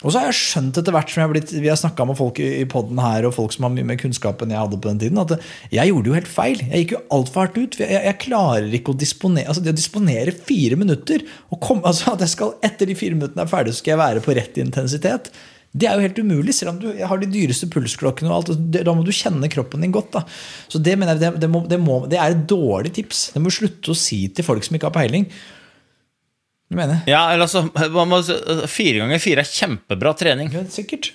Og 0.04 0.12
så 0.12 0.20
har 0.20 0.26
jeg 0.28 0.36
skjønt 0.36 0.78
etter 0.82 0.92
hvert 0.92 1.08
som 1.10 1.22
jeg 1.22 1.26
har 1.30 1.32
blitt, 1.32 1.52
vi 1.64 1.70
har 1.72 1.78
snakka 1.80 2.06
med 2.10 2.18
folk 2.20 2.40
i 2.44 2.66
poden 2.68 3.00
her, 3.00 3.24
og 3.26 3.34
folk 3.38 3.54
som 3.56 3.64
har 3.64 3.72
mye 3.72 3.86
mer 3.88 3.96
kunnskap 4.02 4.42
enn 4.44 4.52
jeg 4.52 4.60
hadde 4.60 4.80
på 4.84 4.90
den 4.92 5.00
tiden, 5.00 5.22
at 5.22 5.32
jeg 5.72 5.90
gjorde 5.94 6.12
jo 6.12 6.18
helt 6.18 6.28
feil. 6.28 6.60
Jeg 6.60 6.82
gikk 6.84 6.92
jo 6.98 7.02
altfor 7.18 7.46
hardt 7.46 7.58
ut. 7.62 7.78
Jeg, 7.80 8.02
jeg 8.10 8.18
klarer 8.26 8.68
ikke 8.76 8.92
å 8.92 9.00
disponere 9.00 9.48
altså 9.48 9.64
det 9.64 9.72
å 9.74 9.80
disponere 9.80 10.36
fire 10.36 10.76
minutter. 10.82 11.24
Og 11.56 11.62
komme, 11.64 11.88
altså 11.88 12.14
at 12.18 12.26
jeg 12.28 12.34
skal 12.36 12.54
etter 12.68 12.92
de 12.92 13.00
fire 13.00 13.16
minuttene 13.16 13.48
er 13.48 13.54
ferdig, 13.56 13.74
så 13.74 13.80
skal 13.82 13.96
jeg 13.96 14.02
være 14.04 14.26
på 14.28 14.36
rett 14.38 14.60
intensitet. 14.62 15.32
Det 15.74 15.88
er 15.90 15.98
jo 15.98 16.06
helt 16.06 16.20
umulig, 16.22 16.54
selv 16.54 16.76
om 16.76 16.80
du 16.84 16.88
har 16.94 17.18
de 17.22 17.30
dyreste 17.34 17.66
pulsklokkene. 17.74 18.30
og 18.30 18.52
alt, 18.52 18.70
Da 18.76 18.94
må 18.94 19.02
du 19.06 19.10
kjenne 19.16 19.50
kroppen 19.50 19.82
din 19.82 19.94
godt. 19.96 20.12
da. 20.14 20.22
Så 20.70 20.78
det 20.78 20.94
mener 21.00 21.18
jeg, 21.18 21.24
det, 21.24 21.42
det, 21.42 21.50
må, 21.50 21.64
det, 21.66 21.80
må, 21.82 21.98
det 22.10 22.20
er 22.22 22.36
et 22.36 22.46
dårlig 22.50 22.94
tips. 22.94 23.32
Det 23.34 23.42
må 23.42 23.50
du 23.50 23.58
slutte 23.58 23.94
å 23.94 23.98
si 23.98 24.28
til 24.30 24.46
folk 24.46 24.66
som 24.66 24.78
ikke 24.78 24.92
har 24.92 24.98
peiling. 25.00 25.26
Du 26.70 26.78
mener? 26.78 27.02
Ja, 27.10 27.26
eller 27.34 27.48
altså, 27.48 27.66
man 27.94 28.10
må, 28.12 28.22
Fire 28.70 29.02
ganger 29.02 29.22
fire 29.22 29.42
er 29.42 29.50
kjempebra 29.50 30.14
trening. 30.18 30.54
Ja, 30.54 30.64
sikkert. 30.70 31.12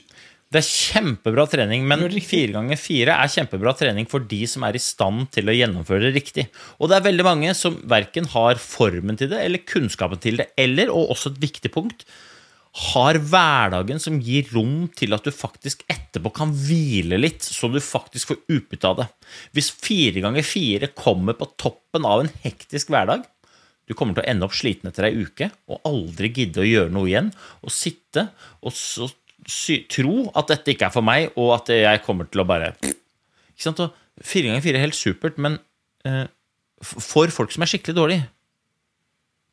Det 0.49 0.63
er 0.63 0.65
kjempebra 0.65 1.45
trening, 1.53 1.83
men 1.85 2.07
fire 2.25 2.55
ganger 2.55 2.79
fire 2.81 3.19
er 3.21 3.29
kjempebra 3.29 3.75
trening 3.77 4.07
for 4.09 4.25
de 4.25 4.47
som 4.49 4.65
er 4.65 4.79
i 4.79 4.81
stand 4.81 5.27
til 5.35 5.51
å 5.51 5.55
gjennomføre 5.55 6.07
det 6.07 6.15
riktig. 6.15 6.47
Og 6.81 6.89
det 6.89 6.97
er 6.97 7.05
veldig 7.05 7.27
mange 7.27 7.53
som 7.55 7.77
verken 7.91 8.31
har 8.33 8.57
formen 8.63 9.19
til 9.21 9.29
det 9.29 9.43
eller 9.45 9.67
kunnskapen 9.69 10.23
til 10.25 10.41
det, 10.41 10.49
eller, 10.57 10.89
og 10.89 11.13
også 11.13 11.35
et 11.35 11.43
viktig 11.43 11.73
punkt, 11.75 12.07
har 12.79 13.19
hverdagen 13.31 13.99
som 14.03 14.21
gir 14.23 14.47
rom 14.55 14.87
til 14.97 15.15
at 15.17 15.25
du 15.27 15.33
faktisk 15.35 15.83
etterpå 15.91 16.31
kan 16.37 16.53
hvile 16.55 17.19
litt, 17.19 17.43
så 17.43 17.71
du 17.73 17.81
faktisk 17.83 18.33
får 18.33 18.43
utbytte 18.55 18.91
av 18.91 19.01
det. 19.01 19.09
Hvis 19.57 19.73
fire 19.75 20.23
ganger 20.23 20.47
fire 20.47 20.91
kommer 20.95 21.35
på 21.39 21.51
toppen 21.59 22.07
av 22.07 22.23
en 22.23 22.33
hektisk 22.45 22.93
hverdag, 22.95 23.27
du 23.89 23.97
kommer 23.97 24.15
til 24.15 24.23
å 24.23 24.31
ende 24.31 24.47
opp 24.47 24.55
sliten 24.57 24.91
etter 24.91 25.09
ei 25.09 25.25
uke 25.25 25.49
og 25.71 25.87
aldri 25.89 26.31
gidde 26.37 26.61
å 26.61 26.69
gjøre 26.69 26.93
noe 26.93 27.09
igjen. 27.09 27.31
Og 27.65 27.73
sitte 27.73 28.29
og 28.61 28.77
så 28.77 29.09
tro 29.89 30.27
at 30.37 30.51
dette 30.53 30.75
ikke 30.75 30.91
er 30.91 30.95
for 30.95 31.07
meg, 31.07 31.31
og 31.41 31.55
at 31.57 31.71
jeg 31.73 32.03
kommer 32.05 32.29
til 32.29 32.43
å 32.43 32.49
bare 32.49 32.75
Ikke 32.83 33.65
sant? 33.65 33.81
Og 33.81 34.25
fire 34.25 34.51
ganger 34.51 34.65
fire 34.65 34.81
er 34.81 34.87
helt 34.87 34.99
supert, 34.99 35.39
men 35.41 35.57
eh, 36.07 36.27
for 36.85 37.33
folk 37.33 37.55
som 37.55 37.65
er 37.65 37.71
skikkelig 37.73 37.97
dårlige 37.97 38.27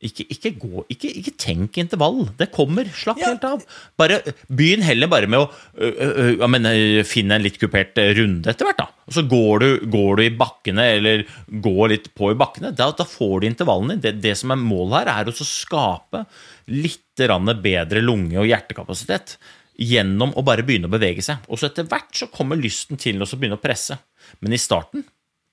ikke, 0.04 0.26
ikke, 0.30 0.52
gå, 0.60 0.84
ikke, 0.92 1.10
ikke 1.22 1.32
tenk 1.40 1.78
intervall. 1.80 2.26
Det 2.38 2.50
kommer. 2.54 2.86
Slapp 2.94 3.18
Ja. 3.22 3.30
helt 3.32 3.44
av. 3.48 3.64
Bare 3.98 4.20
Begynn 4.52 4.84
heller 4.84 5.08
bare 5.08 5.28
med 5.28 5.40
å 5.40 5.48
ø, 5.80 5.90
ø, 6.36 7.04
finne 7.08 7.38
en 7.38 7.42
litt 7.46 7.58
kupert 7.58 7.96
runde 8.18 8.52
etter 8.52 8.66
hvert. 8.68 8.78
da. 8.78 8.90
Og 9.08 9.14
så 9.16 9.24
går 9.30 9.60
du, 9.64 9.70
går 9.88 10.16
du 10.18 10.24
i 10.26 10.30
bakkene, 10.36 10.86
eller 10.98 11.26
går 11.50 11.90
litt 11.90 12.14
på 12.14 12.32
i 12.34 12.38
bakkene. 12.38 12.74
Da, 12.76 12.92
da 12.92 13.06
får 13.08 13.42
du 13.42 13.48
intervallene. 13.48 14.00
Det, 14.02 14.18
det 14.22 14.36
som 14.38 14.52
er 14.52 14.62
målet 14.62 15.06
her, 15.08 15.24
er 15.24 15.32
å 15.32 15.48
skape 15.48 16.26
litt 16.68 17.02
bedre 17.16 18.02
lunge- 18.04 18.42
og 18.42 18.50
hjertekapasitet 18.50 19.38
gjennom 19.80 20.34
å 20.36 20.44
bare 20.44 20.64
begynne 20.64 20.90
å 20.90 20.92
bevege 20.92 21.24
seg. 21.24 21.38
Og 21.50 21.60
så 21.60 21.70
etter 21.70 21.88
hvert 21.88 22.12
så 22.16 22.28
kommer 22.32 22.60
lysten 22.60 23.00
til 23.00 23.22
å 23.24 23.26
begynne 23.26 23.58
å 23.58 23.64
presse. 23.64 23.98
Men 24.42 24.54
i 24.54 24.60
starten 24.60 25.06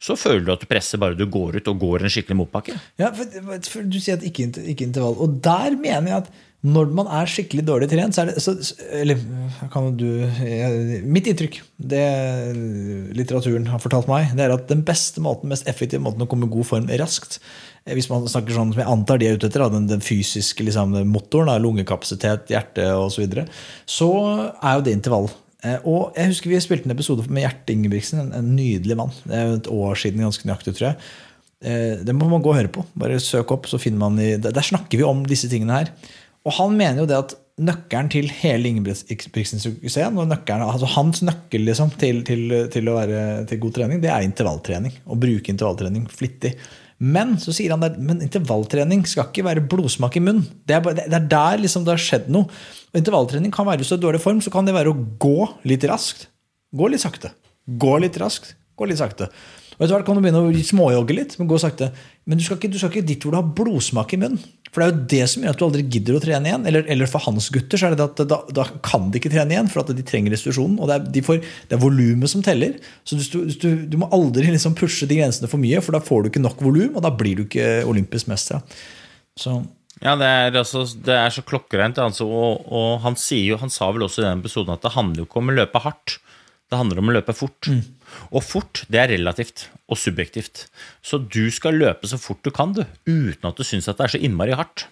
så 0.03 0.17
føler 0.19 0.47
du 0.47 0.55
at 0.55 0.63
du 0.63 0.71
presser 0.71 0.99
bare 0.99 1.19
du 1.19 1.29
går 1.31 1.61
ut 1.61 1.69
og 1.71 1.83
går 1.83 2.03
en 2.03 2.13
skikkelig 2.13 2.41
motbakke. 2.41 2.79
Ja, 3.01 3.13
for, 3.15 3.29
for 3.71 3.87
Du 3.87 4.01
sier 4.03 4.19
at 4.19 4.25
ikke, 4.27 4.49
ikke 4.75 4.89
intervall. 4.89 5.15
Og 5.23 5.39
der 5.45 5.77
mener 5.79 6.11
jeg 6.11 6.25
at 6.25 6.33
når 6.63 6.93
man 6.95 7.09
er 7.11 7.27
skikkelig 7.27 7.65
dårlig 7.67 7.89
trent, 7.91 8.15
så 8.15 8.23
er 8.23 8.31
det 8.31 8.43
så, 8.43 8.55
Eller 8.95 9.19
kan 9.73 9.91
du 9.99 10.07
Mitt 11.11 11.27
inntrykk, 11.27 11.59
det 11.77 12.05
litteraturen 13.19 13.67
har 13.67 13.83
fortalt 13.83 14.07
meg, 14.11 14.31
det 14.39 14.47
er 14.47 14.55
at 14.55 14.71
den 14.71 14.85
beste 14.87 15.23
måten, 15.25 15.51
mest 15.51 15.67
effektive 15.71 16.05
måten 16.05 16.23
å 16.23 16.29
komme 16.31 16.47
i 16.47 16.53
god 16.53 16.69
form 16.69 16.87
raskt 17.03 17.41
eh, 17.85 17.97
Hvis 17.99 18.07
man 18.13 18.29
snakker 18.31 18.55
sånn 18.55 18.75
som 18.75 18.83
jeg 18.85 18.91
antar 18.95 19.19
de 19.19 19.27
er 19.27 19.39
ute 19.39 19.51
etter, 19.51 19.67
den, 19.75 19.91
den 19.91 20.07
fysiske 20.07 20.67
liksom, 20.69 20.95
motoren, 21.11 21.51
lungekapasitet, 21.63 22.55
hjerte 22.55 22.93
osv., 22.95 23.17
så, 23.17 23.25
videre, 23.25 23.47
så 23.99 24.13
er 24.55 24.79
jo 24.79 24.87
det 24.87 24.95
intervall. 25.01 25.33
Eh, 25.63 25.79
Og 25.89 26.17
jeg 26.19 26.33
husker 26.33 26.53
Vi 26.53 26.63
spilte 26.65 26.89
en 26.89 26.95
episode 26.97 27.27
med 27.29 27.45
Gjert 27.47 27.71
Ingebrigtsen, 27.75 28.25
en, 28.25 28.33
en 28.39 28.55
nydelig 28.57 28.99
mann. 28.99 29.13
Det 29.25 29.37
er 29.39 29.47
jo 29.49 29.61
et 29.61 29.71
år 29.77 30.01
siden, 30.05 30.25
ganske 30.27 30.49
nøyaktig, 30.49 30.75
tror 30.79 30.91
jeg. 30.91 31.13
Eh, 31.63 32.03
Det 32.03 32.17
må 32.17 32.29
man 32.31 32.43
gå 32.43 32.51
og 32.53 32.59
høre 32.59 32.73
på. 32.73 32.85
Bare 32.99 33.21
søk 33.23 33.55
opp, 33.55 33.71
så 33.71 33.81
finner 33.83 34.03
man 34.03 34.19
i, 34.23 34.35
der, 34.43 34.67
snakker 34.67 34.99
vi 34.99 35.07
om 35.07 35.25
disse 35.29 35.51
tingene 35.53 35.83
her. 35.83 35.95
Og 36.43 36.57
han 36.59 36.75
mener 36.75 37.05
jo 37.05 37.09
det 37.11 37.19
at 37.21 37.37
nøkkelen 37.63 38.09
til 38.11 38.31
hele 38.41 38.71
Ingebrigtsens 38.73 39.63
suksess, 39.63 39.99
altså 40.01 40.89
hans 40.97 41.21
nøkkel 41.23 41.67
liksom, 41.69 41.93
til, 42.01 42.23
til, 42.27 42.47
til 42.73 42.89
være 42.89 43.45
til 43.47 43.61
god 43.63 43.75
trening, 43.77 44.01
det 44.03 44.11
er 44.11 44.25
intervalltrening. 44.27 44.97
Å 45.07 45.19
bruke 45.21 45.53
intervalltrening 45.53 46.09
flittig. 46.11 46.57
Men 47.03 47.35
så 47.43 47.51
sier 47.55 47.75
han 47.75 47.83
der, 47.83 47.97
men 47.99 48.23
intervalltrening 48.23 49.03
skal 49.11 49.27
ikke 49.29 49.45
være 49.47 49.65
blodsmak 49.67 50.17
i 50.19 50.23
munnen. 50.23 50.45
Det 50.69 50.77
er, 50.77 50.83
bare, 50.85 51.03
det 51.03 51.19
er 51.19 51.31
der 51.33 51.63
liksom 51.65 51.87
det 51.87 51.97
har 51.97 52.03
skjedd 52.03 52.29
noe. 52.31 52.47
Og 52.93 53.01
intervalltrening 53.01 53.55
kan 53.55 53.67
være 53.67 53.83
hvis 53.83 53.91
du 53.91 53.97
har 53.97 54.05
dårlig 54.05 54.23
form, 54.23 54.43
så 54.45 54.53
kan 54.55 54.69
det 54.69 54.77
være 54.77 54.93
å 54.93 55.01
gå 55.23 55.49
litt 55.67 55.87
raskt. 55.91 56.29
Gå 56.73 56.93
litt 56.93 57.03
sakte. 57.03 57.33
Gå 57.67 57.97
litt 58.05 58.19
raskt. 58.23 58.55
Gå 58.79 58.87
litt 58.87 59.03
sakte. 59.03 59.29
Og 59.83 59.89
etter 59.89 59.97
hvert 59.97 60.07
kan 60.07 60.15
du 60.15 60.23
begynne 60.23 60.41
å 60.47 60.51
småjogge 60.63 61.15
litt, 61.17 61.33
men 61.41 61.49
gå 61.51 61.57
sakte. 61.59 61.89
Men 62.31 62.39
du 62.39 62.45
skal, 62.47 62.55
ikke, 62.61 62.69
du 62.71 62.77
skal 62.79 62.93
ikke 62.93 63.09
dit 63.09 63.25
hvor 63.25 63.35
du 63.35 63.39
har 63.41 63.49
blodsmak 63.59 64.13
i 64.15 64.19
munnen. 64.23 64.39
For 64.71 64.79
det 64.79 64.85
er 64.85 64.93
jo 64.93 65.07
det 65.11 65.25
som 65.29 65.43
gjør 65.43 65.57
at 65.57 65.59
du 65.59 65.65
aldri 65.67 65.83
gidder 65.91 66.17
å 66.17 66.21
trene 66.23 66.49
igjen. 66.49 66.69
Eller, 66.71 66.87
eller 66.95 67.11
for 67.11 67.27
hans 67.27 67.51
gutter 67.51 67.81
så 67.81 67.89
er 67.89 67.97
det 67.99 68.07
at 68.07 68.23
da, 68.31 68.39
da, 68.55 68.69
kan 68.87 69.11
de 69.11 69.19
ikke 69.19 69.33
trene 69.35 69.57
igjen, 69.57 69.67
for 69.73 69.83
at 69.83 69.91
de 69.91 70.05
trenger 70.07 70.33
restitusjonen. 70.33 70.79
Og 70.79 70.87
det 70.87 70.95
er, 70.95 71.11
de 71.19 71.25
får, 71.27 71.43
det 71.67 71.77
er 71.77 71.83
volumet 71.83 72.31
som 72.31 72.47
teller. 72.47 72.79
Så 73.03 73.19
du, 73.19 73.43
du, 73.51 73.69
du 73.91 73.99
må 73.99 74.09
aldri 74.15 74.47
liksom 74.55 74.79
pushe 74.79 75.09
de 75.11 75.19
grensene 75.19 75.51
for 75.51 75.61
mye, 75.61 75.83
for 75.83 75.99
da 75.99 76.05
får 76.07 76.23
du 76.23 76.31
ikke 76.31 76.45
nok 76.47 76.63
volum, 76.63 76.95
og 76.95 77.03
da 77.03 77.11
blir 77.19 77.43
du 77.43 77.45
ikke 77.49 77.69
olympisk 77.91 78.31
mester. 78.31 78.63
Så 79.35 79.59
Ja, 80.03 80.15
det 80.19 80.31
er, 80.31 80.57
altså, 80.63 80.87
det 81.11 81.19
er 81.19 81.35
så 81.35 81.45
klokkereint. 81.47 81.99
Altså, 81.99 82.31
og, 82.31 82.65
og 82.71 83.03
han, 83.03 83.19
jo, 83.19 83.59
han 83.59 83.71
sa 83.75 83.91
vel 83.91 84.07
også 84.07 84.23
i 84.23 84.29
den 84.31 84.47
episoden 84.47 84.79
at 84.79 84.87
det 84.87 84.95
handler 84.95 85.25
jo 85.25 85.29
ikke 85.29 85.43
om 85.43 85.51
å 85.51 85.59
løpe 85.59 85.83
hardt. 85.83 86.21
Det 86.73 86.81
handler 86.81 87.03
om 87.03 87.11
å 87.11 87.19
løpe 87.19 87.37
fort. 87.37 87.69
Og 88.31 88.45
fort, 88.45 88.85
det 88.93 89.01
er 89.01 89.13
relativt 89.15 89.67
og 89.91 89.99
subjektivt. 90.01 90.67
Så 91.05 91.21
du 91.23 91.47
skal 91.55 91.79
løpe 91.81 92.09
så 92.11 92.19
fort 92.21 92.43
du 92.45 92.53
kan, 92.55 92.75
du, 92.77 92.85
uten 93.09 93.49
at 93.49 93.59
du 93.59 93.65
syns 93.67 93.89
at 93.91 93.99
det 94.01 94.07
er 94.07 94.15
så 94.17 94.23
innmari 94.23 94.57
hardt. 94.59 94.87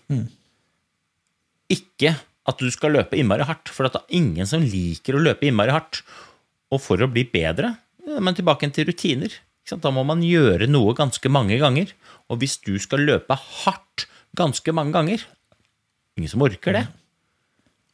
Ikke 1.70 2.16
at 2.48 2.58
du 2.58 2.70
skal 2.72 2.96
løpe 2.96 3.18
innmari 3.18 3.46
hardt, 3.46 3.70
for 3.70 3.86
det 3.86 4.00
er 4.00 4.18
ingen 4.18 4.48
som 4.48 4.64
liker 4.64 5.16
å 5.16 5.22
løpe 5.22 5.46
innmari 5.48 5.74
hardt. 5.74 6.02
Og 6.70 6.82
for 6.82 7.02
å 7.02 7.10
bli 7.10 7.26
bedre, 7.28 7.74
men 8.18 8.36
tilbake 8.36 8.68
til 8.74 8.88
rutiner. 8.90 9.32
Da 9.70 9.92
må 9.94 10.02
man 10.02 10.22
gjøre 10.24 10.66
noe 10.66 10.96
ganske 10.98 11.30
mange 11.30 11.58
ganger. 11.60 11.92
Og 12.30 12.40
hvis 12.42 12.58
du 12.64 12.74
skal 12.82 13.04
løpe 13.06 13.36
hardt 13.36 14.08
ganske 14.38 14.72
mange 14.74 14.94
ganger 14.94 15.26
Ingen 16.18 16.32
som 16.32 16.42
orker 16.44 16.74
det. 16.74 16.82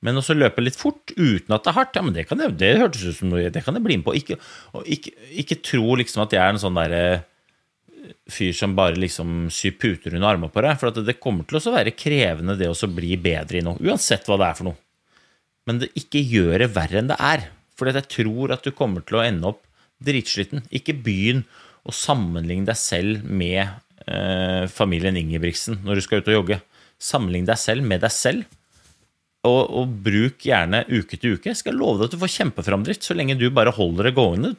Men 0.04 0.20
også 0.20 0.36
løpe 0.36 0.62
litt 0.62 0.76
fort 0.76 1.14
uten 1.16 1.54
at 1.54 1.64
det 1.64 1.70
er 1.72 1.78
hardt, 1.78 1.96
ja, 1.96 2.02
men 2.04 2.14
det 2.14 2.26
kan 2.28 2.40
jeg, 2.42 2.52
det 2.60 2.74
hørtes 2.82 3.06
ut 3.06 3.16
som 3.16 3.30
noe 3.32 3.48
det 3.52 3.62
kan 3.64 3.76
jeg 3.78 3.84
bli 3.86 3.96
med 3.96 4.06
på. 4.06 4.14
Ikke, 4.18 4.36
ikke, 4.84 5.14
ikke 5.42 5.58
tro 5.64 5.96
liksom 5.98 6.26
at 6.26 6.36
jeg 6.36 6.42
er 6.42 6.52
en 6.52 6.62
sånn 6.62 6.76
derre 6.76 7.02
fyr 8.30 8.52
som 8.54 8.74
bare 8.76 8.98
liksom 8.98 9.46
syr 9.54 9.74
puter 9.80 10.14
under 10.14 10.28
armene 10.34 10.52
på 10.52 10.62
deg. 10.64 10.78
For 10.80 10.90
at 10.90 11.00
det 11.06 11.18
kommer 11.22 11.46
til 11.48 11.58
å 11.60 11.74
være 11.74 11.94
krevende 11.96 12.58
det 12.58 12.70
å 12.70 12.90
bli 12.92 13.16
bedre 13.20 13.60
i 13.60 13.64
noe, 13.66 13.80
uansett 13.82 14.28
hva 14.28 14.38
det 14.40 14.50
er 14.50 14.58
for 14.58 14.70
noe. 14.70 14.80
Men 15.66 15.82
det, 15.82 15.90
ikke 15.98 16.22
gjør 16.22 16.62
det 16.62 16.72
verre 16.76 17.00
enn 17.00 17.10
det 17.10 17.18
er. 17.22 17.48
For 17.76 17.90
jeg 17.90 18.08
tror 18.12 18.54
at 18.54 18.64
du 18.64 18.72
kommer 18.74 19.04
til 19.04 19.18
å 19.18 19.24
ende 19.24 19.50
opp 19.50 19.64
dritsliten. 20.04 20.64
Ikke 20.74 20.94
begynn 20.94 21.44
å 21.86 21.94
sammenligne 21.94 22.68
deg 22.68 22.78
selv 22.78 23.26
med 23.26 23.62
eh, 24.06 24.64
familien 24.70 25.18
Ingebrigtsen 25.18 25.80
når 25.86 25.98
du 25.98 26.06
skal 26.06 26.22
ut 26.22 26.30
og 26.30 26.38
jogge. 26.40 26.60
Sammenlign 27.02 27.48
deg 27.48 27.60
selv 27.60 27.86
med 27.86 28.02
deg 28.04 28.14
selv. 28.14 28.46
Og, 29.46 29.60
og, 29.78 29.92
bruk 30.06 30.42
gjerne 30.46 30.82
uke 30.88 31.18
til 31.18 31.36
uke. 31.36 31.50
Jeg 31.50 31.60
skal 31.60 31.76
love 31.78 32.00
deg 32.00 32.08
at 32.08 32.16
du 32.16 32.22
får 32.22 32.32
kjempeframdrift 32.34 33.06
så 33.06 33.16
lenge 33.16 33.36
du 33.38 33.46
bare 33.54 33.74
holder 33.74 34.08
det 34.08 34.14
gående. 34.16 34.52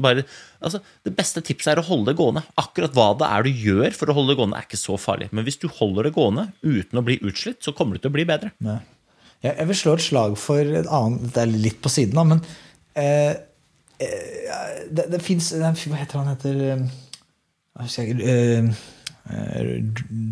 Bare, 0.00 0.24
altså, 0.58 0.80
det 1.06 1.14
beste 1.18 1.42
tipset 1.46 1.74
er 1.74 1.82
å 1.82 1.86
holde 1.86 2.12
det 2.12 2.18
gående. 2.20 2.44
Akkurat 2.60 2.96
hva 2.96 3.10
det 3.20 3.28
er 3.28 3.44
du 3.46 3.66
gjør 3.68 3.98
for 3.98 4.12
å 4.12 4.16
holde 4.16 4.34
det 4.34 4.40
gående, 4.40 4.60
er 4.60 4.68
ikke 4.68 4.80
så 4.80 4.96
farlig. 5.00 5.28
Men 5.34 5.46
hvis 5.48 5.60
du 5.60 5.68
holder 5.80 6.08
det 6.08 6.14
gående 6.16 6.48
uten 6.64 7.02
å 7.02 7.04
bli 7.06 7.20
utslitt, 7.20 7.60
så 7.64 7.76
kommer 7.76 7.96
du 7.96 8.04
til 8.04 8.12
å 8.12 8.16
bli 8.16 8.26
bedre. 8.28 8.54
Ja. 8.64 8.80
Jeg 9.40 9.70
vil 9.70 9.78
slå 9.78 9.94
et 9.96 10.04
slag 10.04 10.34
for 10.36 10.60
en 10.60 10.88
annen 10.92 11.30
Det 11.32 11.40
er 11.40 11.52
litt 11.64 11.78
på 11.80 11.88
siden, 11.88 12.18
da, 12.18 12.26
men 12.28 12.42
eh, 13.00 13.38
det, 14.92 15.06
det 15.08 15.20
fins 15.24 15.48
Hva 15.56 15.72
heter 15.96 16.20
han? 16.20 16.28
heter 16.34 16.58
jeg 17.80 17.86
husker 17.86 18.08
ikke, 18.10 18.32
eh, 18.32 18.72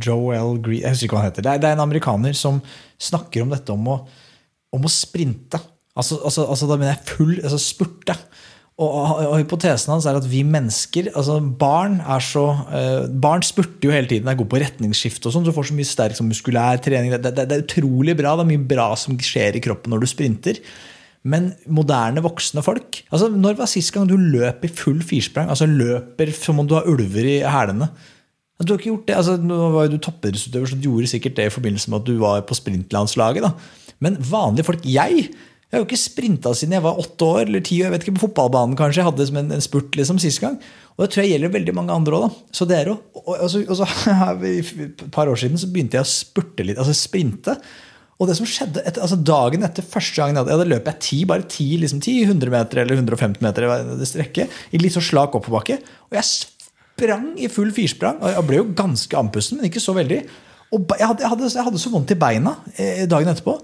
Joel 0.02 0.58
Green 0.64 0.82
Jeg 0.82 0.94
husker 0.94 1.08
ikke 1.08 1.16
hva 1.18 1.24
han 1.24 1.30
heter. 1.30 1.46
Det 1.46 1.52
er, 1.52 1.62
det 1.62 1.70
er, 1.70 1.76
en 1.78 1.86
amerikaner 1.86 2.36
som 2.36 2.60
snakker 2.98 3.44
om 3.44 3.52
dette 3.54 3.74
om 3.74 3.90
å, 3.94 3.98
om 4.74 4.86
å 4.86 4.92
sprinte. 4.92 5.60
Altså, 5.98 6.20
altså, 6.22 6.46
altså, 6.46 6.68
da 6.70 6.78
mener 6.78 6.94
jeg 6.94 7.10
full 7.10 7.34
altså 7.42 7.60
spurte. 7.62 8.16
Og, 8.78 8.90
og, 8.94 9.32
Hypotesen 9.40 9.90
hans 9.90 10.06
er 10.06 10.14
at 10.20 10.26
vi 10.30 10.44
mennesker 10.46 11.08
altså 11.10 11.40
Barn 11.42 11.96
er 11.98 12.22
så 12.22 12.44
eh, 12.70 13.08
Barn 13.10 13.42
spurter 13.42 13.88
jo 13.88 13.94
hele 13.94 14.06
tiden, 14.06 14.30
er 14.30 14.38
gode 14.38 14.52
på 14.52 14.60
retningsskifte. 14.62 15.26
og 15.26 15.34
sånn, 15.34 15.48
Du 15.48 15.50
får 15.54 15.70
så 15.70 15.78
mye 15.78 15.88
sterk 15.88 16.18
sånn, 16.18 16.30
muskulær 16.30 16.78
trening. 16.84 17.10
Det, 17.16 17.32
det, 17.32 17.48
det, 17.50 17.56
er 17.56 17.64
utrolig 17.64 18.14
bra. 18.18 18.36
Det 18.38 18.46
er 18.46 18.52
mye 18.52 18.68
bra 18.70 18.92
som 19.00 19.18
skjer 19.18 19.58
i 19.58 19.64
kroppen 19.64 19.94
når 19.94 20.04
du 20.04 20.10
sprinter. 20.10 20.62
Men 21.28 21.50
moderne 21.66 22.22
voksne 22.22 22.62
folk 22.62 23.00
altså 23.10 23.26
Når 23.34 23.56
var 23.58 23.66
sist 23.66 23.90
gang 23.90 24.06
du 24.06 24.14
løp 24.14 24.62
i 24.62 24.70
full 24.70 25.00
firsprang? 25.02 25.50
Altså 25.50 25.66
løper 25.66 26.30
som 26.36 26.62
om 26.62 26.68
du 26.68 26.76
har 26.78 26.86
ulver 26.86 27.26
i 27.26 27.40
hælene? 27.42 27.90
Du 28.58 28.72
har 28.72 28.80
ikke 28.80 28.90
gjort 28.90 29.06
det. 29.06 29.16
Altså, 29.16 29.36
nå 29.38 29.58
var 29.74 29.86
jo 29.86 29.92
du 29.94 30.00
toppidrettsutøver, 30.02 30.70
så 30.70 30.78
du 30.78 30.88
gjorde 30.88 31.10
sikkert 31.12 31.36
det 31.38 31.46
i 31.46 31.54
forbindelse 31.54 31.92
med 31.92 32.00
at 32.00 32.08
du 32.08 32.16
var 32.18 32.40
på 32.46 32.56
sprintlandslaget. 32.58 33.46
da. 33.46 33.52
Men 34.02 34.18
vanlige 34.18 34.66
folk 34.66 34.82
Jeg 34.86 35.28
jeg 35.68 35.76
har 35.76 35.82
jo 35.82 35.86
ikke 35.90 36.00
sprinta 36.00 36.50
siden 36.56 36.78
jeg 36.78 36.80
var 36.80 36.96
åtte 36.96 37.26
år 37.26 37.42
eller 37.42 37.60
ti 37.60 37.76
år. 37.82 37.90
jeg 37.90 37.92
vet 37.92 38.04
ikke, 38.06 38.14
På 38.16 38.22
fotballbanen 38.22 38.76
kanskje. 38.76 39.02
Jeg 39.02 39.08
hadde 39.10 39.26
som 39.28 39.36
en, 39.36 39.50
en 39.52 39.60
spurt 39.60 39.98
liksom 40.00 40.20
sist 40.22 40.40
gang. 40.40 40.56
Og 40.96 41.04
det 41.04 41.08
tror 41.12 41.22
jeg 41.22 41.34
gjelder 41.34 41.52
veldig 41.52 41.74
mange 41.76 41.92
andre 41.92 42.20
òg. 42.22 42.38
Så 42.56 42.64
det 42.64 42.78
er 42.78 42.88
jo, 42.88 42.94
og, 43.20 43.34
og, 43.34 43.50
så, 43.52 43.60
og 43.68 43.76
så, 43.76 43.88
Et 44.48 45.04
par 45.12 45.28
år 45.28 45.36
siden 45.36 45.60
så 45.60 45.68
begynte 45.68 46.00
jeg 46.00 46.06
å 46.06 46.08
spurte 46.08 46.64
litt, 46.64 46.80
altså 46.80 46.96
sprinte. 46.96 47.58
Og 48.16 48.30
det 48.30 48.38
som 48.38 48.48
skjedde 48.48 48.80
etter, 48.80 49.04
altså 49.04 49.20
Dagen 49.20 49.66
etter 49.68 49.84
første 49.84 50.16
gangen 50.16 50.40
jeg 50.40 50.48
hadde, 50.48 50.56
ja, 50.56 50.70
løp 50.72 50.88
jeg 50.88 51.02
ti, 51.04 51.18
bare 51.28 51.44
ti, 51.52 51.68
liksom 51.84 52.00
ti 52.02 52.16
100 52.24 52.54
meter 52.56 52.80
eller 52.82 52.96
150 52.96 53.44
meter 53.44 53.68
det 54.00 54.08
strekket, 54.08 54.56
i 54.72 54.80
litt 54.80 54.96
så 54.96 55.04
slak 55.04 55.36
oppoverbakke. 55.36 55.76
Og 56.08 56.16
sprang 56.98 57.32
i 57.38 57.48
full 57.52 57.70
firsprang. 57.74 58.18
Jeg 58.34 58.46
ble 58.48 58.60
jo 58.60 58.68
ganske 58.76 59.18
andpusten, 59.18 59.58
men 59.58 59.70
ikke 59.70 59.82
så 59.82 59.94
veldig. 59.96 60.22
Og 60.74 60.90
jeg 60.98 61.06
hadde, 61.06 61.24
jeg 61.24 61.32
hadde, 61.32 61.50
jeg 61.54 61.66
hadde 61.70 61.80
så 61.80 61.92
vondt 61.92 62.12
i 62.12 62.18
beina 62.18 62.58
eh, 62.74 63.06
dagen 63.08 63.30
etterpå. 63.30 63.56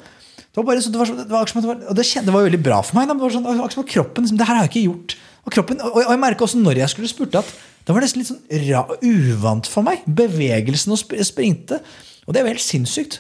Det 0.55 0.61
var 0.61 0.67
bare 0.71 0.81
det 0.81 0.99
var, 1.01 1.11
det 1.11 1.35
var, 1.35 1.51
det 1.51 1.67
var, 1.67 1.79
og 1.91 1.97
det, 1.99 2.07
kjente, 2.07 2.29
det 2.31 2.35
var 2.37 2.47
veldig 2.47 2.63
bra 2.63 2.81
for 2.87 2.97
meg. 2.97 3.11
Det 3.11 3.19
var 3.21 3.35
sånn, 3.35 3.49
akkurat 3.67 3.91
kroppen, 3.91 4.25
liksom, 4.25 4.39
det 4.39 4.47
her 4.49 4.57
har 4.57 4.69
jeg 4.69 4.73
ikke 4.73 4.87
gjort. 4.87 5.17
Og, 5.45 5.53
kroppen, 5.53 5.81
og, 5.83 5.99
og 5.99 6.13
jeg 6.15 6.23
merka 6.23 6.47
også 6.47 6.61
når 6.63 6.81
jeg 6.85 6.93
skulle 6.95 7.11
spurte, 7.11 7.43
at 7.43 7.55
det 7.85 7.93
var 7.93 8.05
nesten 8.07 8.23
litt 8.23 8.31
sånn 8.31 8.67
ra, 8.71 8.85
uvant 9.03 9.69
for 9.69 9.85
meg. 9.85 10.07
Bevegelsen 10.07 10.95
og 10.95 11.03
sprinte. 11.27 11.83
Og 12.25 12.33
det 12.33 12.41
er 12.41 12.47
jo 12.47 12.55
helt 12.55 12.65
sinnssykt. 12.65 13.19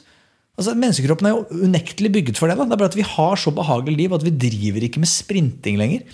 Altså, 0.54 0.76
Menneskekroppen 0.78 1.28
er 1.28 1.34
jo 1.34 1.64
unektelig 1.66 2.12
bygget 2.14 2.40
for 2.40 2.48
det. 2.48 2.56
Da. 2.56 2.64
Det 2.70 2.78
er 2.78 2.80
bare 2.84 2.92
at 2.94 2.96
vi 2.96 3.08
har 3.10 3.40
så 3.42 3.52
behagelig 3.52 3.98
liv 3.98 4.14
at 4.16 4.24
vi 4.24 4.32
driver 4.46 4.86
ikke 4.86 5.02
med 5.02 5.10
sprinting 5.10 5.76
lenger. 5.80 6.06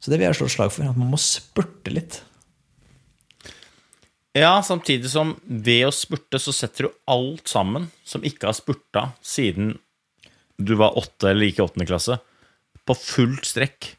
Så 0.00 0.10
det 0.10 0.18
vil 0.18 0.30
jeg 0.30 0.38
slå 0.38 0.48
slag 0.54 0.72
for. 0.72 0.86
At 0.88 0.98
man 0.98 1.10
må 1.12 1.20
spurte 1.20 1.92
litt. 1.92 2.22
Ja, 4.36 4.54
samtidig 4.64 5.10
som 5.12 5.34
ved 5.44 5.86
å 5.88 5.94
spurte 5.94 6.40
så 6.40 6.54
setter 6.56 6.88
du 6.88 6.94
alt 7.10 7.50
sammen 7.50 7.90
som 8.04 8.24
ikke 8.24 8.48
har 8.48 8.56
spurta 8.56 9.10
siden 9.20 9.74
du 10.56 10.76
var 10.78 10.96
åtte 10.98 11.32
eller 11.32 11.50
ikke 11.50 11.64
åttende 11.66 11.88
klasse, 11.88 12.16
på 12.86 12.96
fullt 12.96 13.48
strekk. 13.48 13.90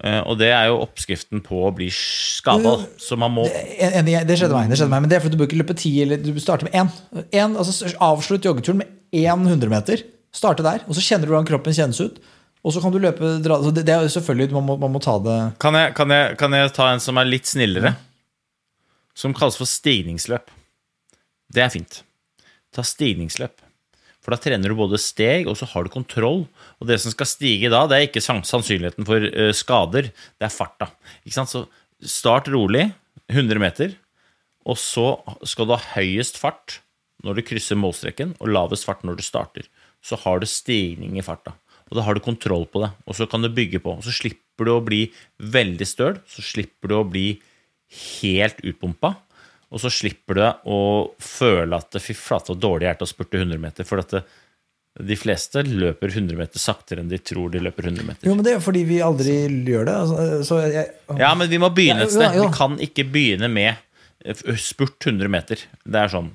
Og 0.00 0.38
det 0.40 0.48
er 0.48 0.70
jo 0.70 0.78
oppskriften 0.80 1.42
på 1.44 1.58
å 1.66 1.72
bli 1.76 1.90
skada. 1.92 2.72
Så 3.00 3.18
man 3.20 3.34
må 3.34 3.44
det, 3.44 3.90
det, 4.26 4.36
skjedde 4.38 4.56
meg, 4.56 4.70
det 4.72 4.78
skjedde 4.80 4.92
meg. 4.94 5.04
Men 5.04 5.12
det 5.12 5.18
er 5.18 5.24
fordi 5.24 5.36
du 5.36 5.44
ikke 5.44 5.60
løpe 5.60 5.76
ti, 5.76 5.92
eller 6.04 6.20
du 6.24 6.32
starter 6.40 6.68
med 6.68 6.76
én. 6.80 6.90
én 7.36 7.56
altså, 7.60 7.90
avslutt 8.00 8.48
joggeturen 8.48 8.80
med 8.80 8.94
én 9.12 9.44
100 9.44 9.72
meter. 9.72 10.04
Starte 10.32 10.64
der, 10.64 10.84
og 10.86 10.96
så 10.96 11.04
kjenner 11.04 11.28
du 11.28 11.34
hvordan 11.34 11.48
kroppen 11.48 11.76
kjennes 11.76 12.00
ut. 12.00 12.20
Og 12.64 12.74
så 12.74 12.80
kan 12.82 12.92
du 12.92 13.00
løpe 13.00 13.24
altså, 13.24 13.72
det, 13.74 13.84
det, 13.88 13.96
er 13.96 14.12
selvfølgelig, 14.12 14.52
man 14.56 14.66
må, 14.68 14.76
man 14.80 14.92
må 14.92 15.00
ta 15.00 15.14
det 15.24 15.36
kan 15.62 15.76
jeg, 15.78 15.94
kan, 15.96 16.12
jeg, 16.12 16.34
kan 16.40 16.52
jeg, 16.52 16.72
ta 16.76 16.90
en 16.92 17.00
som 17.00 17.16
er 17.20 17.28
litt 17.28 17.48
snillere? 17.48 17.94
Som 19.20 19.34
kalles 19.36 19.58
for 19.60 19.68
stigningsløp. 19.68 20.48
Det 21.52 21.64
er 21.64 21.72
fint. 21.74 22.00
Ta 22.72 22.84
stigningsløp. 22.86 23.58
For 24.20 24.32
da 24.32 24.40
trener 24.40 24.72
du 24.72 24.76
både 24.76 25.00
steg, 25.00 25.48
og 25.48 25.56
så 25.56 25.68
har 25.68 25.84
du 25.84 25.92
kontroll. 25.92 26.44
Og 26.80 26.88
det 26.88 26.98
som 27.02 27.12
skal 27.12 27.28
stige 27.28 27.70
da, 27.72 27.86
det 27.88 27.96
er 27.96 28.06
ikke 28.08 28.22
sannsynligheten 28.24 29.08
for 29.08 29.24
skader, 29.56 30.10
det 30.12 30.46
er 30.48 30.52
farta. 30.52 30.90
Så 31.28 31.64
start 32.00 32.48
rolig, 32.52 32.90
100 33.32 33.60
meter, 33.62 33.96
og 34.68 34.76
så 34.80 35.14
skal 35.48 35.68
du 35.68 35.74
ha 35.76 35.92
høyest 35.96 36.40
fart 36.40 36.80
når 37.24 37.36
du 37.36 37.46
krysser 37.48 37.76
målstreken, 37.76 38.34
og 38.40 38.52
lavest 38.52 38.86
fart 38.88 39.02
når 39.04 39.18
du 39.18 39.24
starter. 39.24 39.66
Så 40.04 40.16
har 40.22 40.40
du 40.40 40.48
stigning 40.48 41.18
i 41.20 41.24
farta. 41.24 41.52
Og 41.90 41.98
da 41.98 42.04
har 42.06 42.16
du 42.16 42.22
kontroll 42.24 42.64
på 42.70 42.84
det, 42.84 42.92
og 43.04 43.16
så 43.18 43.26
kan 43.28 43.42
du 43.44 43.50
bygge 43.52 43.80
på. 43.82 43.96
Og 43.98 44.04
så 44.06 44.14
slipper 44.14 44.68
du 44.68 44.72
å 44.76 44.84
bli 44.84 45.02
veldig 45.40 45.88
støl, 45.88 46.20
så 46.28 46.44
slipper 46.44 46.92
du 46.92 46.96
å 47.00 47.06
bli 47.08 47.26
helt 48.20 48.60
utpumpa. 48.62 49.14
Og 49.70 49.82
så 49.82 49.90
slipper 49.92 50.38
du 50.38 50.44
å 50.70 50.80
føle 51.22 51.78
at 51.78 51.98
fy 52.02 52.14
flate, 52.18 52.50
så 52.50 52.58
dårlig 52.58 52.88
er 52.90 52.98
til 52.98 53.06
å 53.06 53.10
spurte 53.10 53.38
100 53.38 53.60
meter. 53.62 53.86
For 53.86 54.02
at 54.02 54.14
det, 54.16 54.24
de 54.98 55.16
fleste 55.16 55.62
løper 55.62 56.10
100 56.10 56.38
meter 56.38 56.60
saktere 56.60 57.04
enn 57.04 57.10
de 57.12 57.20
tror 57.22 57.52
de 57.52 57.62
løper 57.62 57.86
100 57.92 58.08
meter. 58.08 58.26
Jo, 58.26 58.34
men 58.34 58.46
Det 58.46 58.56
er 58.56 58.64
fordi 58.64 58.82
vi 58.88 58.98
aldri 59.06 59.36
gjør 59.46 59.86
det. 59.86 59.94
Altså, 59.94 60.58
jeg, 60.66 60.88
ja, 61.20 61.30
men 61.38 61.52
vi 61.52 61.60
må 61.62 61.70
begynne 61.74 62.08
et 62.08 62.14
sted. 62.14 62.34
Vi 62.40 62.50
kan 62.56 62.74
ikke 62.82 63.06
begynne 63.12 63.50
med 63.52 63.78
spurt 64.60 65.06
100 65.06 65.30
meter. 65.32 65.62
Det 65.86 66.02
er 66.02 66.12
sånn 66.12 66.34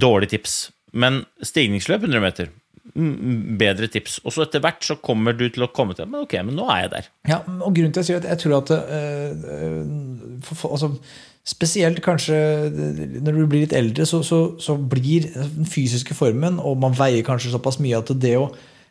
dårlig 0.00 0.32
tips. 0.32 0.56
Men 0.96 1.22
stigningsløp 1.44 2.06
100 2.06 2.24
meter, 2.24 2.48
mm, 2.48 2.56
bedre 2.94 3.88
tips. 3.92 4.18
Og 4.24 4.34
så 4.34 4.44
etter 4.44 4.62
hvert 4.64 4.84
så 4.84 4.98
kommer 5.02 5.36
du 5.36 5.46
til 5.52 5.66
å 5.66 5.70
komme 5.74 5.96
til 5.96 6.08
Men 6.10 6.26
ok, 6.26 6.36
men 6.46 6.56
nå 6.58 6.68
er 6.72 6.84
jeg 6.84 6.92
der. 6.96 7.08
Ja, 7.30 7.40
og 7.46 7.74
grunnen 7.76 7.94
til 7.94 8.02
at 8.02 8.08
jeg 8.08 8.10
sier 8.10 8.22
at 8.22 8.30
jeg 8.32 8.42
tror 8.44 8.58
at 8.60 8.72
øh, 8.76 9.82
for, 10.46 10.54
for, 10.54 10.76
altså, 10.76 10.92
Spesielt 11.48 12.02
kanskje 12.04 12.36
når 13.24 13.36
du 13.38 13.44
blir 13.48 13.62
litt 13.62 13.72
eldre, 13.76 14.04
så, 14.04 14.18
så, 14.26 14.40
så, 14.60 14.74
blir 14.76 15.30
den 15.32 15.64
fysiske 15.64 16.12
formen, 16.12 16.58
og 16.60 16.76
man 16.82 16.96
veier 16.98 17.24
kanskje 17.24 17.54
såpass 17.54 17.78
mye 17.80 17.96
at 18.02 18.10
det 18.20 18.34
å, 18.36 18.50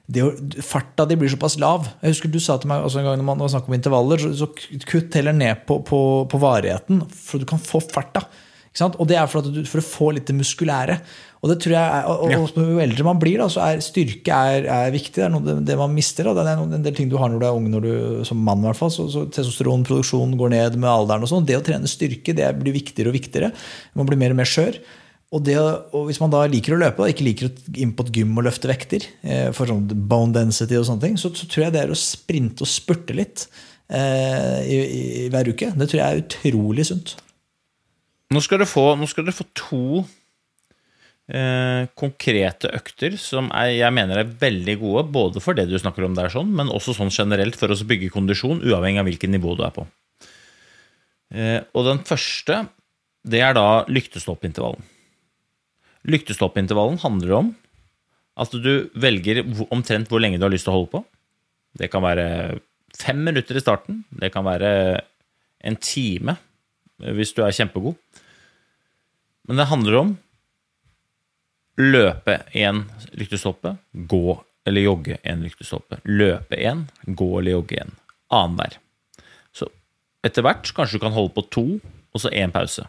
det 0.10 0.24
å 0.26 0.32
farta 0.66 1.06
di 1.06 1.20
blir 1.20 1.30
såpass 1.30 1.60
lav. 1.62 1.86
Jeg 2.02 2.16
husker 2.16 2.32
Du 2.34 2.40
sa 2.42 2.56
til 2.58 2.72
meg 2.72 2.82
en 2.82 3.06
gang 3.06 3.22
når 3.22 3.28
man 3.28 3.46
snakker 3.46 3.70
om 3.70 3.78
intervaller, 3.78 4.24
så, 4.24 4.34
så 4.42 4.82
kutt 4.90 5.20
heller 5.20 5.38
ned 5.38 5.68
på, 5.70 5.84
på, 5.86 6.02
på 6.32 6.42
varigheten, 6.42 7.06
for 7.14 7.44
du 7.44 7.46
kan 7.46 7.62
få 7.62 7.84
farta. 7.94 8.26
Og 8.88 9.06
det 9.10 9.18
er 9.18 9.30
for, 9.30 9.46
du, 9.46 9.62
for, 9.66 9.82
å 9.82 9.86
få 9.86 10.10
litt 10.18 10.28
det 10.30 10.38
muskulære. 10.38 10.98
Og 11.38 11.52
det 11.52 11.58
tror 11.62 11.76
jeg, 11.76 12.04
og, 12.10 12.24
og, 12.26 12.58
Jo 12.58 12.82
eldre 12.82 13.06
man 13.06 13.20
blir, 13.22 13.38
da, 13.42 13.48
så 13.52 13.62
er 13.68 13.82
styrke 13.86 14.34
er, 14.34 14.68
er 14.74 14.94
viktig. 14.94 15.16
Det 15.20 15.26
er 15.28 15.34
noe 15.34 15.58
det, 15.62 15.78
man 15.78 15.94
mister. 15.94 16.30
Da. 16.32 16.44
Det 16.44 16.54
er 16.54 16.62
en 16.66 16.86
del 16.86 16.96
ting 16.98 17.12
du 17.12 17.18
har 17.22 17.30
når 17.30 17.44
du 17.44 17.48
er 17.48 17.58
ung, 17.58 17.68
du, 17.84 17.92
som 18.28 18.42
mann. 18.42 18.64
I 18.66 18.72
hvert 18.72 18.80
fall, 18.80 18.94
så, 18.94 19.06
så 19.14 19.28
Testosteronproduksjonen 19.36 20.38
går 20.40 20.56
ned 20.56 20.80
med 20.82 20.90
alderen. 20.90 21.28
og 21.28 21.32
sånn. 21.32 21.46
Det 21.48 21.60
å 21.60 21.66
trene 21.66 21.92
styrke 21.92 22.36
det 22.38 22.50
blir 22.58 22.76
viktigere 22.76 23.14
og 23.14 23.20
viktigere. 23.20 23.52
Man 23.98 24.10
blir 24.10 24.20
mer 24.20 24.34
og 24.34 24.42
mer 24.42 24.50
skjør. 24.50 24.82
Og, 25.28 25.42
det, 25.44 25.58
og, 25.60 26.08
Hvis 26.08 26.22
man 26.24 26.32
da 26.32 26.46
liker 26.50 26.74
å 26.74 26.82
løpe, 26.82 27.04
og 27.04 27.12
ikke 27.12 27.28
liker 27.28 27.50
å 27.50 27.80
inn 27.84 27.94
på 27.96 28.06
et 28.08 28.14
gym 28.16 28.38
og 28.40 28.48
løfte 28.48 28.70
vekter, 28.72 29.06
eh, 29.28 29.50
for 29.56 29.70
sånn 29.70 29.84
bone 30.08 30.34
density 30.36 30.78
og 30.80 30.88
sånne 30.88 31.04
ting, 31.04 31.18
så, 31.20 31.34
så, 31.36 31.50
tror 31.52 31.68
jeg 31.68 31.76
det 31.76 31.82
er 31.84 31.92
å 31.92 32.00
sprinte 32.00 32.64
og 32.64 32.72
spurte 32.72 33.16
litt 33.18 33.46
eh, 33.92 34.62
i, 34.64 34.78
i, 34.80 35.26
hver 35.34 35.52
uke. 35.52 35.74
Det 35.76 35.90
tror 35.92 36.02
jeg 36.02 36.08
er 36.08 36.24
utrolig 36.24 36.88
sunt. 36.88 37.18
Nå 38.32 38.40
skal 38.44 38.62
dere 38.62 38.72
få, 38.72 38.90
skal 39.08 39.28
dere 39.28 39.36
få 39.36 39.48
to 39.56 40.06
eh, 41.32 41.88
konkrete 41.98 42.72
økter 42.78 43.18
som 43.22 43.52
er, 43.56 43.74
jeg 43.78 43.96
mener 43.96 44.22
er 44.22 44.34
veldig 44.42 44.78
gode, 44.82 45.06
både 45.14 45.44
for 45.44 45.58
det 45.58 45.68
du 45.70 45.78
snakker 45.80 46.08
om 46.08 46.18
der, 46.18 46.32
sånn, 46.34 46.52
men 46.56 46.72
også 46.74 46.96
sånn 46.98 47.14
generelt 47.14 47.58
for 47.60 47.72
å 47.74 47.80
bygge 47.88 48.12
kondisjon, 48.14 48.64
uavhengig 48.66 49.04
av 49.04 49.10
hvilket 49.10 49.34
nivå 49.34 49.58
du 49.58 49.64
er 49.68 49.76
på. 49.76 49.88
Eh, 51.36 51.60
og 51.76 51.88
den 51.90 52.04
første, 52.08 52.64
det 53.28 53.44
er 53.44 53.58
da 53.58 53.84
lyktestoppintervallen. 53.92 54.86
Lyktestoppintervallen 56.08 57.02
handler 57.04 57.34
om 57.42 57.54
at 58.38 58.54
du 58.54 58.88
velger 58.96 59.42
omtrent 59.74 60.12
hvor 60.12 60.22
lenge 60.22 60.40
du 60.40 60.46
har 60.46 60.54
lyst 60.54 60.68
til 60.68 60.76
å 60.76 60.78
holde 60.78 60.94
på. 60.94 61.02
Det 61.78 61.90
kan 61.92 62.06
være 62.06 62.28
fem 62.98 63.20
minutter 63.26 63.58
i 63.58 63.64
starten. 63.64 64.04
Det 64.10 64.30
kan 64.34 64.46
være 64.48 64.70
en 65.68 65.78
time 65.82 66.38
hvis 66.98 67.34
du 67.36 67.44
er 67.46 67.54
kjempegod. 67.54 67.98
Men 69.50 69.60
det 69.60 69.70
handler 69.70 70.00
om 70.00 70.14
løpe 71.78 72.42
én 72.58 72.84
lyktestolpe, 73.18 73.76
gå 73.94 74.38
eller 74.68 74.84
jogge 74.84 75.18
én 75.24 75.44
lyktestolpe. 75.46 76.02
Løpe 76.04 76.58
én, 76.60 76.86
gå 77.06 77.30
eller 77.40 77.58
jogge 77.58 77.82
én. 77.84 77.94
Annenhver. 78.34 78.80
Så 79.56 79.70
etter 80.26 80.46
hvert 80.46 80.74
kanskje 80.76 80.98
du 80.98 81.06
kan 81.06 81.16
holde 81.16 81.36
på 81.36 81.46
to, 81.54 81.66
og 82.14 82.24
så 82.24 82.34
én 82.34 82.52
pause. 82.52 82.88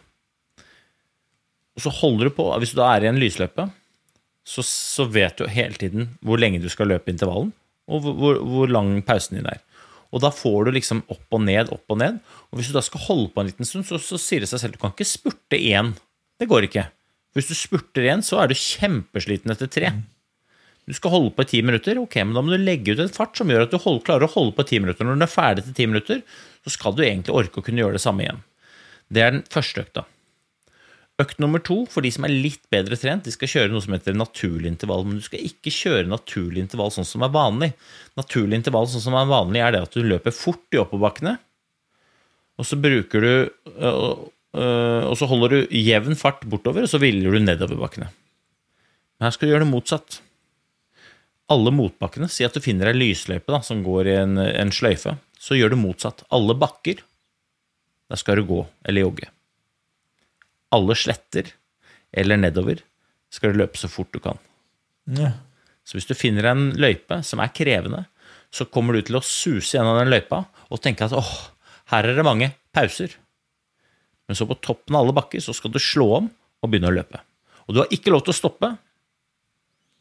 Og 1.77 1.85
så 1.85 1.93
holder 2.01 2.27
du 2.27 2.35
på, 2.35 2.49
Hvis 2.59 2.73
du 2.73 2.81
da 2.81 2.89
er 2.95 3.05
i 3.05 3.07
en 3.11 3.21
lysløype, 3.21 3.69
så, 4.43 4.63
så, 4.65 5.05
vet 5.05 5.37
du 5.37 5.45
hele 5.47 5.77
tiden 5.77 6.17
hvor 6.25 6.39
lenge 6.41 6.59
du 6.59 6.69
skal 6.69 6.89
løpe 6.89 7.11
intervallen, 7.11 7.53
og 7.87 8.01
hvor, 8.01 8.13
hvor, 8.13 8.39
hvor 8.43 8.67
lang 8.67 9.05
pausen 9.05 9.37
din 9.37 9.45
er. 9.45 9.61
Og 10.11 10.23
da 10.23 10.31
får 10.33 10.65
du 10.65 10.71
liksom 10.73 11.03
opp 11.07 11.37
og 11.37 11.43
ned, 11.45 11.69
opp 11.69 11.85
og 11.93 11.99
ned. 12.01 12.17
Og 12.49 12.57
hvis 12.57 12.71
du 12.71 12.73
da 12.73 12.81
skal 12.81 13.03
holde 13.05 13.29
på 13.29 13.41
en 13.43 13.51
liten 13.51 13.65
stund, 13.65 13.85
så, 13.85 13.99
så 14.01 14.17
sier 14.17 14.41
det 14.41 14.49
seg 14.49 14.63
selv 14.63 14.73
du 14.73 14.81
kan 14.81 14.95
ikke 14.95 15.05
spurte 15.05 15.59
én 15.59 15.93
det 16.39 16.47
går 16.47 16.69
ikke. 16.69 16.85
Hvis 17.37 17.51
du 17.51 17.55
spurter 17.57 18.05
igjen, 18.05 18.23
så 18.25 18.41
er 18.41 18.49
du 18.49 18.57
kjempesliten 18.57 19.53
etter 19.53 19.69
tre. 19.71 19.91
Du 20.89 20.95
skal 20.97 21.13
holde 21.13 21.33
på 21.37 21.45
i 21.45 21.49
ti 21.51 21.59
minutter, 21.61 21.99
ok, 22.01 22.15
men 22.25 22.33
da 22.33 22.41
må 22.41 22.55
du 22.55 22.63
legge 22.63 22.95
ut 22.95 23.01
en 23.03 23.11
fart 23.13 23.37
som 23.37 23.51
gjør 23.51 23.67
at 23.67 23.73
du 23.73 23.77
holder, 23.77 24.05
klarer 24.07 24.25
å 24.25 24.33
holde 24.33 24.55
på 24.57 24.65
i 24.65 24.69
ti 24.71 24.79
minutter. 24.81 25.05
Når 25.05 25.19
du 25.19 25.25
er 25.27 25.31
ferdig 25.31 25.65
til 25.67 25.75
ti 25.77 25.85
minutter, 25.89 26.23
så 26.65 26.73
skal 26.73 26.95
du 26.97 27.03
egentlig 27.05 27.35
orke 27.37 27.61
å 27.61 27.65
kunne 27.65 27.83
gjøre 27.83 27.99
det 27.99 28.01
samme 28.01 28.25
igjen. 28.25 28.41
Det 29.13 29.21
er 29.21 29.35
den 29.35 29.43
første 29.53 29.85
økta. 29.85 30.05
Økt 31.19 31.41
nummer 31.43 31.59
to, 31.59 31.81
for 31.91 32.05
de 32.05 32.09
som 32.15 32.25
er 32.25 32.31
litt 32.31 32.63
bedre 32.71 32.97
trent, 32.97 33.25
de 33.27 33.33
skal 33.35 33.51
kjøre 33.51 33.73
noe 33.73 33.83
som 33.83 33.93
heter 33.93 34.15
naturlig 34.15 34.71
intervall. 34.71 35.03
Men 35.05 35.19
du 35.19 35.25
skal 35.25 35.43
ikke 35.45 35.73
kjøre 35.75 36.07
naturlig 36.07 36.63
intervall 36.63 36.93
sånn 36.95 37.07
som 37.07 37.25
er 37.27 37.33
vanlig. 37.35 37.73
Naturlig 38.17 38.61
intervall 38.61 38.87
sånn 38.89 39.03
som 39.03 39.17
er 39.19 39.29
vanlig, 39.29 39.61
er 39.61 39.75
det 39.75 39.83
at 39.83 39.97
du 39.97 40.07
løper 40.07 40.33
fort 40.33 40.73
i 40.73 40.79
oppoverbakkene, 40.81 41.35
og 42.59 42.67
så 42.67 42.75
bruker 42.75 43.23
du 43.23 43.31
og 44.55 45.13
så 45.19 45.27
holder 45.29 45.53
du 45.53 45.75
jevn 45.77 46.17
fart 46.17 46.41
bortover, 46.49 46.85
og 46.85 46.89
så 46.89 46.99
hviler 47.01 47.35
du 47.35 47.43
nedoverbakkene. 47.43 48.09
Men 49.19 49.27
her 49.27 49.35
skal 49.35 49.47
du 49.47 49.53
gjøre 49.53 49.65
det 49.65 49.73
motsatt. 49.73 50.19
Alle 51.49 51.73
motbakkene, 51.73 52.29
Si 52.29 52.45
at 52.45 52.55
du 52.55 52.61
finner 52.63 52.91
ei 52.91 52.97
lysløype 52.97 53.51
da, 53.51 53.59
som 53.65 53.83
går 53.85 54.09
i 54.09 54.15
en, 54.21 54.37
en 54.37 54.73
sløyfe. 54.73 55.17
Så 55.39 55.57
gjør 55.57 55.73
du 55.73 55.81
motsatt. 55.81 56.23
Alle 56.35 56.55
bakker, 56.57 57.01
der 58.09 58.19
skal 58.19 58.39
du 58.39 58.47
gå 58.49 58.63
eller 58.85 59.05
jogge. 59.05 59.29
Alle 60.73 60.95
sletter 60.97 61.51
eller 62.13 62.39
nedover 62.41 62.81
skal 63.33 63.53
du 63.53 63.61
løpe 63.61 63.77
så 63.77 63.89
fort 63.91 64.11
du 64.13 64.21
kan. 64.23 64.39
Ja. 65.17 65.35
Så 65.85 65.97
hvis 65.97 66.09
du 66.09 66.15
finner 66.17 66.49
en 66.49 66.69
løype 66.77 67.21
som 67.25 67.41
er 67.41 67.53
krevende, 67.53 68.05
så 68.53 68.65
kommer 68.65 68.95
du 68.95 69.05
til 69.05 69.19
å 69.19 69.25
suse 69.25 69.75
gjennom 69.75 69.97
den 69.99 70.11
løypa 70.13 70.43
og 70.69 70.81
tenke 70.81 71.05
at 71.05 71.15
åh, 71.17 71.33
her 71.93 72.05
er 72.05 72.17
det 72.17 72.25
mange 72.25 72.51
pauser. 72.73 73.13
Men 74.29 74.37
så 74.37 74.45
på 74.45 74.59
toppen 74.61 74.93
av 74.93 75.07
alle 75.07 75.15
bakker 75.17 75.41
så 75.41 75.55
skal 75.57 75.73
du 75.73 75.81
slå 75.81 76.05
om 76.19 76.29
og 76.29 76.69
begynne 76.69 76.91
å 76.91 76.93
løpe. 76.93 77.21
Og 77.65 77.73
du 77.73 77.81
har 77.81 77.91
ikke 77.93 78.13
lov 78.13 78.21
til 78.25 78.35
å 78.35 78.37
stoppe. 78.37 78.69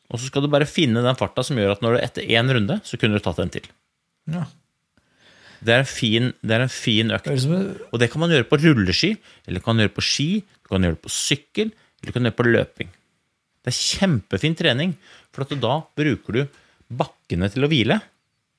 Og 0.09 0.21
så 0.21 0.29
skal 0.29 0.45
du 0.45 0.51
bare 0.53 0.69
finne 0.69 1.01
den 1.05 1.17
farta 1.17 1.45
som 1.45 1.57
gjør 1.57 1.75
at 1.75 1.85
når 1.85 1.97
du 1.97 2.01
etter 2.03 2.29
én 2.37 2.53
runde, 2.53 2.79
så 2.85 3.01
kunne 3.01 3.17
du 3.17 3.25
tatt 3.25 3.41
en 3.41 3.53
til. 3.53 3.65
Ja. 4.29 4.45
Det 5.65 5.75
er 5.75 5.83
en 5.83 5.91
fin, 5.91 6.31
er 6.47 6.65
en 6.65 6.73
fin 6.73 7.13
økt. 7.15 7.29
Og 7.29 7.99
det 8.01 8.11
kan 8.13 8.23
man 8.23 8.33
gjøre 8.33 8.47
på 8.49 8.61
rulleski, 8.63 9.15
eller 9.49 9.65
kan 9.65 9.75
man 9.75 9.87
gjøre 9.87 9.97
på 9.97 10.07
ski, 10.07 10.29
du 10.45 10.71
kan 10.71 10.85
gjøre 10.85 10.99
det 10.99 11.05
på 11.05 11.13
sykkel, 11.13 11.73
eller 11.73 12.13
du 12.13 12.15
kan 12.15 12.29
gjøre 12.29 12.35
det 12.35 12.41
på 12.41 12.49
løping. 12.49 12.93
Det 13.65 13.73
er 13.73 13.81
kjempefin 13.81 14.57
trening, 14.59 14.95
for 15.35 15.49
da 15.57 15.81
bruker 15.99 16.37
du 16.37 16.61
bakkene 17.01 17.51
til 17.53 17.67
å 17.67 17.71
hvile. 17.73 17.99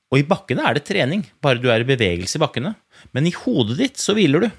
Og 0.09 0.21
i 0.21 0.25
bakkene 0.27 0.65
er 0.65 0.77
det 0.77 0.87
trening, 0.89 1.23
bare 1.41 1.61
du 1.61 1.69
er 1.71 1.85
i 1.85 1.87
bevegelse 1.87 2.37
i 2.37 2.43
bakkene. 2.43 2.73
Men 3.15 3.29
i 3.29 3.33
hodet 3.33 3.77
ditt 3.79 4.01
så 4.01 4.15
hviler 4.17 4.45
du 4.45 4.49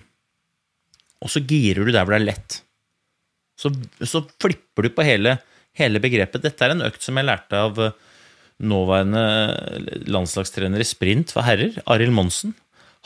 og 1.20 1.32
så 1.32 1.42
girer 1.44 1.84
du 1.84 1.92
der 1.92 2.04
hvor 2.04 2.16
det 2.16 2.22
er 2.22 2.30
lett. 2.32 2.60
Så, 3.60 3.72
så 4.00 4.22
flipper 4.40 4.86
du 4.86 4.94
på 4.96 5.04
hele, 5.04 5.36
hele, 5.76 6.00
begrepet. 6.02 6.42
Dette 6.44 6.64
er 6.64 6.74
en 6.74 6.86
økt 6.86 7.04
som 7.04 7.18
jeg 7.20 7.28
lærte 7.28 7.60
av 7.60 7.80
eh, 7.84 7.98
nåværende 8.60 9.24
landslagstrener 10.08 10.80
i 10.80 10.88
sprint 10.88 11.34
for 11.34 11.44
herrer, 11.44 11.76
Arild 11.90 12.14
Monsen. 12.16 12.54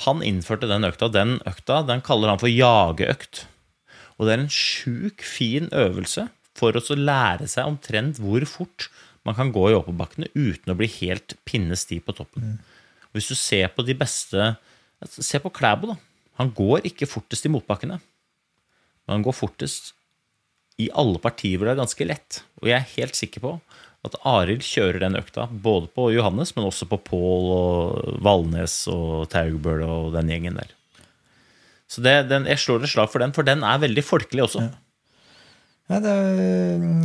Han 0.06 0.22
innførte 0.26 0.70
den 0.70 0.86
økta. 0.86 1.10
Den 1.10 1.36
økta 1.46 1.82
den 1.86 2.02
kaller 2.06 2.32
han 2.32 2.42
for 2.42 2.50
jageøkt. 2.50 3.44
Og 4.18 4.26
det 4.26 4.34
er 4.34 4.44
en 4.44 4.52
sjuk 4.52 5.26
fin 5.26 5.68
øvelse 5.74 6.28
for 6.54 6.76
å 6.78 6.98
lære 6.98 7.48
seg 7.50 7.66
omtrent 7.66 8.20
hvor 8.22 8.46
fort 8.46 8.88
man 9.26 9.36
kan 9.38 9.50
gå 9.54 9.70
i 9.70 9.76
oppoverbakkene 9.76 10.30
uten 10.34 10.70
å 10.70 10.78
bli 10.78 10.88
helt 11.00 11.34
pinnestiv 11.48 12.04
på 12.06 12.14
toppen. 12.18 12.54
Mm. 12.54 12.90
Hvis 13.14 13.30
du 13.30 13.36
ser 13.38 13.70
på 13.74 13.86
de 13.86 13.96
beste 13.98 14.54
Se 15.04 15.36
på 15.42 15.50
Klæbo, 15.52 15.90
da. 15.90 15.96
Han 16.40 16.50
går 16.56 16.88
ikke 16.90 17.08
fortest 17.10 17.46
i 17.46 17.52
motbakkene, 17.52 17.98
men 17.98 19.12
han 19.12 19.24
går 19.24 19.36
fortest 19.36 19.92
i 20.82 20.88
alle 20.90 21.20
partier 21.22 21.58
hvor 21.58 21.68
det 21.68 21.74
er 21.76 21.82
ganske 21.82 22.06
lett. 22.08 22.40
Og 22.62 22.70
jeg 22.70 22.78
er 22.80 22.94
helt 22.96 23.18
sikker 23.18 23.44
på 23.44 23.56
at 24.04 24.16
Arild 24.28 24.64
kjører 24.66 25.00
den 25.00 25.16
økta 25.16 25.46
både 25.48 25.88
på 25.94 26.10
Johannes, 26.12 26.52
men 26.56 26.66
også 26.68 26.88
på 26.90 27.00
Pål 27.06 27.50
og 27.54 28.16
Valnes 28.24 28.82
og 28.92 29.28
Taugbøl 29.32 29.84
og 29.86 30.10
den 30.16 30.32
gjengen 30.32 30.58
der. 30.60 30.72
Så 31.88 32.02
det, 32.04 32.16
den, 32.28 32.48
jeg 32.50 32.60
slår 32.60 32.84
et 32.84 32.92
slag 32.92 33.12
for 33.12 33.22
den, 33.22 33.32
for 33.36 33.46
den 33.46 33.62
er 33.64 33.80
veldig 33.80 34.04
folkelig 34.04 34.48
også. 34.48 34.66
Ja. 34.66 34.80
Ja, 35.92 35.98
det, 36.00 36.12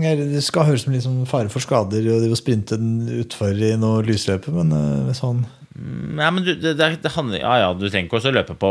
er, 0.07 0.19
det, 0.31 0.39
skal 0.39 0.69
høres 0.69 0.85
som 0.85 0.93
liksom 0.95 1.15
fare 1.27 1.51
for 1.51 1.59
skader 1.59 2.05
å 2.15 2.35
sprinte 2.39 2.77
den 2.79 3.09
utfor 3.19 3.51
i 3.51 3.73
noe 3.75 4.05
lysløype, 4.07 4.53
men 4.55 4.71
hvis 5.09 5.19
sånn 5.19 5.41
Nei, 5.79 6.27
men 6.33 6.43
du, 6.43 6.53
det, 6.59 6.75
det, 6.75 7.13
handler 7.13 7.39
Ja, 7.39 7.55
ja, 7.61 7.71
du 7.77 7.85
trenger 7.87 8.09
ikke 8.09 8.19
også 8.19 8.33
løpe 8.33 8.55
på 8.59 8.69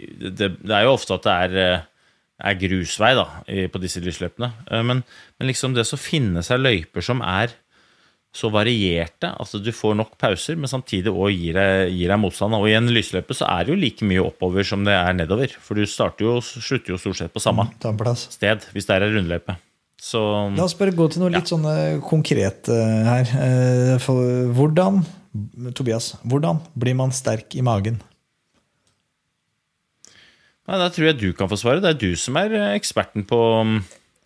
det, 0.00 0.50
det, 0.58 0.72
er 0.74 0.86
jo 0.86 0.96
ofte 0.96 1.16
at 1.16 1.26
det 1.26 1.34
er, 1.46 1.56
eh, 1.62 2.12
er 2.50 2.60
grusvei 2.60 3.12
da, 3.18 3.26
på 3.70 3.82
disse 3.82 4.02
lysløpene. 4.02 4.50
Eh, 4.66 4.84
men, 4.86 5.02
men, 5.04 5.50
liksom 5.50 5.76
det 5.76 5.86
å 5.86 6.00
finne 6.00 6.42
seg 6.46 6.62
løyper 6.62 7.04
som 7.04 7.22
er 7.24 7.54
så 8.30 8.46
varierte 8.54 9.32
at 9.42 9.54
du 9.58 9.72
får 9.74 9.96
nok 9.98 10.12
pauser, 10.20 10.54
men 10.54 10.70
samtidig 10.70 11.10
òg 11.10 11.32
gir, 11.34 11.56
gir, 11.90 12.12
deg 12.12 12.20
motstand. 12.22 12.54
Og 12.54 12.68
i 12.70 12.76
en 12.78 12.90
lysløype 12.94 13.34
så 13.34 13.48
er 13.50 13.66
det 13.66 13.74
jo 13.74 13.80
like 13.80 14.06
mye 14.06 14.22
oppover 14.22 14.66
som 14.66 14.86
det 14.86 14.94
er 14.94 15.16
nedover. 15.18 15.50
For 15.62 15.78
du 15.78 15.82
starter 15.90 16.28
jo, 16.28 16.36
slutter 16.40 16.94
jo 16.94 17.00
stort 17.02 17.18
sett 17.18 17.34
på 17.34 17.42
samme 17.42 17.66
mm, 17.72 18.12
sted, 18.22 18.68
hvis 18.74 18.86
det 18.86 18.96
er 18.96 19.06
ei 19.08 19.16
rundløype. 19.16 19.58
Så, 20.00 20.20
La 20.56 20.64
oss 20.64 20.78
bare 20.78 20.94
gå 20.96 21.10
til 21.12 21.24
noe 21.24 21.34
litt 21.34 21.50
sånn 21.50 21.66
konkret 22.06 22.70
her. 22.70 23.34
For 24.00 24.46
hvordan 24.56 25.02
Tobias, 25.76 26.14
hvordan 26.26 26.58
blir 26.74 26.96
man 26.98 27.12
sterk 27.14 27.54
i 27.54 27.62
magen? 27.62 28.00
Nei, 30.66 30.78
Da 30.78 30.90
tror 30.92 31.10
jeg 31.10 31.18
du 31.20 31.30
kan 31.36 31.50
få 31.50 31.58
svare. 31.58 31.82
Det 31.82 31.94
er 31.94 31.98
du 31.98 32.12
som 32.18 32.38
er 32.38 32.54
eh, 32.54 32.74
eksperten 32.78 33.24
på, 33.26 33.40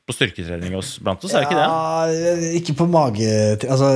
på 0.04 0.16
styrketrening 0.16 0.74
blant 1.04 1.24
oss, 1.24 1.32
er 1.32 1.44
det 1.44 1.48
ikke 1.48 1.60
det? 1.60 1.68
Ja, 1.68 2.50
ikke 2.60 2.76
på 2.80 2.88
mage... 2.90 3.30
Altså, 3.68 3.92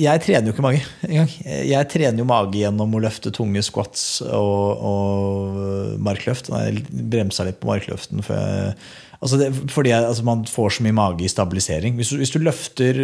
jeg 0.00 0.22
trener 0.24 0.48
jo 0.48 0.54
ikke 0.54 0.64
mage 0.64 0.80
engang. 1.06 1.30
Jeg 1.44 1.90
trener 1.92 2.22
jo 2.22 2.28
mage 2.30 2.62
gjennom 2.62 2.94
å 2.96 3.02
løfte 3.04 3.32
tunge 3.34 3.62
squats 3.66 4.22
og, 4.26 4.86
og 4.90 6.00
markløft. 6.02 6.48
Jeg 6.54 6.86
bremsa 6.88 7.46
litt 7.46 7.60
på 7.60 7.68
markløften. 7.68 8.24
før 8.24 8.40
jeg, 8.40 8.74
altså 9.20 9.40
det, 9.40 9.50
fordi 9.72 9.92
altså 9.96 10.24
man 10.26 10.44
får 10.48 10.76
så 10.76 10.86
mye 10.86 10.96
mage 10.96 11.26
i 11.26 11.32
stabilisering. 11.32 11.96
Hvis 11.98 12.12
du, 12.12 12.18
hvis 12.20 12.32
du, 12.34 12.40
løfter, 12.44 13.00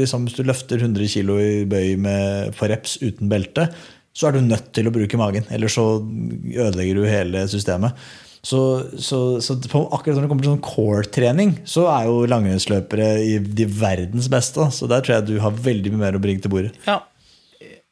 liksom, 0.00 0.26
hvis 0.28 0.38
du 0.38 0.44
løfter, 0.46 0.82
100 0.82 1.10
kg 1.14 1.36
i 1.40 1.68
bøy 1.70 1.94
med, 2.06 2.56
på 2.58 2.70
reps 2.70 2.98
uten 3.04 3.30
belte, 3.32 3.68
så 4.16 4.28
er 4.28 4.36
du 4.36 4.42
nødt 4.44 4.72
til 4.76 4.90
å 4.90 4.94
bruke 4.94 5.20
magen. 5.20 5.46
Eller 5.54 5.70
så 5.72 5.86
ødelegger 6.00 6.98
du 6.98 7.06
hele 7.08 7.46
systemet. 7.50 7.98
Så, 8.40 8.60
så, 8.96 9.36
så 9.44 9.58
på, 9.68 9.82
akkurat 9.92 10.16
når 10.16 10.24
det 10.24 10.30
kommer 10.30 10.46
til 10.46 10.54
sånn 10.54 10.64
core-trening, 10.64 11.54
så 11.68 11.84
er 11.92 12.08
jo 12.08 12.24
langrennsløpere 12.30 13.10
de 13.44 13.68
verdens 13.68 14.30
beste. 14.32 14.70
Så 14.74 14.88
der 14.90 15.04
tror 15.04 15.18
jeg 15.18 15.28
du 15.28 15.38
har 15.44 15.62
veldig 15.68 15.92
mye 15.94 16.06
mer 16.06 16.18
å 16.18 16.22
bringe 16.24 16.42
til 16.44 16.52
bordet. 16.52 16.72
Ja, 16.88 17.02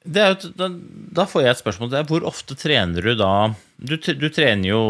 jo, 0.08 0.50
da, 0.56 0.68
da, 1.18 1.24
får 1.28 1.42
jeg 1.44 1.52
et 1.52 1.60
spørsmål. 1.60 1.90
Det 1.92 1.98
er, 2.00 2.06
hvor 2.08 2.24
ofte 2.24 2.56
trener 2.56 3.04
du 3.04 3.10
da 3.18 3.50
Du, 3.76 3.96
du 3.98 4.28
trener 4.32 4.70
jo 4.70 4.82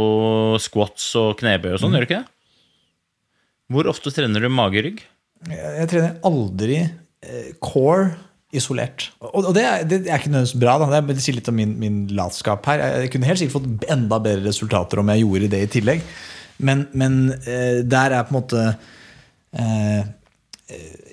squats 0.63 1.11
og 1.19 1.33
knebøy 1.41 1.73
og 1.75 1.81
sånn, 1.83 1.91
mm. 1.91 1.97
gjør 1.97 2.05
du 2.05 2.09
ikke 2.09 2.21
det? 2.21 2.38
Hvor 3.69 3.89
ofte 3.91 4.13
trener 4.15 4.41
du 4.41 4.49
mage-rygg? 4.53 5.03
Jeg, 5.49 5.59
jeg, 5.59 5.89
trener 5.93 6.17
aldri 6.27 6.79
eh, 6.81 7.51
core 7.63 8.15
isolert. 8.57 9.11
Og 9.21 9.51
det 9.53 9.65
er, 9.69 9.83
det 9.85 9.99
er 10.07 10.17
ikke 10.17 10.33
nødvendigvis 10.33 10.61
bra. 10.63 10.79
Da. 10.81 11.03
Det 11.05 11.21
sier 11.21 11.37
litt 11.37 11.51
om 11.53 11.59
min, 11.59 11.75
min, 11.81 11.99
latskap 12.17 12.65
her. 12.71 12.81
Jeg 13.03 13.13
kunne 13.13 13.29
helt 13.29 13.43
sikkert 13.43 13.59
fått 13.59 13.91
enda 13.93 14.21
bedre 14.25 14.47
resultater 14.49 15.03
om 15.03 15.13
jeg 15.13 15.25
gjorde 15.27 15.51
det 15.53 15.61
i 15.67 15.73
tillegg. 15.77 16.07
Men, 16.65 16.87
men 16.97 17.21
eh, 17.45 17.85
der 17.85 18.17
er 18.17 18.25
på 18.27 18.33
en 18.33 18.39
måte 18.41 18.63
eh, 19.55 20.01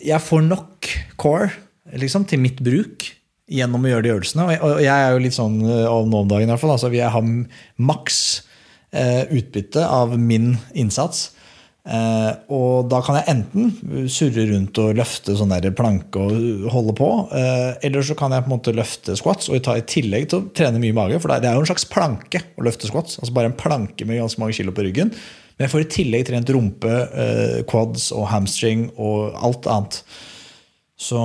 Jeg 0.02 0.24
får 0.26 0.48
nok 0.48 0.90
core 1.22 1.52
liksom, 1.94 2.26
til 2.26 2.42
mitt 2.42 2.64
bruk 2.66 3.12
gjennom 3.52 3.84
å 3.84 3.92
gjøre 3.92 4.08
de 4.08 4.16
øvelsene. 4.16 4.48
Og 4.56 4.80
jeg, 4.82 4.96
er 4.96 5.12
jo 5.12 5.22
litt 5.28 5.36
sånn 5.36 5.60
og 5.62 6.08
nå 6.10 6.24
om 6.24 6.32
dagen 6.32 6.48
i 6.48 6.56
hvert 6.56 6.64
fall. 6.64 6.78
Altså, 6.80 6.90
jeg 6.96 7.12
har 7.12 7.28
maks 7.92 8.22
eh, 8.96 9.28
utbytte 9.28 9.84
av 9.86 10.16
min 10.16 10.56
innsats 10.72 11.34
Eh, 11.86 12.32
og 12.50 12.88
da 12.90 12.98
kan 13.06 13.20
jeg 13.20 13.30
enten 13.30 14.08
surre 14.10 14.48
rundt 14.50 14.80
og 14.82 14.96
løfte 14.98 15.36
sånn 15.38 15.52
der 15.54 15.76
planke 15.78 16.22
og 16.22 16.68
holde 16.74 16.96
på. 16.98 17.10
Eh, 17.38 17.72
eller 17.86 18.06
så 18.06 18.18
kan 18.18 18.34
jeg 18.34 18.46
på 18.46 18.50
en 18.50 18.56
måte 18.56 18.74
løfte 18.76 19.18
squats 19.20 19.52
og 19.52 19.62
ta 19.66 19.78
i 19.78 19.86
tillegg 19.86 20.30
til 20.32 20.42
å 20.42 20.48
trene 20.58 20.82
mye 20.82 20.98
mage. 20.98 21.20
For 21.22 21.34
det 21.34 21.50
er 21.50 21.58
jo 21.58 21.66
en 21.66 21.70
slags 21.70 21.88
planke 21.92 22.42
å 22.58 22.66
løfte 22.66 22.90
squats. 22.90 23.20
Altså 23.22 23.36
bare 23.38 23.54
en 23.54 23.60
planke 23.60 24.08
med 24.10 24.24
ganske 24.24 24.42
mange 24.42 24.58
kilo 24.58 24.74
på 24.76 24.88
ryggen. 24.88 25.14
Men 25.56 25.68
jeg 25.68 25.72
får 25.72 25.86
i 25.86 25.92
tillegg 25.94 26.26
trent 26.28 26.52
rumpe, 26.52 26.96
eh, 27.14 27.60
quads 27.70 28.10
og 28.16 28.28
hamstring 28.34 28.90
og 28.98 29.38
alt 29.46 29.70
annet. 29.72 30.02
Så 31.00 31.22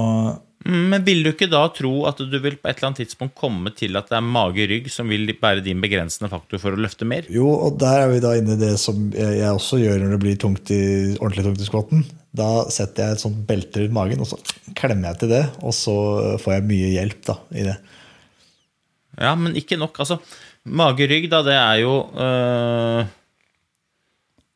men 0.68 1.04
vil 1.06 1.22
du 1.24 1.30
ikke 1.30 1.48
da 1.48 1.62
tro 1.72 1.92
at 2.08 2.18
du 2.20 2.34
vil 2.36 2.58
på 2.60 2.68
et 2.68 2.76
eller 2.76 2.90
annet 2.90 3.00
tidspunkt 3.00 3.32
komme 3.38 3.72
til 3.72 3.96
at 3.96 4.10
det 4.10 4.18
er 4.18 4.26
mage-rygg 4.26 4.90
som 4.92 5.08
vil 5.08 5.30
være 5.40 5.64
din 5.64 5.80
begrensende 5.80 6.28
faktor 6.32 6.60
for 6.60 6.76
å 6.76 6.80
løfte 6.84 7.08
mer? 7.08 7.28
Jo, 7.32 7.48
og 7.48 7.78
der 7.80 8.02
er 8.02 8.10
vi 8.12 8.18
da 8.20 8.34
inne 8.36 8.58
i 8.58 8.60
det 8.60 8.74
som 8.82 9.06
jeg 9.16 9.48
også 9.48 9.80
gjør 9.80 10.02
når 10.02 10.12
det 10.12 10.20
blir 10.26 10.40
tungt 10.42 10.72
i, 10.76 10.82
ordentlig 11.16 11.46
tungt 11.46 11.64
i 11.64 11.68
skvatten. 11.68 12.04
Da 12.36 12.50
setter 12.70 13.08
jeg 13.08 13.16
et 13.16 13.24
sånt 13.24 13.40
belte 13.48 13.86
rundt 13.86 13.96
magen, 13.96 14.20
og 14.20 14.28
så 14.28 14.40
klemmer 14.76 15.10
jeg 15.10 15.22
til 15.22 15.32
det. 15.32 15.46
Og 15.64 15.72
så 15.74 15.96
får 16.42 16.58
jeg 16.58 16.68
mye 16.68 16.92
hjelp 16.92 17.24
da, 17.30 17.38
i 17.56 17.64
det. 17.70 17.78
Ja, 19.16 19.32
men 19.40 19.56
ikke 19.56 19.80
nok. 19.80 19.96
Altså, 20.04 20.20
mage-rygg, 20.68 21.30
da, 21.32 21.40
det 21.46 21.56
er 21.56 21.80
jo 21.86 21.96
øh 22.20 23.16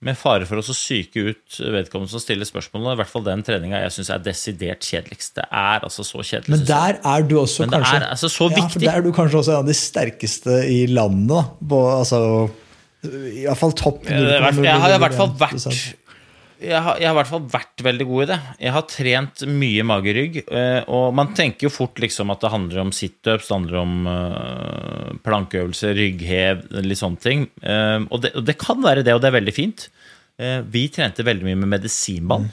med 0.04 0.18
fare 0.18 0.46
for 0.48 0.60
å 0.60 0.76
syke 0.76 1.22
ut 1.30 1.58
vedkommende 1.58 2.12
som 2.12 2.22
stiller 2.22 2.48
spørsmålene. 2.48 2.94
I 2.96 3.00
hvert 3.00 3.12
fall 3.12 3.24
den 3.26 3.44
treninga 3.46 3.80
jeg 3.86 3.94
syns 3.96 4.10
er 4.12 4.24
desidert 4.24 4.84
kjedeligst. 4.84 5.34
Det 5.38 5.46
er 5.48 5.86
altså 5.86 6.04
så 6.06 6.20
kjedelig. 6.20 6.52
Men 6.52 6.66
der 6.68 7.00
er 7.14 7.26
du 7.28 7.38
også 7.40 7.66
Men 7.66 7.78
kanskje 7.78 7.96
er 7.96 8.06
altså. 8.10 8.30
Ja, 8.44 8.68
der 8.84 8.98
er 8.98 9.06
du 9.06 9.10
kanskje 9.16 9.40
også 9.40 9.54
en 9.56 9.62
av 9.62 9.70
de 9.70 9.76
sterkeste 9.78 10.60
i 10.68 10.84
landet. 10.92 11.54
På, 11.70 11.82
altså, 11.96 12.20
I 13.08 13.46
hvert 13.48 13.60
fall 13.60 13.76
topp. 13.80 14.08
Ja, 14.10 14.50
jeg 14.52 14.80
har 14.84 14.96
i 14.96 15.02
hvert 15.06 15.18
fall 15.18 15.34
vært 15.40 16.03
jeg 16.62 16.80
har, 16.80 16.98
jeg 17.00 17.08
har, 17.08 17.14
i 17.14 17.18
hvert 17.18 17.30
fall 17.30 17.46
vært 17.50 17.82
veldig 17.82 18.06
god 18.08 18.22
i 18.22 18.26
det. 18.30 18.38
Jeg 18.62 18.74
har 18.76 18.84
trent 18.90 19.44
mye 19.50 19.84
magerygg. 19.86 20.40
Eh, 20.46 20.80
og 20.92 21.14
man 21.18 21.32
tenker 21.36 21.66
jo 21.66 21.72
fort 21.74 21.98
liksom 22.02 22.30
at 22.34 22.44
det 22.44 22.52
handler 22.52 22.82
om 22.84 22.92
situps, 22.94 23.48
det 23.48 23.54
handler 23.56 23.78
om 23.80 23.94
uh, 24.08 25.14
plankeøvelser, 25.26 25.96
rygghev, 25.98 26.66
litt 26.86 27.00
sånne 27.00 27.22
ting. 27.22 27.46
Uh, 27.64 28.06
og, 28.06 28.20
det, 28.24 28.34
og, 28.38 28.46
det, 28.46 28.56
kan 28.60 28.82
være 28.84 29.02
det, 29.06 29.16
og 29.16 29.24
det 29.24 29.30
er 29.30 29.38
veldig 29.40 29.56
fint. 29.56 29.88
Vi 30.34 30.88
trente 30.90 31.22
veldig 31.22 31.46
mye 31.46 31.58
med 31.60 31.70
medisinball. 31.76 32.48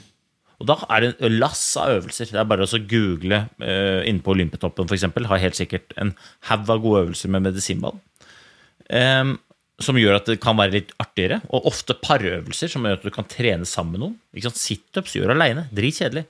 Og 0.62 0.68
da 0.70 0.76
er 0.94 1.02
det 1.02 1.08
en 1.26 1.32
lass 1.40 1.64
av 1.82 1.96
øvelser. 1.96 2.28
Det 2.30 2.38
er 2.38 2.46
bare 2.46 2.62
å 2.62 2.78
google 2.86 3.40
inne 3.58 4.22
på 4.22 4.36
Olympiatoppen 4.36 4.86
f.eks. 4.86 5.08
Har 5.26 5.42
helt 5.42 5.58
sikkert 5.58 5.90
en 5.98 6.12
haug 6.46 6.70
av 6.70 6.84
gode 6.84 7.00
øvelser 7.08 7.32
med 7.34 7.48
medisinball. 7.48 7.98
Som 9.80 9.96
gjør 9.98 10.18
at 10.18 10.28
det 10.28 10.40
kan 10.42 10.58
være 10.58 10.76
litt 10.76 10.92
artigere. 11.02 11.40
Og 11.54 11.70
ofte 11.70 11.96
parøvelser 11.98 12.70
som 12.70 12.84
gjør 12.84 13.00
at 13.00 13.06
du 13.06 13.14
kan 13.14 13.28
trene 13.30 13.68
sammen 13.68 13.96
med 13.96 14.04
noen. 14.04 14.52
Situps 14.52 15.16
gjør 15.16 15.34
aleine. 15.34 15.68
Dritkjedelig. 15.74 16.26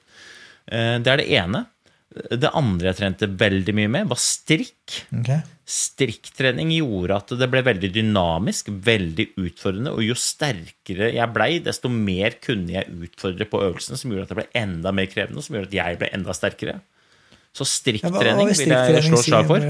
Eh, 0.71 0.99
det 1.03 1.13
er 1.13 1.23
det 1.23 1.31
ene. 1.41 1.67
Det 2.13 2.51
andre 2.53 2.91
jeg 2.91 2.99
trente 2.99 3.27
veldig 3.41 3.75
mye 3.77 3.91
med, 3.91 4.09
var 4.11 4.21
strikk. 4.21 4.99
Okay. 5.23 5.41
Strikktrening 5.73 6.73
gjorde 6.75 7.17
at 7.17 7.33
det 7.41 7.49
ble 7.51 7.63
veldig 7.65 7.89
dynamisk, 7.95 8.69
veldig 8.85 9.31
utfordrende. 9.41 9.95
Og 9.97 10.05
jo 10.05 10.17
sterkere 10.19 11.13
jeg 11.17 11.33
blei, 11.33 11.51
desto 11.65 11.89
mer 11.93 12.37
kunne 12.45 12.77
jeg 12.77 12.93
utfordre 13.09 13.49
på 13.49 13.63
øvelsene, 13.65 14.01
som 14.01 14.13
gjorde 14.13 14.29
at 14.29 14.35
det 14.35 14.41
ble 14.43 14.49
enda 14.61 14.93
mer 14.97 15.09
krevende, 15.13 15.41
og 15.41 15.47
som 15.47 15.57
gjorde 15.57 15.73
at 15.73 15.79
jeg 15.79 16.01
ble 16.03 16.11
enda 16.19 16.37
sterkere. 16.37 16.77
Så 17.57 17.69
strikktrening 17.69 18.49
vil 18.49 18.77
jeg 18.77 19.07
slå 19.09 19.23
slag 19.25 19.49
for. 19.49 19.65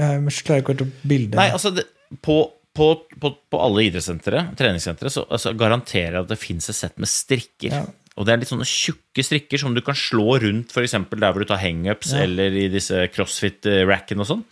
Nei, 1.39 1.49
altså, 1.51 1.71
det, 1.75 1.87
på 2.23 2.37
på, 2.73 2.87
på, 3.21 3.29
på, 3.53 3.59
alle 3.61 3.85
idrettssentre, 3.87 4.47
treningssentre, 4.57 5.11
så 5.13 5.27
altså, 5.29 5.53
garanterer 5.57 6.17
jeg 6.17 6.25
at 6.25 6.31
det 6.31 6.39
fins 6.41 6.69
et 6.71 6.77
sett 6.77 6.95
med 7.01 7.09
strikker. 7.09 7.75
Ja. 7.75 7.83
Og 8.17 8.25
det 8.25 8.33
er 8.33 8.41
litt 8.41 8.49
sånne 8.49 8.67
tjukke 8.69 9.25
strikker 9.25 9.61
som 9.61 9.73
du 9.73 9.81
kan 9.85 9.97
slå 9.97 10.37
rundt 10.41 10.73
f.eks. 10.73 10.95
der 11.09 11.33
hvor 11.33 11.41
du 11.41 11.49
tar 11.49 11.61
hangups 11.61 12.13
ja. 12.13 12.25
eller 12.25 12.53
i 12.57 12.67
disse 12.73 13.07
crossfit-rackene 13.13 14.25
og 14.25 14.29
sånn. 14.29 14.43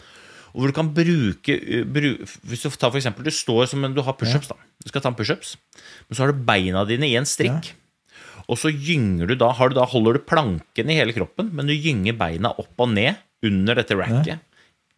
Og 0.52 0.64
hvor 0.64 0.72
du 0.72 0.76
kan 0.76 0.90
bruke 0.92 1.56
bru, 1.88 2.10
Hvis 2.50 2.66
du 2.66 2.74
tar 2.74 2.90
for 2.90 3.00
eksempel, 3.00 3.24
du 3.24 3.32
står 3.34 3.70
som 3.72 3.86
en, 3.88 3.94
du 3.96 4.02
har 4.04 4.18
pushups, 4.20 4.50
ja. 4.50 4.58
da. 4.58 4.74
Du 4.84 4.92
skal 4.92 5.06
ta 5.06 5.12
en 5.12 5.18
pushups, 5.18 5.56
men 6.10 6.18
så 6.18 6.26
har 6.26 6.34
du 6.34 6.44
beina 6.46 6.84
dine 6.90 7.08
i 7.08 7.16
en 7.20 7.30
strikk. 7.30 7.72
Og 8.52 8.60
så 8.60 8.72
gynger 8.74 9.30
du 9.30 9.38
da, 9.40 9.54
du 9.54 9.78
da 9.78 9.86
holder 9.88 10.18
du 10.18 10.26
planken 10.28 10.90
i 10.92 10.98
hele 10.98 11.16
kroppen, 11.16 11.54
men 11.56 11.70
du 11.70 11.76
gynger 11.78 12.18
beina 12.20 12.52
opp 12.60 12.84
og 12.84 12.92
ned 12.92 13.22
under 13.48 13.80
dette 13.80 13.96
racket 13.98 14.44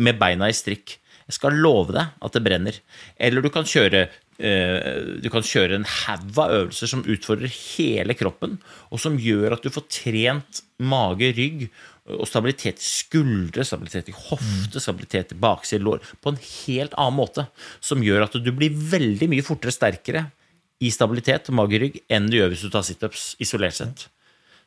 med 0.02 0.18
beina 0.20 0.50
i 0.50 0.56
strikk. 0.58 0.98
Jeg 1.30 1.38
skal 1.38 1.58
love 1.60 1.96
deg 1.96 2.12
at 2.24 2.36
det 2.36 2.44
brenner. 2.44 2.78
Eller 3.18 3.44
du 3.44 3.50
kan 3.54 3.68
kjøre, 3.68 4.08
eh, 4.40 5.00
du 5.24 5.30
kan 5.32 5.46
kjøre 5.46 5.80
en 5.80 5.88
haug 5.88 6.38
av 6.44 6.54
øvelser 6.60 6.92
som 6.92 7.06
utfordrer 7.06 7.52
hele 7.52 8.16
kroppen, 8.18 8.60
og 8.92 9.00
som 9.00 9.18
gjør 9.20 9.56
at 9.58 9.64
du 9.64 9.72
får 9.74 9.88
trent 10.02 10.64
mage, 10.84 11.32
rygg 11.38 11.68
og 12.12 12.28
stabilitet 12.28 12.82
i 12.82 12.88
skuldre, 12.88 13.64
stabilitet 13.64 14.10
i 14.12 14.18
hofte, 14.28 14.82
stabilitet 14.84 15.32
i 15.32 15.40
bakside 15.40 15.86
lår 15.86 16.04
på 16.20 16.34
en 16.34 16.42
helt 16.44 16.96
annen 17.00 17.20
måte. 17.22 17.48
Som 17.80 18.04
gjør 18.04 18.26
at 18.28 18.36
du 18.36 18.52
blir 18.52 18.76
veldig 18.76 19.30
mye 19.32 19.46
fortere 19.46 19.72
sterkere 19.72 20.26
i 20.84 20.92
stabilitet 20.92 21.48
mage, 21.56 21.80
rygg 21.80 22.02
enn 22.12 22.28
du 22.28 22.38
gjør 22.42 22.52
hvis 22.52 22.66
du 22.66 22.74
tar 22.74 22.84
situps 22.84 23.34
isolert 23.44 23.80
sett. 23.80 24.10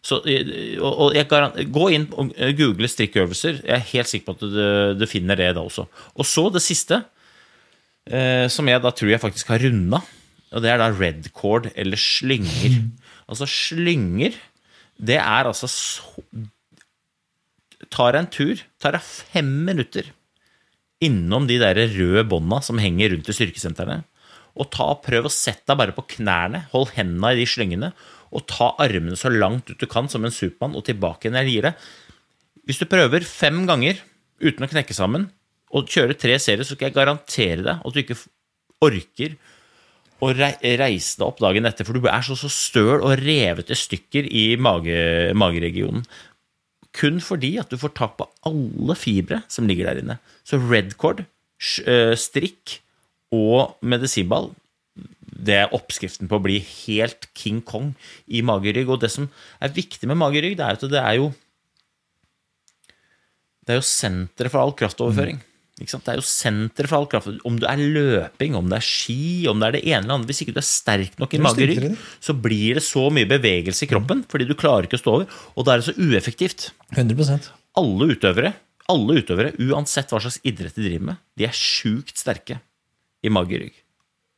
Så, 0.06 0.20
eh, 0.30 0.76
og 0.78 1.16
jeg 1.16 1.26
Gå 1.74 1.88
inn 1.94 2.06
og 2.14 2.32
eh, 2.36 2.54
google 2.56 2.88
strikkøvelser. 2.90 3.62
Jeg 3.64 3.74
er 3.74 3.88
helt 3.92 4.10
sikker 4.10 4.28
på 4.28 4.36
at 4.36 4.44
du, 4.44 4.98
du 5.00 5.06
finner 5.10 5.38
det 5.38 5.52
da 5.56 5.64
også. 5.64 5.86
Og 6.14 6.28
så 6.28 6.46
det 6.54 6.62
siste, 6.64 7.00
eh, 8.06 8.46
som 8.52 8.68
jeg 8.70 8.82
da 8.84 8.92
tror 8.94 9.10
jeg 9.10 9.22
faktisk 9.22 9.50
har 9.50 9.64
runda, 9.66 10.02
og 10.54 10.62
det 10.62 10.70
er 10.70 10.80
da 10.80 10.92
red 10.94 11.30
cord 11.34 11.72
eller 11.74 11.98
slynger. 12.00 12.78
Altså 13.26 13.48
slynger, 13.50 14.36
det 14.96 15.18
er 15.18 15.50
altså 15.50 15.70
så 15.70 16.14
Tar 17.92 18.14
deg 18.14 18.22
en 18.22 18.28
tur, 18.32 18.60
tar 18.80 18.94
deg 18.96 19.04
fem 19.04 19.48
minutter 19.66 20.06
innom 21.04 21.44
de 21.46 21.58
der 21.60 21.76
røde 21.92 22.22
bånda 22.24 22.62
som 22.64 22.80
henger 22.80 23.12
rundt 23.12 23.28
i 23.28 23.34
styrkesentrene, 23.36 23.98
og 24.56 24.70
ta, 24.72 24.86
prøv 25.04 25.28
å 25.28 25.32
sette 25.32 25.68
deg 25.68 25.80
bare 25.82 25.94
på 25.96 26.06
knærne, 26.16 26.62
hold 26.72 26.94
hendene 26.96 27.34
i 27.34 27.40
de 27.42 27.44
slyngene, 27.50 27.90
og 28.34 28.46
ta 28.50 28.72
armene 28.82 29.18
så 29.18 29.30
langt 29.32 29.70
ut 29.70 29.80
du 29.80 29.86
kan 29.90 30.10
som 30.10 30.24
en 30.26 30.34
Supermann, 30.34 30.76
og 30.78 30.86
tilbake 30.86 31.26
igjen 31.26 31.38
jeg 31.40 31.52
gir 31.52 31.68
det. 31.68 31.74
Hvis 32.66 32.80
du 32.82 32.88
prøver 32.90 33.26
fem 33.26 33.64
ganger 33.68 34.00
uten 34.42 34.66
å 34.66 34.70
knekke 34.70 34.96
sammen, 34.96 35.28
og 35.74 35.90
kjøre 35.90 36.16
tre 36.18 36.38
serier, 36.40 36.64
så 36.66 36.76
skal 36.76 36.88
jeg 36.88 36.96
garantere 36.96 37.62
deg 37.64 37.82
at 37.84 37.94
du 37.94 38.00
ikke 38.00 38.18
orker 38.84 39.36
å 40.22 40.30
reise 40.32 41.18
deg 41.18 41.26
opp 41.26 41.40
dagen 41.42 41.68
etter, 41.68 41.84
for 41.84 41.98
du 41.98 42.08
er 42.08 42.24
så, 42.24 42.36
så 42.38 42.48
støl 42.52 43.02
og 43.02 43.18
revet 43.20 43.72
i 43.72 43.76
stykker 43.76 44.28
i 44.30 44.46
mage, 44.60 44.96
mageregionen. 45.36 46.06
Kun 46.96 47.20
fordi 47.20 47.56
at 47.60 47.72
du 47.72 47.76
får 47.80 47.92
tak 47.98 48.16
på 48.16 48.28
alle 48.48 48.96
fibre 48.96 49.42
som 49.52 49.68
ligger 49.68 49.90
der 49.90 50.00
inne. 50.00 50.18
Så 50.46 50.60
redcord, 50.62 51.26
eh, 51.84 52.14
strikk 52.16 52.78
og 53.34 53.76
medisinball 53.84 54.54
det 55.26 55.56
er 55.64 55.74
oppskriften 55.74 56.30
på 56.30 56.38
å 56.38 56.44
bli 56.44 56.60
helt 56.60 57.28
King 57.36 57.58
Kong 57.66 57.92
i 58.26 58.42
magerygg. 58.46 58.92
Og 58.92 59.02
det 59.02 59.10
som 59.14 59.28
er 59.62 59.74
viktig 59.74 60.08
med 60.08 60.20
magerygg, 60.20 60.56
det 60.58 60.66
er 60.66 60.78
at 60.78 60.86
det 60.92 61.02
er 61.02 61.18
jo 61.20 61.34
Det 63.66 63.74
er 63.74 63.80
jo 63.80 63.86
senteret 63.88 64.52
for 64.52 64.62
all 64.62 64.76
kraftoverføring. 64.78 65.40
Ikke 65.76 65.92
sant? 65.92 66.06
Det 66.06 66.12
er 66.14 66.20
jo 66.20 66.24
senteret 66.24 66.88
for 66.88 66.96
all 67.00 67.08
kraft. 67.10 67.28
Om 67.44 67.56
det 67.60 67.68
er 67.68 67.80
løping, 67.82 68.54
om 68.56 68.68
det 68.70 68.78
er 68.78 68.86
ski, 68.86 69.44
om 69.50 69.60
det 69.60 69.66
er 69.66 69.74
det 69.76 69.82
ene 69.84 69.98
eller 70.06 70.14
andre 70.14 70.30
Hvis 70.30 70.44
ikke 70.44 70.54
du 70.56 70.60
er 70.62 70.68
sterk 70.68 71.18
nok 71.20 71.34
i 71.34 71.40
er 71.40 71.44
magerygg, 71.44 71.98
så 72.22 72.32
blir 72.32 72.78
det 72.78 72.84
så 72.86 73.08
mye 73.12 73.28
bevegelse 73.28 73.84
i 73.84 73.90
kroppen 73.90 74.22
fordi 74.30 74.46
du 74.48 74.54
klarer 74.56 74.88
ikke 74.88 74.96
å 74.96 75.02
stå 75.02 75.16
over. 75.18 75.40
Og 75.52 75.66
da 75.66 75.74
er 75.74 75.82
det 75.82 75.88
så 75.90 75.96
ueffektivt. 75.98 76.70
100% 76.94 77.50
Alle 77.82 78.08
utøvere, 78.14 78.54
alle 78.88 79.18
utøvere, 79.20 79.52
uansett 79.66 80.14
hva 80.14 80.22
slags 80.22 80.40
idrett 80.46 80.78
de 80.78 80.86
driver 80.86 81.10
med, 81.10 81.20
de 81.36 81.48
er 81.50 81.58
sjukt 81.58 82.16
sterke 82.22 82.60
i 83.20 83.32
magerygg. 83.34 83.74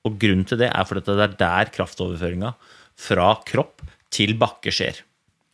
Og 0.06 0.14
grunnen 0.20 0.46
til 0.48 0.60
det 0.62 0.70
er 0.70 0.86
fordi 0.88 1.02
det 1.08 1.18
er 1.26 1.36
der 1.40 1.72
kraftoverføringa 1.74 2.54
fra 2.98 3.32
kropp 3.46 3.82
til 4.14 4.36
bakke 4.38 4.72
skjer. 4.74 5.02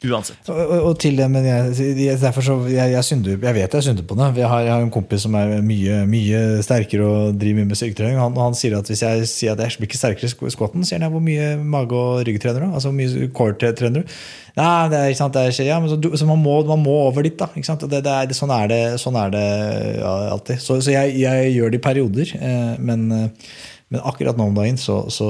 Uansett. 0.05 0.37
Og, 0.53 0.59
og, 0.61 0.81
og 0.91 0.97
til 1.01 1.15
det, 1.17 1.25
men 1.33 1.47
jeg, 1.49 2.19
derfor 2.21 2.45
så, 2.45 2.55
jeg, 2.69 2.91
jeg, 2.93 3.05
synder, 3.09 3.39
jeg 3.41 3.57
vet 3.57 3.73
jeg 3.79 3.85
synder 3.87 4.05
på 4.05 4.17
det. 4.19 4.27
Jeg 4.37 4.51
har, 4.51 4.61
jeg 4.67 4.73
har 4.75 4.83
en 4.85 4.91
kompis 4.93 5.23
som 5.25 5.37
er 5.39 5.55
mye, 5.65 6.03
mye 6.11 6.41
sterkere 6.67 7.07
og 7.09 7.39
driver 7.41 7.63
mye 7.63 7.71
med 7.71 7.79
styrketrening. 7.81 8.19
Han, 8.21 8.37
han 8.37 8.57
sier 8.59 8.77
at 8.77 8.91
hvis 8.91 9.01
jeg 9.01 9.25
sier 9.31 9.55
at 9.55 9.63
jeg 9.65 9.79
blir 9.81 9.89
ikke 9.89 10.01
sterkere 10.03 10.29
i 10.29 10.53
squatten, 10.53 10.85
sier 10.85 11.01
han 11.01 11.15
hvor 11.15 11.25
mye 11.25 11.55
mage- 11.63 11.97
og 11.97 12.21
ryggtrener 12.29 12.67
du? 12.67 12.69
Altså 12.77 12.93
hvor 12.93 12.99
mye 13.01 13.31
core-trener 13.39 14.05
du? 14.05 14.17
Nei, 14.61 14.69
det 14.93 14.99
er 15.01 15.09
ikke 15.15 15.23
sant, 15.23 15.35
det 15.41 15.57
skjer, 15.57 15.71
ja, 15.73 15.81
men 15.83 15.91
så, 15.91 15.97
du- 15.99 16.13
så 16.21 16.29
man, 16.29 16.43
må, 16.45 16.59
man 16.69 16.85
må 16.85 16.99
over 17.09 17.25
dit, 17.25 17.39
da. 17.41 17.49
Ikke 17.57 17.71
sant? 17.73 17.89
Det, 17.89 18.05
det 18.05 18.13
er, 18.13 18.37
sånn 18.37 18.53
er 18.55 18.69
det, 18.71 18.83
sånn 19.03 19.17
er 19.25 19.33
det 19.33 19.47
ja, 20.03 20.13
alltid. 20.37 20.61
Så, 20.63 20.83
så 20.85 20.93
jeg, 20.93 21.17
jeg 21.25 21.55
gjør 21.57 21.73
det 21.73 21.81
i 21.81 21.87
perioder, 21.89 22.37
eh, 22.45 22.75
men, 22.85 23.09
eh, 23.23 23.55
men 23.95 24.03
akkurat 24.03 24.39
nå 24.39 24.49
om 24.51 24.57
dagen 24.57 24.79
så, 24.81 25.05
så, 25.15 25.29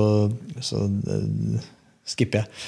så 0.65 0.87
eh, 0.89 1.67
skipper 2.09 2.43
jeg. 2.43 2.65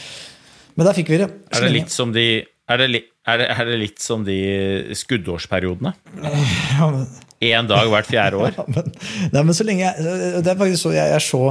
Men 0.76 0.90
der 0.90 0.96
fikk 0.98 1.14
vi 1.14 1.22
det. 1.22 1.30
Er 1.56 1.64
det 1.64 1.72
litt 1.72 1.94
som 1.94 2.12
de 2.12 2.26
er 2.66 2.80
det, 2.82 3.02
er 3.30 3.38
det, 3.38 3.46
er 3.54 3.68
det 3.68 3.78
litt 3.78 4.02
som 4.02 4.26
de 4.26 4.36
skuddårsperiodene? 4.98 5.94
Ja, 6.76 6.90
Én 7.46 7.68
dag 7.68 7.88
hvert 7.92 8.08
fjerde 8.08 8.40
år? 8.42 8.54
Ja, 8.58 8.64
men, 8.72 8.94
nei, 9.32 9.42
men 9.42 9.56
så 9.56 9.66
lenge 9.66 9.84
jeg, 9.86 10.14
det 10.42 10.50
er 10.50 10.58
faktisk 10.58 10.86
så 10.86 10.94
jeg, 10.96 11.12
er 11.16 11.22
så 11.22 11.42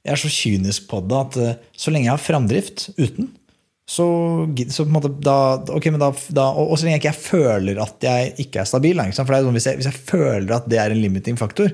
jeg 0.00 0.14
er 0.14 0.20
så 0.20 0.30
kynisk 0.32 0.88
på 0.88 1.02
det 1.04 1.18
at 1.18 1.38
eh, 1.40 1.56
så 1.76 1.92
lenge 1.92 2.08
jeg 2.08 2.14
har 2.14 2.22
framdrift 2.24 2.86
uten, 2.96 3.28
så, 3.90 4.04
så 4.70 4.84
på 4.84 4.86
en 4.86 4.94
måte 4.94 5.08
da, 5.18 5.36
ok, 5.74 5.88
men 5.90 6.02
da, 6.02 6.12
da 6.36 6.44
og, 6.54 6.68
og 6.70 6.78
så 6.78 6.86
lenge 6.86 7.00
jeg 7.00 7.02
ikke 7.02 7.24
føler 7.24 7.80
at 7.82 8.04
jeg 8.06 8.28
ikke 8.44 8.60
er 8.62 8.68
stabil. 8.70 9.00
Ikke? 9.02 9.24
For 9.26 9.34
sånn, 9.34 9.56
hvis, 9.56 9.66
jeg, 9.66 9.78
hvis 9.80 9.88
jeg 9.88 10.02
føler 10.12 10.52
at 10.54 10.68
det 10.70 10.78
er 10.78 10.92
en 10.94 11.00
limiting 11.02 11.38
faktor, 11.40 11.72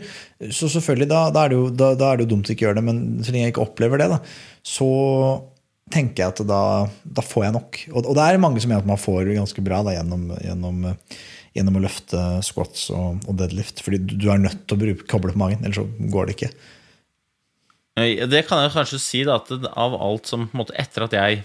så 0.48 0.70
selvfølgelig 0.72 1.10
da, 1.10 1.26
er 1.28 1.52
det 1.52 1.58
jo, 1.58 1.66
da, 1.76 1.90
er 1.92 2.16
det 2.16 2.24
jo 2.24 2.30
dumt 2.30 2.48
å 2.48 2.54
ikke 2.54 2.64
gjøre 2.68 2.78
det. 2.78 2.84
Men 2.86 3.02
så 3.20 3.34
lenge 3.34 3.44
jeg 3.44 3.52
ikke 3.52 3.66
opplever 3.66 4.00
det, 4.00 4.08
så 4.64 4.88
tenker 5.92 6.22
jeg 6.22 6.32
at 6.32 6.40
da, 6.48 7.24
får 7.26 7.44
jeg 7.44 7.56
nok. 7.58 7.80
Og, 7.92 7.98
og 8.00 8.16
det 8.16 8.24
er 8.24 8.40
mange 8.46 8.62
som 8.64 8.72
mener 8.72 8.86
at 8.86 8.88
man 8.88 9.02
får 9.02 9.28
ganske 9.34 9.64
bra 9.66 9.82
gjennom, 9.84 10.30
gjennom, 10.40 10.86
gjennom 11.58 11.76
å 11.76 11.82
løfte 11.84 12.22
squats 12.48 12.86
og, 12.96 13.26
og 13.28 13.36
deadlift. 13.42 13.84
Fordi 13.84 14.00
du, 14.06 14.14
du 14.24 14.30
er 14.32 14.40
nødt 14.40 14.64
til 14.64 14.78
å 14.78 14.82
bruke, 14.86 15.04
koble 15.12 15.34
på 15.36 15.42
magen, 15.42 15.68
ellers 15.68 15.82
så 15.82 16.08
går 16.16 16.30
det 16.30 16.38
ikke. 16.38 16.50
Det 18.32 18.42
kan 18.48 18.64
jeg 18.64 18.72
kanskje 18.72 19.02
si, 19.04 19.22
da, 19.28 19.36
at 19.36 19.68
av 19.76 20.00
alt 20.00 20.32
som 20.32 20.48
på 20.48 20.56
en 20.56 20.64
måte, 20.64 20.76
Etter 20.80 21.04
at 21.04 21.14
jeg 21.16 21.44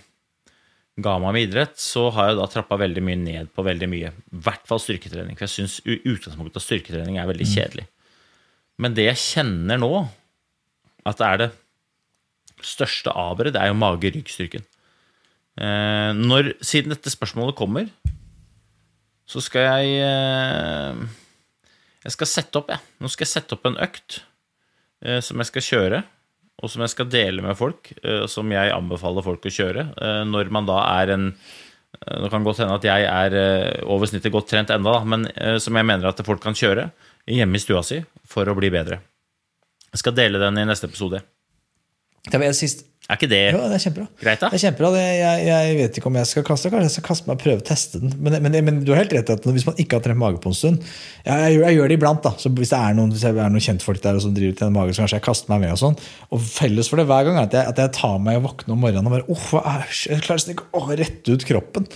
ga 0.99 1.15
meg 1.23 1.35
med 1.35 1.47
idrett, 1.47 1.77
så 1.79 2.09
har 2.11 2.31
jeg 2.31 2.39
da 2.41 2.47
trappa 2.51 2.77
veldig 2.81 3.03
mye 3.05 3.19
ned 3.19 3.51
på 3.55 3.63
veldig 3.63 3.87
mye. 3.91 4.11
I 4.11 4.41
hvert 4.43 4.65
fall 4.67 4.81
styrketrening. 4.83 5.37
For 5.37 5.47
jeg 5.47 5.55
syns 5.55 5.79
utgangspunktet 5.87 6.59
av 6.59 6.65
styrketrening 6.65 7.19
er 7.21 7.29
veldig 7.29 7.47
kjedelig. 7.47 7.87
Men 8.81 8.97
det 8.97 9.07
jeg 9.07 9.21
kjenner 9.21 9.79
nå, 9.81 9.91
at 11.07 11.21
det 11.21 11.27
er 11.27 11.41
det 11.41 11.49
største 12.65 13.13
aberet, 13.17 13.55
det 13.55 13.61
er 13.61 13.71
jo 13.71 13.79
mage-ryggstyrken. 13.79 14.65
Eh, 15.61 16.11
når, 16.17 16.53
siden 16.65 16.93
dette 16.93 17.11
spørsmålet 17.13 17.57
kommer, 17.57 17.89
så 19.27 19.41
skal 19.43 19.67
jeg 19.67 20.01
eh, 20.03 21.01
Jeg 22.03 22.15
skal 22.15 22.27
sette 22.27 22.57
opp, 22.59 22.71
jeg. 22.73 22.81
Nå 22.99 23.11
skal 23.11 23.27
jeg 23.27 23.33
sette 23.35 23.55
opp 23.55 23.67
en 23.69 23.77
økt 23.79 24.21
eh, 25.05 25.21
som 25.23 25.39
jeg 25.39 25.51
skal 25.51 25.67
kjøre, 25.67 26.03
og 26.61 26.69
som 26.69 26.83
jeg 26.85 26.93
skal 26.93 27.09
dele 27.09 27.43
med 27.43 27.57
folk, 27.57 27.91
eh, 28.03 28.25
som 28.29 28.49
jeg 28.53 28.73
anbefaler 28.73 29.25
folk 29.25 29.45
å 29.45 29.53
kjøre. 29.53 29.87
Eh, 29.97 30.21
når 30.29 30.51
man 30.53 30.69
da 30.69 30.79
er 31.01 31.15
en 31.15 31.27
eh, 31.31 32.17
Det 32.21 32.29
kan 32.31 32.45
godt 32.45 32.61
hende 32.63 32.77
at 32.77 32.85
jeg 32.87 33.07
er 33.09 33.83
over 33.83 34.09
snittet 34.09 34.33
godt 34.33 34.47
trent 34.49 34.69
enda, 34.73 34.93
men 35.03 35.27
som 35.59 35.75
jeg 35.75 35.85
mener 35.85 36.07
at 36.07 36.21
folk 36.25 36.41
kan 36.41 36.55
kjøre 36.55 36.87
hjemme 37.29 37.59
i 37.59 37.61
stua 37.61 37.83
si 37.85 37.99
for 38.25 38.47
å 38.47 38.55
bli 38.57 38.71
bedre. 38.73 39.01
Jeg 39.91 39.99
skal 39.99 40.15
dele 40.15 40.39
den 40.39 40.57
i 40.57 40.65
neste 40.65 40.87
episode. 40.87 41.19
Det 42.25 42.39
var 42.39 42.47
en 42.47 42.57
sist. 42.57 42.85
Er 43.11 43.17
ikke 43.19 43.27
det 43.27 43.39
jo, 43.51 43.59
det 43.67 43.75
er 43.75 43.81
kjempebra. 43.83 44.05
greit, 44.21 44.39
da? 44.39 44.47
Det 44.47 44.55
er 44.55 44.61
kjempebra. 44.63 44.89
Det, 44.95 45.01
jeg, 45.03 45.41
jeg 45.49 45.73
vet 45.81 45.97
ikke 45.99 46.07
om 46.07 46.17
jeg 46.21 46.29
skal 46.29 46.45
kaste 46.47 46.69
Kanskje 46.71 46.87
jeg 46.87 46.93
skal 46.93 47.05
kaste 47.09 47.27
meg 47.27 47.33
og 47.35 47.41
prøve 47.41 47.59
å 47.59 47.65
teste 47.67 47.99
den. 47.99 48.13
Men, 48.23 48.37
men, 48.45 48.55
men 48.69 48.77
du 48.87 48.93
har 48.93 49.01
helt 49.01 49.15
rett 49.17 49.31
i 49.33 49.35
at 49.35 49.47
hvis 49.51 49.67
man 49.67 49.81
ikke 49.83 49.99
har 49.99 50.05
trent 50.05 50.21
mage 50.21 50.39
på 50.39 50.53
en 50.53 50.55
stund 50.55 50.79
Jeg, 50.85 51.35
jeg, 51.35 51.57
jeg 51.59 51.75
gjør 51.75 51.91
det 51.91 51.97
iblant. 51.99 52.23
da 52.23 52.31
Så 52.39 52.53
Hvis 52.55 52.71
det 52.71 52.79
er 52.79 52.95
noen, 52.95 53.11
hvis 53.11 53.25
det 53.27 53.33
er 53.33 53.51
noen 53.51 53.67
kjentfolk 53.67 53.99
der 54.05 54.21
som 54.23 54.35
driver 54.37 54.55
til 54.61 54.73
mage, 54.77 54.95
så 54.95 55.03
kanskje 55.03 55.19
jeg 55.19 55.27
kaster 55.27 55.51
meg 55.51 55.65
med. 55.65 55.75
Og 55.75 55.81
sånn 55.83 55.99
Og 56.31 56.47
felles 56.47 56.91
for 56.91 57.01
det 57.01 57.07
hver 57.11 57.27
gang 57.27 57.41
er 57.41 57.49
at 57.49 57.59
jeg, 57.59 57.75
at 57.75 57.99
tar 57.99 58.15
meg 58.23 58.39
og 58.39 58.47
våkner 58.47 58.77
om 58.77 58.83
morgenen 58.87 59.11
og 59.11 59.17
bare 59.17 59.75
er 59.75 59.95
Jeg 60.07 60.23
klarer 60.23 60.55
ikke 60.55 60.69
å 60.79 60.87
rette 60.87 61.35
ut 61.35 61.47
kroppen. 61.51 61.91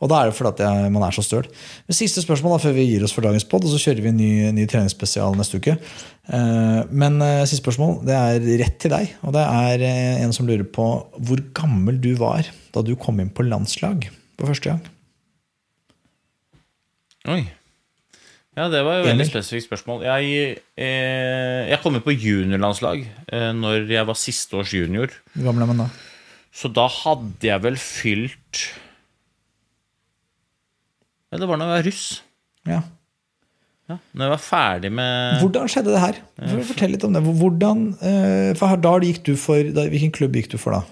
Og 0.00 0.08
da 0.08 0.20
er 0.20 0.30
det 0.30 0.36
fordi 0.36 0.64
jeg, 0.64 0.92
man 0.94 1.04
er 1.04 1.12
så 1.12 1.24
støl. 1.24 1.48
Siste 1.92 2.24
spørsmål 2.24 2.56
da, 2.56 2.62
før 2.62 2.76
vi 2.78 2.86
gir 2.88 3.04
oss 3.04 3.12
for 3.16 3.26
dagens 3.26 3.44
pod, 3.48 3.66
og 3.66 3.72
så 3.74 3.80
kjører 3.82 4.00
vi 4.04 4.12
en 4.12 4.20
ny, 4.20 4.30
ny 4.56 4.64
treningsspesial 4.70 5.36
neste 5.36 5.60
uke. 5.60 5.76
Eh, 6.32 6.80
men 6.88 7.20
eh, 7.24 7.44
siste 7.44 7.60
spørsmål 7.60 8.00
det 8.08 8.16
er 8.16 8.48
rett 8.62 8.80
til 8.80 8.94
deg. 8.94 9.12
Og 9.28 9.36
det 9.36 9.44
er 9.44 9.84
eh, 9.84 10.24
en 10.24 10.32
som 10.36 10.48
lurer 10.48 10.64
på 10.64 10.88
hvor 11.20 11.44
gammel 11.56 12.00
du 12.00 12.14
var 12.20 12.48
da 12.72 12.84
du 12.86 12.94
kom 12.96 13.20
inn 13.20 13.32
på 13.34 13.44
landslag 13.44 14.08
for 14.40 14.48
første 14.54 14.72
gang. 14.72 14.84
Oi. 17.28 17.42
Ja, 18.58 18.66
det 18.72 18.80
var 18.82 18.98
jo 18.98 19.04
et 19.04 19.12
veldig 19.12 19.28
spesifikt 19.28 19.68
spørsmål. 19.68 20.02
Jeg, 20.08 20.60
eh, 20.80 21.68
jeg 21.70 21.80
kom 21.84 21.94
inn 21.96 22.04
på 22.04 22.16
juniorlandslag 22.16 23.04
eh, 23.04 23.50
når 23.56 23.86
jeg 23.92 24.08
var 24.08 24.18
siste 24.18 24.58
års 24.58 24.72
junior. 24.74 25.12
Hvor 25.36 25.50
gammel 25.50 25.64
er 25.64 25.70
man 25.70 25.84
da? 25.84 25.90
Så 26.50 26.68
da 26.74 26.88
hadde 26.90 27.46
jeg 27.46 27.62
vel 27.62 27.78
fylt 27.80 28.64
Ja, 31.30 31.38
det 31.38 31.46
var 31.46 31.60
når 31.60 31.68
jeg 31.70 31.76
var 31.78 31.86
russ. 31.90 32.06
Ja. 32.68 32.80
Ja, 33.90 33.96
når 34.14 34.22
jeg 34.26 34.30
var 34.36 34.42
ferdig 34.44 34.90
med 34.94 35.40
Hvordan 35.42 35.70
skjedde 35.70 35.90
det 35.96 36.00
her? 36.02 36.18
Fortell 36.68 36.92
litt 36.94 37.04
om 37.06 37.16
det. 37.16 37.22
Hvordan, 37.26 37.80
eh, 38.06 38.50
for 38.58 38.78
da 38.78 38.92
gikk 39.02 39.24
du 39.26 39.32
for, 39.40 39.66
da, 39.74 39.88
Hvilken 39.90 40.12
klubb 40.14 40.36
gikk 40.38 40.52
du 40.52 40.58
for 40.62 40.76
da? 40.76 40.84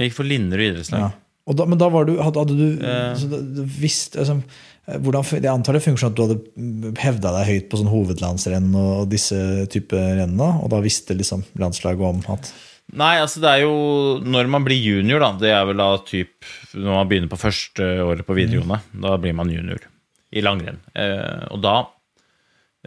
Jeg 0.00 0.10
gikk 0.10 0.16
for 0.18 0.26
Linderud 0.26 0.72
idrettslag. 0.72 1.04
Ja. 1.04 1.10
Og 1.46 1.58
da, 1.58 1.66
men 1.66 1.78
da 1.78 1.88
var 1.90 2.06
du, 2.06 2.16
hadde, 2.22 2.42
hadde 2.42 2.56
du 2.58 2.82
Eh. 2.82 3.14
så 3.18 3.28
du 3.30 3.62
visst, 3.66 4.16
altså, 4.18 4.40
eh, 4.88 4.98
hvordan, 4.98 5.22
Jeg 5.38 5.50
antar 5.52 5.74
det 5.74 5.82
funker 5.84 6.02
sånn 6.02 6.12
at 6.14 6.18
du 6.18 6.26
hadde 6.26 6.98
hevda 7.02 7.32
deg 7.38 7.46
høyt 7.50 7.68
på 7.70 7.78
sånn 7.78 7.90
hovedlandsrenn 7.92 8.74
og 8.74 9.08
disse 9.10 9.66
type 9.70 9.94
renn, 9.94 10.38
og 10.40 10.68
da 10.70 10.80
visste 10.82 11.14
liksom 11.14 11.44
landslaget 11.58 12.00
om 12.00 12.22
at 12.34 12.52
Nei, 12.92 13.14
altså 13.22 13.40
det 13.40 13.48
er 13.48 13.62
jo 13.64 13.76
Når 14.20 14.50
man 14.52 14.66
blir 14.66 14.76
junior, 14.76 15.22
da, 15.22 15.30
det 15.40 15.52
er 15.54 15.64
vel 15.64 15.80
da 15.80 15.88
typ 16.04 16.44
Når 16.76 16.98
man 16.98 17.08
begynner 17.08 17.32
på 17.32 17.40
første 17.40 17.88
året 18.04 18.26
på 18.28 18.36
videregående, 18.36 18.82
da 19.04 19.16
blir 19.20 19.36
man 19.36 19.52
junior 19.52 19.88
i 20.32 20.40
langrenn. 20.40 20.78
Eh, 20.96 21.42
og 21.52 21.60
da 21.60 21.74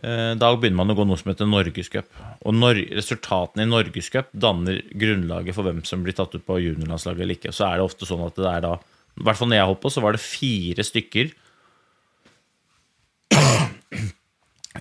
eh, 0.01 0.33
Da 0.37 0.49
begynner 0.57 0.79
man 0.79 0.93
å 0.93 0.97
gå 0.97 1.05
noe 1.05 1.19
som 1.21 1.29
heter 1.29 1.45
Norgescup. 1.49 2.07
Og 2.41 2.55
når, 2.57 2.79
resultatene 2.97 3.67
i 3.67 3.69
Norgescup 3.69 4.31
danner 4.33 4.79
grunnlaget 4.97 5.57
for 5.57 5.67
hvem 5.67 5.83
som 5.85 6.01
blir 6.05 6.17
tatt 6.17 6.33
ut 6.33 6.45
på 6.45 6.57
juniorlandslaget 6.63 7.25
eller 7.25 7.37
ikke. 7.37 7.53
Så 7.53 7.67
er 7.67 7.77
det 7.77 7.85
ofte 7.85 8.09
sånn 8.09 8.25
at 8.25 8.37
det 8.39 8.49
er 8.49 8.65
da 8.65 8.75
I 8.77 9.27
hvert 9.27 9.41
fall 9.41 9.51
når 9.51 9.61
jeg 9.61 9.77
på, 9.83 9.93
så 9.93 10.05
var 10.05 10.17
det 10.17 10.25
fire 10.25 10.85
stykker 10.89 11.33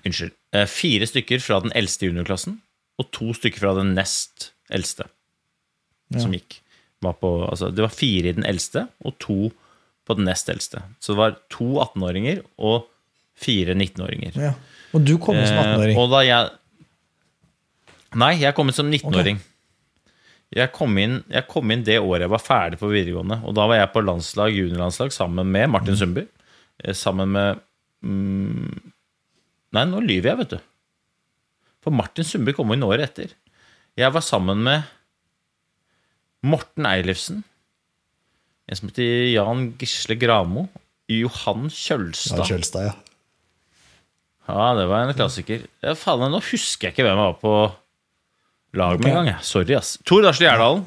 Unnskyld. 0.04 0.34
Eh, 0.52 0.66
fire 0.68 1.06
stykker 1.08 1.40
fra 1.40 1.60
den 1.64 1.72
eldste 1.76 2.08
juniorklassen 2.08 2.58
og 3.00 3.12
to 3.14 3.32
stykker 3.36 3.62
fra 3.62 3.76
den 3.78 3.94
nest 3.96 4.50
eldste 4.72 5.06
som 6.18 6.32
gikk. 6.32 6.60
Var 7.04 7.12
på, 7.20 7.30
altså, 7.50 7.68
det 7.74 7.82
var 7.84 7.92
fire 7.92 8.28
i 8.30 8.36
den 8.36 8.44
eldste 8.48 8.86
og 9.04 9.16
to 9.20 9.50
på 10.06 10.16
den 10.18 10.24
nest 10.28 10.48
eldste. 10.52 10.82
Så 11.00 11.12
det 11.14 11.20
var 11.20 11.36
to 11.52 11.66
18-åringer 11.82 12.42
og 12.58 12.86
fire 13.36 13.74
19-åringer. 13.74 14.36
ja. 14.40 14.52
Og 14.94 15.02
du 15.04 15.16
kom 15.18 15.34
som 15.34 15.56
Eh, 15.58 15.64
18-åring. 15.64 15.96
og 15.98 16.10
da 16.12 16.20
jeg 16.22 16.50
Nei, 18.14 18.34
jeg 18.38 18.54
kom 18.54 18.68
inn 18.70 18.76
som 18.76 18.90
19-åring. 18.92 19.40
Jeg, 20.54 20.70
kom 20.72 20.94
inn- 21.02 21.24
jeg 21.28 21.48
kom 21.50 21.70
inn 21.74 21.82
det 21.82 21.96
året 21.98 22.20
jeg 22.28 22.30
var 22.30 22.38
ferdig 22.44 22.78
på 22.78 22.86
videregående. 22.92 23.40
Og 23.44 23.54
da 23.58 23.64
var 23.66 23.80
jeg 23.80 23.90
på 23.92 24.04
landslag, 24.04 24.54
juniorlandslag 24.54 25.10
sammen 25.12 25.50
med 25.50 25.68
Martin 25.72 25.96
Sundby. 25.98 26.22
eh, 26.84 26.92
Sammen 26.94 27.32
med 27.34 27.58
mm, 28.04 28.92
Nei, 29.74 29.84
nå 29.90 29.98
lyver 30.06 30.30
jeg, 30.30 30.38
vet 30.44 30.50
du. 30.54 30.58
For 31.82 31.90
Martin 31.90 32.24
Sundby 32.24 32.52
kom 32.54 32.70
inn 32.72 32.84
året 32.86 33.08
etter. 33.10 33.32
Jeg 33.98 34.12
var 34.14 34.22
sammen 34.22 34.62
med 34.62 34.84
Morten 36.44 36.88
Eilifsen. 36.88 37.42
En 38.68 38.78
som 38.78 38.90
heter 38.90 39.30
Jan 39.32 39.70
Gisle 39.80 40.16
Gramo. 40.20 40.68
Johan 41.10 41.66
Ja, 41.68 41.76
Kjølstad. 41.76 42.44
Kjølstad, 42.48 42.86
ja. 42.88 42.94
Ja, 44.44 44.68
det 44.76 44.84
var 44.90 45.06
en 45.06 45.16
klassiker. 45.16 45.64
Ja, 45.84 45.94
faen, 45.96 46.26
nå 46.32 46.40
husker 46.44 46.88
jeg 46.88 46.94
ikke 46.94 47.06
hvem 47.06 47.16
jeg 47.16 47.24
var 47.24 47.36
på 47.40 47.54
lag 48.76 49.00
med 49.00 49.10
en 49.10 49.28
gang. 49.30 49.42
Sorry, 49.44 49.76
ass. 49.76 49.96
Tor 50.04 50.24
Dasle 50.24 50.48
Gjerdalen. 50.48 50.84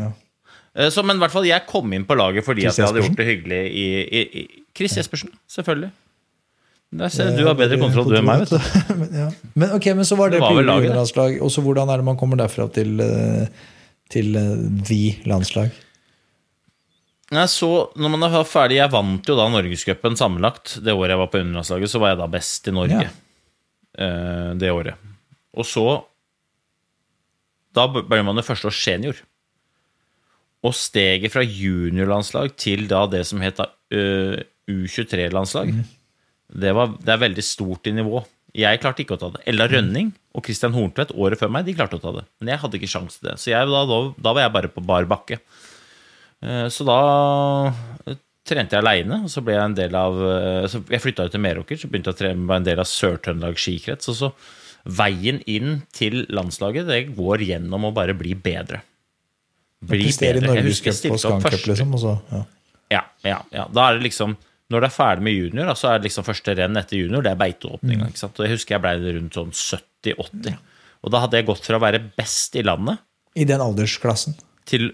Ja, 0.78 0.90
Så, 0.94 1.02
men 1.06 1.18
i 1.18 1.24
hvert 1.24 1.34
fall, 1.34 1.48
jeg 1.50 1.66
kom 1.70 1.94
inn 1.98 2.06
på 2.06 2.18
laget 2.18 2.46
fordi 2.46 2.68
at 2.70 2.78
jeg 2.78 2.86
hadde 2.86 3.02
gjort 3.02 3.18
det 3.18 3.26
hyggelig 3.26 3.62
i, 3.72 3.86
i, 4.04 4.22
i 4.42 4.66
Chris 4.78 4.98
Jespersen, 5.00 5.32
selvfølgelig. 5.50 5.90
Der 6.98 7.10
ser 7.12 7.34
du, 7.36 7.42
har 7.44 7.58
bedre 7.58 7.80
kontroll 7.82 8.08
du 8.08 8.16
enn 8.16 8.28
meg, 8.28 8.46
vet 8.46 8.54
du. 8.54 8.84
men, 9.00 9.10
ja. 9.12 9.26
men 9.58 9.74
ok, 9.76 9.90
men 9.98 10.08
så 10.08 10.16
var 10.20 10.30
det, 10.32 10.38
Det 10.38 10.46
var 10.46 10.54
på 10.54 10.62
laget, 10.62 10.86
juniorlandslag. 10.86 11.40
Og 11.44 11.52
så 11.52 11.64
hvordan 11.66 11.90
er 11.92 12.00
det 12.00 12.08
man 12.08 12.20
kommer 12.20 12.40
derfra 12.40 12.70
til, 12.78 12.94
eh, 13.04 13.66
til 14.14 14.34
vi 14.36 15.02
the 15.14 15.30
landslag? 15.30 15.72
Nei, 17.36 17.44
så 17.52 17.70
når 18.00 18.12
man 18.14 18.24
er 18.24 18.36
ferdig 18.48 18.78
Jeg 18.80 18.92
vant 18.94 19.28
jo 19.28 19.36
da 19.36 19.50
Norgescupen 19.52 20.16
sammenlagt. 20.16 20.78
Det 20.84 20.96
året 20.96 21.12
jeg 21.12 21.22
var 21.22 21.32
på 21.34 21.42
underlandslaget, 21.44 21.92
så 21.92 22.00
var 22.00 22.14
jeg 22.14 22.22
da 22.22 22.28
best 22.32 22.70
i 22.70 22.76
Norge. 22.76 23.02
Ja. 23.04 23.16
Uh, 23.98 24.52
det 24.60 24.72
året. 24.72 25.10
Og 25.58 25.66
så 25.66 25.88
Da 27.76 27.88
ble 27.92 28.22
man 28.24 28.40
jo 28.40 28.46
første 28.46 28.70
år 28.70 28.78
senior. 28.78 29.20
Og 30.66 30.74
steget 30.74 31.34
fra 31.34 31.44
juniorlandslag 31.44 32.56
til 32.58 32.88
da 32.90 33.04
det 33.12 33.26
som 33.30 33.44
het 33.44 33.60
da, 33.60 33.68
eh, 33.94 34.40
U23-landslag, 34.68 35.70
det, 36.50 36.72
det 36.74 37.14
er 37.14 37.22
veldig 37.22 37.44
stort 37.46 37.86
i 37.88 37.94
nivå. 37.94 38.24
Jeg 38.58 38.80
klarte 38.82 39.04
ikke 39.04 39.16
å 39.18 39.22
ta 39.22 39.30
det. 39.36 39.44
Ella 39.52 39.68
Rønning 39.70 40.12
og 40.34 40.46
Christian 40.48 40.74
Horntvedt 40.74 41.12
året 41.14 41.38
før 41.40 41.52
meg 41.54 41.68
de 41.68 41.76
klarte 41.78 42.00
å 42.00 42.02
ta 42.02 42.14
det. 42.16 42.24
Men 42.42 42.54
jeg 42.56 42.62
hadde 42.64 42.80
ikke 42.80 42.90
sjanse 42.90 43.20
til 43.20 43.30
det. 43.30 43.36
Så 43.42 43.52
jeg, 43.52 43.70
da, 43.70 43.84
da, 43.90 44.00
da 44.26 44.34
var 44.34 44.48
jeg 44.48 44.54
bare 44.56 44.72
på 44.74 44.84
bar 44.88 45.06
bakke. 45.10 45.38
Eh, 46.42 46.66
Så 46.74 46.86
da 46.88 46.98
eh, 48.08 48.18
trente 48.48 48.74
jeg 48.78 48.82
aleine, 48.82 49.22
og 49.28 49.30
så 49.34 49.44
ble 49.46 49.58
jeg 49.58 49.64
en 49.68 49.78
del 49.78 49.98
av 50.00 50.18
eh, 50.24 50.66
så 50.72 50.82
Jeg 50.90 51.04
flytta 51.04 51.28
til 51.34 51.44
Meråker, 51.44 51.78
så 51.82 51.90
begynte 51.92 52.14
jeg 52.14 52.18
å 52.18 52.22
trene 52.24 52.46
med 52.48 52.56
en 52.62 52.68
del 52.72 52.82
av 52.82 52.90
Sør-Trøndelag 52.90 53.62
skikrets. 53.62 54.10
Og 54.14 54.18
så 54.24 54.32
veien 54.88 55.42
inn 55.52 55.82
til 55.94 56.24
landslaget, 56.32 56.88
det 56.90 57.02
går 57.18 57.44
gjennom 57.50 57.90
å 57.90 57.94
bare 57.94 58.16
bli 58.18 58.34
bedre. 58.40 58.82
Bli 59.86 60.08
Prestere 60.08 60.40
i. 60.40 60.46
Jeg 60.48 60.64
Norgescup 60.64 61.12
og 61.14 61.42
først. 61.46 61.68
liksom. 61.70 61.98
Ja. 62.34 62.44
ja, 62.96 63.02
ja, 63.28 63.40
ja. 63.54 63.66
Da 63.70 63.90
er 63.92 64.00
det 64.00 64.08
liksom 64.08 64.34
Når 64.68 64.84
det 64.84 64.88
er 64.90 64.96
ferdig 64.98 65.24
med 65.24 65.38
junior, 65.38 65.70
så 65.80 65.94
er 65.94 66.00
det 66.00 66.10
liksom 66.10 66.26
første 66.28 66.56
renn 66.58 66.80
etter 66.80 67.00
junior, 67.00 67.24
det 67.24 67.32
er 67.32 67.40
beiteåpninga. 67.40 68.10
Mm. 68.10 68.18
Og 68.28 68.42
jeg 68.44 68.52
husker 68.52 68.76
jeg 68.76 68.84
ble 68.84 69.14
rundt 69.16 69.38
sånn 69.38 69.54
70-80. 69.56 70.58
Og 71.06 71.14
da 71.14 71.22
hadde 71.24 71.40
jeg 71.40 71.48
gått 71.48 71.70
fra 71.70 71.80
å 71.80 71.84
være 71.84 72.02
best 72.18 72.58
i 72.60 72.66
landet 72.66 73.00
I 73.38 73.46
den 73.48 73.64
aldersklassen. 73.64 74.36
til, 74.68 74.90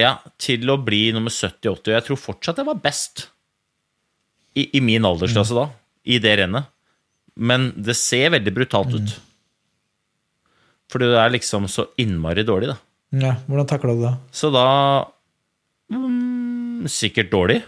ja, 0.00 0.14
til 0.40 0.64
å 0.72 0.78
bli 0.80 1.02
nummer 1.12 1.34
70-80. 1.34 1.90
Og 1.90 1.94
jeg 1.96 2.06
tror 2.06 2.22
fortsatt 2.22 2.62
jeg 2.62 2.70
var 2.70 2.80
best 2.80 3.26
i, 4.56 4.64
i 4.78 4.80
min 4.80 5.04
aldersklasse 5.04 5.56
da, 5.56 5.68
i 6.08 6.18
det 6.22 6.34
rennet. 6.40 6.70
Men 7.38 7.70
det 7.76 7.98
ser 8.00 8.32
veldig 8.34 8.54
brutalt 8.54 8.96
ut. 8.96 9.16
Fordi 10.88 11.10
det 11.12 11.20
er 11.20 11.34
liksom 11.36 11.68
så 11.70 11.90
innmari 12.00 12.46
dårlig, 12.48 12.72
da. 12.72 12.78
Ja, 13.18 13.34
hvordan 13.48 13.68
takla 13.68 13.94
du 13.96 14.02
det? 14.04 14.14
Så 14.36 14.50
da 14.52 14.64
mm, 15.92 16.88
Sikkert 16.88 17.30
dårlig. 17.32 17.62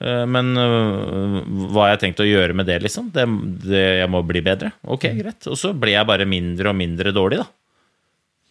Eh, 0.00 0.24
Men 0.28 0.52
øh, 0.60 1.36
hva 1.72 1.86
har 1.86 1.94
jeg 1.94 2.02
tenkt 2.04 2.22
å 2.24 2.28
gjøre 2.28 2.56
med 2.56 2.68
det, 2.68 2.80
liksom? 2.84 3.10
Det, 3.14 3.24
det, 3.64 3.84
jeg 4.02 4.10
må 4.12 4.22
bli 4.26 4.42
bedre. 4.44 4.72
Ok, 4.84 5.08
greit. 5.18 5.46
Og 5.50 5.56
så 5.60 5.72
ble 5.76 5.94
jeg 5.96 6.08
bare 6.08 6.28
mindre 6.28 6.72
og 6.72 6.78
mindre 6.78 7.14
dårlig, 7.16 7.40
da. 7.44 7.48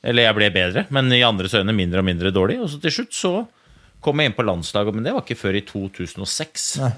Eller 0.06 0.28
jeg 0.28 0.38
ble 0.38 0.50
bedre, 0.54 0.84
men 0.94 1.10
i 1.18 1.24
andres 1.26 1.56
øyne 1.58 1.74
mindre 1.74 2.04
og 2.04 2.06
mindre 2.06 2.30
dårlig. 2.34 2.60
Og 2.62 2.70
så 2.70 2.78
til 2.84 2.94
slutt 2.94 3.16
så 3.18 3.34
kom 4.06 4.22
jeg 4.22 4.30
inn 4.30 4.38
på 4.38 4.46
landslaget, 4.46 4.94
men 4.94 5.06
det 5.08 5.16
var 5.16 5.24
ikke 5.26 5.40
før 5.40 5.58
i 5.58 5.64
2006. 5.66 6.66
Nei. 6.84 6.92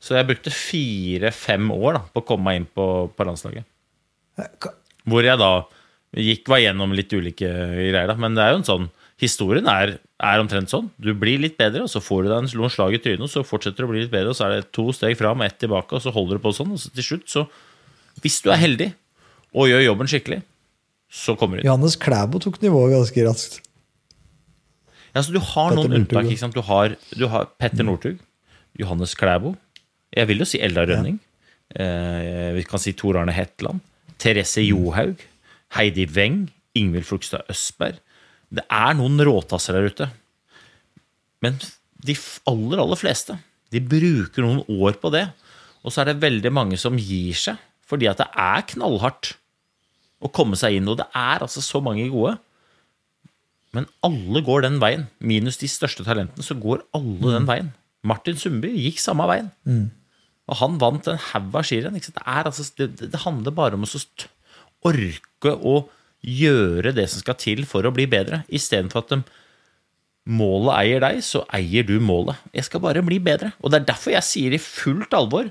Så 0.00 0.16
jeg 0.16 0.26
brukte 0.30 0.50
fire-fem 0.54 1.68
år 1.76 1.98
da, 1.98 2.00
på 2.10 2.22
å 2.22 2.26
komme 2.26 2.48
meg 2.48 2.58
inn 2.62 2.66
på, 2.74 2.86
på 3.14 3.26
landslaget. 3.28 3.66
Eh, 4.40 4.70
Hvor 5.10 5.26
jeg 5.28 5.38
da 5.38 5.50
gikk, 6.18 6.48
var 6.50 6.62
gjennom 6.64 6.94
litt 6.96 7.12
ulike 7.14 7.46
greier. 7.46 8.08
Da. 8.10 8.16
Men 8.18 8.34
det 8.34 8.42
er 8.46 8.54
jo 8.54 8.62
en 8.62 8.70
sånn 8.72 8.88
Historien 9.20 9.66
er, 9.68 9.98
er 10.20 10.42
omtrent 10.42 10.70
sånn. 10.72 10.90
Du 11.00 11.12
blir 11.16 11.40
litt 11.40 11.56
bedre, 11.60 11.86
og 11.86 11.90
så 11.92 12.02
får 12.04 12.24
du 12.24 12.30
deg 12.30 12.42
en 12.42 12.50
noen 12.60 12.72
slag 12.72 12.96
i 12.96 13.00
trynet, 13.02 13.24
og 13.24 13.32
så 13.32 13.44
fortsetter 13.46 13.84
du 13.84 13.88
å 13.88 13.92
bli 13.92 14.02
litt 14.04 14.12
bedre, 14.12 14.34
og 14.34 14.36
så 14.38 14.46
er 14.46 14.58
det 14.58 14.70
to 14.76 14.90
steg 14.96 15.16
fram 15.18 15.40
og 15.40 15.46
ett 15.46 15.58
tilbake, 15.62 15.96
og 15.96 16.04
så 16.04 16.12
holder 16.14 16.38
du 16.38 16.44
på 16.44 16.52
sånn, 16.56 16.74
og 16.76 16.82
så 16.82 16.92
til 16.94 17.06
slutt, 17.12 17.28
så 17.30 17.48
Hvis 18.20 18.40
du 18.44 18.50
er 18.52 18.58
heldig 18.60 18.88
og 19.56 19.68
gjør 19.70 19.84
jobben 19.84 20.08
skikkelig, 20.10 20.40
så 21.08 21.32
kommer 21.38 21.56
du 21.56 21.62
inn. 21.62 21.68
Johannes 21.70 21.94
Klæbo 21.96 22.40
tok 22.42 22.58
nivået 22.60 22.92
ganske 22.92 23.24
raskt. 23.24 23.60
Ja, 25.14 25.22
så 25.22 25.32
du 25.32 25.38
har 25.40 25.70
Petter 25.70 25.78
noen 25.78 25.96
unntak. 26.02 26.26
ikke 26.26 26.42
sant? 26.42 26.54
Du 26.58 26.60
har, 26.66 26.96
du 27.16 27.24
har 27.32 27.48
Petter 27.56 27.86
Northug, 27.86 28.18
Johannes 28.76 29.14
Klæbo, 29.16 29.54
jeg 30.10 30.28
vil 30.28 30.42
jo 30.42 30.48
si 30.50 30.60
Eldar 30.60 30.90
Rønning, 30.90 31.16
eh, 31.78 32.50
vi 32.58 32.66
kan 32.66 32.82
si 32.82 32.92
Tor 32.98 33.16
Arne 33.16 33.32
Hetland, 33.32 33.80
Therese 34.18 34.66
Johaug, 34.66 35.22
Heidi 35.78 36.06
Weng, 36.10 36.50
Ingvild 36.74 37.06
Flugstad 37.06 37.46
Østberg. 37.48 38.02
Det 38.50 38.64
er 38.66 38.96
noen 38.98 39.20
råtasser 39.26 39.76
der 39.76 39.90
ute. 39.92 40.08
Men 41.44 41.58
de 42.00 42.16
aller, 42.50 42.82
aller 42.82 42.98
fleste, 42.98 43.36
de 43.70 43.82
bruker 43.84 44.44
noen 44.44 44.64
år 44.66 44.98
på 45.00 45.12
det. 45.14 45.28
Og 45.84 45.92
så 45.92 46.02
er 46.02 46.10
det 46.10 46.22
veldig 46.24 46.52
mange 46.52 46.78
som 46.80 46.98
gir 46.98 47.36
seg, 47.38 47.60
fordi 47.88 48.08
at 48.10 48.20
det 48.20 48.28
er 48.38 48.66
knallhardt 48.74 49.34
å 50.20 50.30
komme 50.34 50.58
seg 50.58 50.76
inn. 50.76 50.90
Og 50.90 50.98
det 51.00 51.06
er 51.16 51.44
altså 51.46 51.62
så 51.64 51.80
mange 51.84 52.08
gode. 52.12 52.36
Men 53.76 53.86
alle 54.04 54.42
går 54.44 54.66
den 54.66 54.80
veien. 54.82 55.06
Minus 55.22 55.60
de 55.60 55.70
største 55.70 56.04
talentene, 56.06 56.44
så 56.44 56.58
går 56.58 56.82
alle 56.96 57.36
den 57.36 57.48
veien. 57.48 57.70
Martin 58.06 58.38
Sundby 58.40 58.72
gikk 58.74 59.00
samme 59.02 59.28
veien. 59.30 59.50
Og 60.50 60.58
han 60.58 60.78
vant 60.82 61.06
en 61.08 61.20
haug 61.30 61.54
av 61.54 61.66
skirenn. 61.68 61.94
Det, 61.94 62.16
altså, 62.26 62.66
det, 62.80 62.90
det 63.12 63.22
handler 63.22 63.54
bare 63.54 63.78
om 63.78 63.86
å 63.86 64.02
orke 64.90 65.54
å 65.54 65.74
gjøre 66.20 66.92
det 66.96 67.06
som 67.10 67.22
skal 67.22 67.38
til 67.40 67.64
for 67.68 67.86
å 67.86 67.92
bli 67.94 68.06
bedre, 68.10 68.42
istedenfor 68.52 69.04
at 69.04 69.12
de, 69.14 69.20
målet 70.30 70.76
eier 70.76 71.02
deg, 71.02 71.20
så 71.24 71.42
eier 71.56 71.86
du 71.86 71.96
målet. 72.02 72.38
Jeg 72.54 72.68
skal 72.68 72.82
bare 72.84 73.02
bli 73.04 73.18
bedre. 73.24 73.54
Og 73.64 73.72
det 73.72 73.80
er 73.80 73.90
derfor 73.92 74.14
jeg 74.14 74.26
sier 74.26 74.54
i 74.54 74.62
fullt 74.62 75.14
alvor 75.16 75.48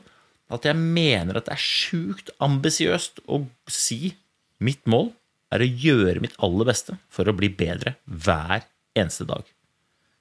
at 0.49 0.65
jeg 0.65 0.77
mener 0.77 1.37
at 1.37 1.49
det 1.49 1.55
er 1.55 1.63
sjukt 1.63 2.31
ambisiøst 2.41 3.23
å 3.29 3.43
si 3.69 4.15
mitt 4.63 4.85
mål 4.89 5.11
er 5.53 5.63
å 5.63 5.69
gjøre 5.69 6.21
mitt 6.21 6.37
aller 6.45 6.69
beste 6.69 6.97
for 7.13 7.29
å 7.29 7.35
bli 7.35 7.49
bedre 7.53 7.95
hver 8.05 8.65
eneste 8.97 9.25
dag. 9.29 9.43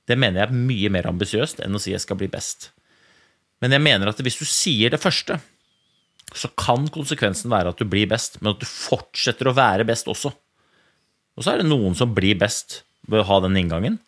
Det 0.09 0.17
mener 0.17 0.41
jeg 0.41 0.49
er 0.49 0.67
mye 0.69 0.91
mer 0.93 1.09
ambisiøst 1.11 1.61
enn 1.65 1.77
å 1.77 1.83
si 1.83 1.93
jeg 1.93 2.05
skal 2.05 2.19
bli 2.21 2.31
best. 2.33 2.71
Men 3.61 3.75
jeg 3.75 3.85
mener 3.85 4.09
at 4.09 4.21
hvis 4.23 4.39
du 4.41 4.47
sier 4.49 4.93
det 4.93 5.01
første, 5.03 5.41
så 6.37 6.51
kan 6.59 6.89
konsekvensen 6.93 7.51
være 7.53 7.73
at 7.73 7.81
du 7.81 7.87
blir 7.89 8.09
best, 8.11 8.41
men 8.43 8.53
at 8.53 8.61
du 8.61 8.67
fortsetter 8.69 9.49
å 9.49 9.57
være 9.57 9.87
best 9.89 10.11
også. 10.11 10.33
Og 11.39 11.45
så 11.45 11.55
er 11.55 11.63
det 11.63 11.71
noen 11.71 11.95
som 11.97 12.15
blir 12.15 12.39
best 12.39 12.83
ved 13.09 13.23
å 13.23 13.29
ha 13.31 13.41
den 13.47 13.57
inngangen, 13.61 13.99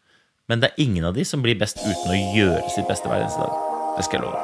men 0.50 0.62
det 0.62 0.72
er 0.72 0.82
ingen 0.82 1.06
av 1.06 1.14
de 1.14 1.24
som 1.24 1.42
blir 1.44 1.58
best 1.58 1.78
uten 1.84 2.10
å 2.10 2.20
gjøre 2.36 2.68
sitt 2.74 2.88
beste 2.90 3.08
hver 3.08 3.22
eneste 3.22 3.44
dag. 3.44 3.54
Det 3.96 4.06
skal 4.06 4.20
jeg 4.20 4.26
love. 4.26 4.40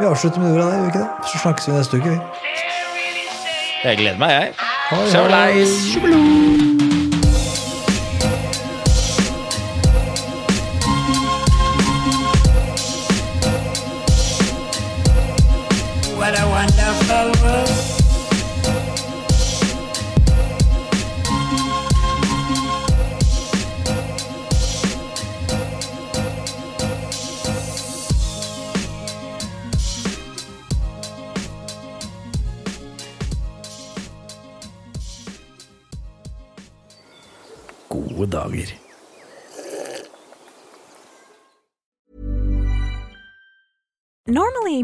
Vi 0.00 0.08
avslutter 0.10 0.42
med 0.42 0.56
ordene, 0.56 0.74
gjør 0.74 0.82
vi 0.82 0.90
ikke 0.90 1.04
det? 1.04 1.10
Så 1.30 1.42
snakkes 1.44 1.68
vi 1.68 1.76
neste 1.78 2.00
uke. 2.02 2.08
vi. 2.10 2.18
Jeg 3.84 4.00
gleder 4.00 4.18
meg, 4.18 4.30
jeg. 4.32 4.48
Hoi, 4.90 6.83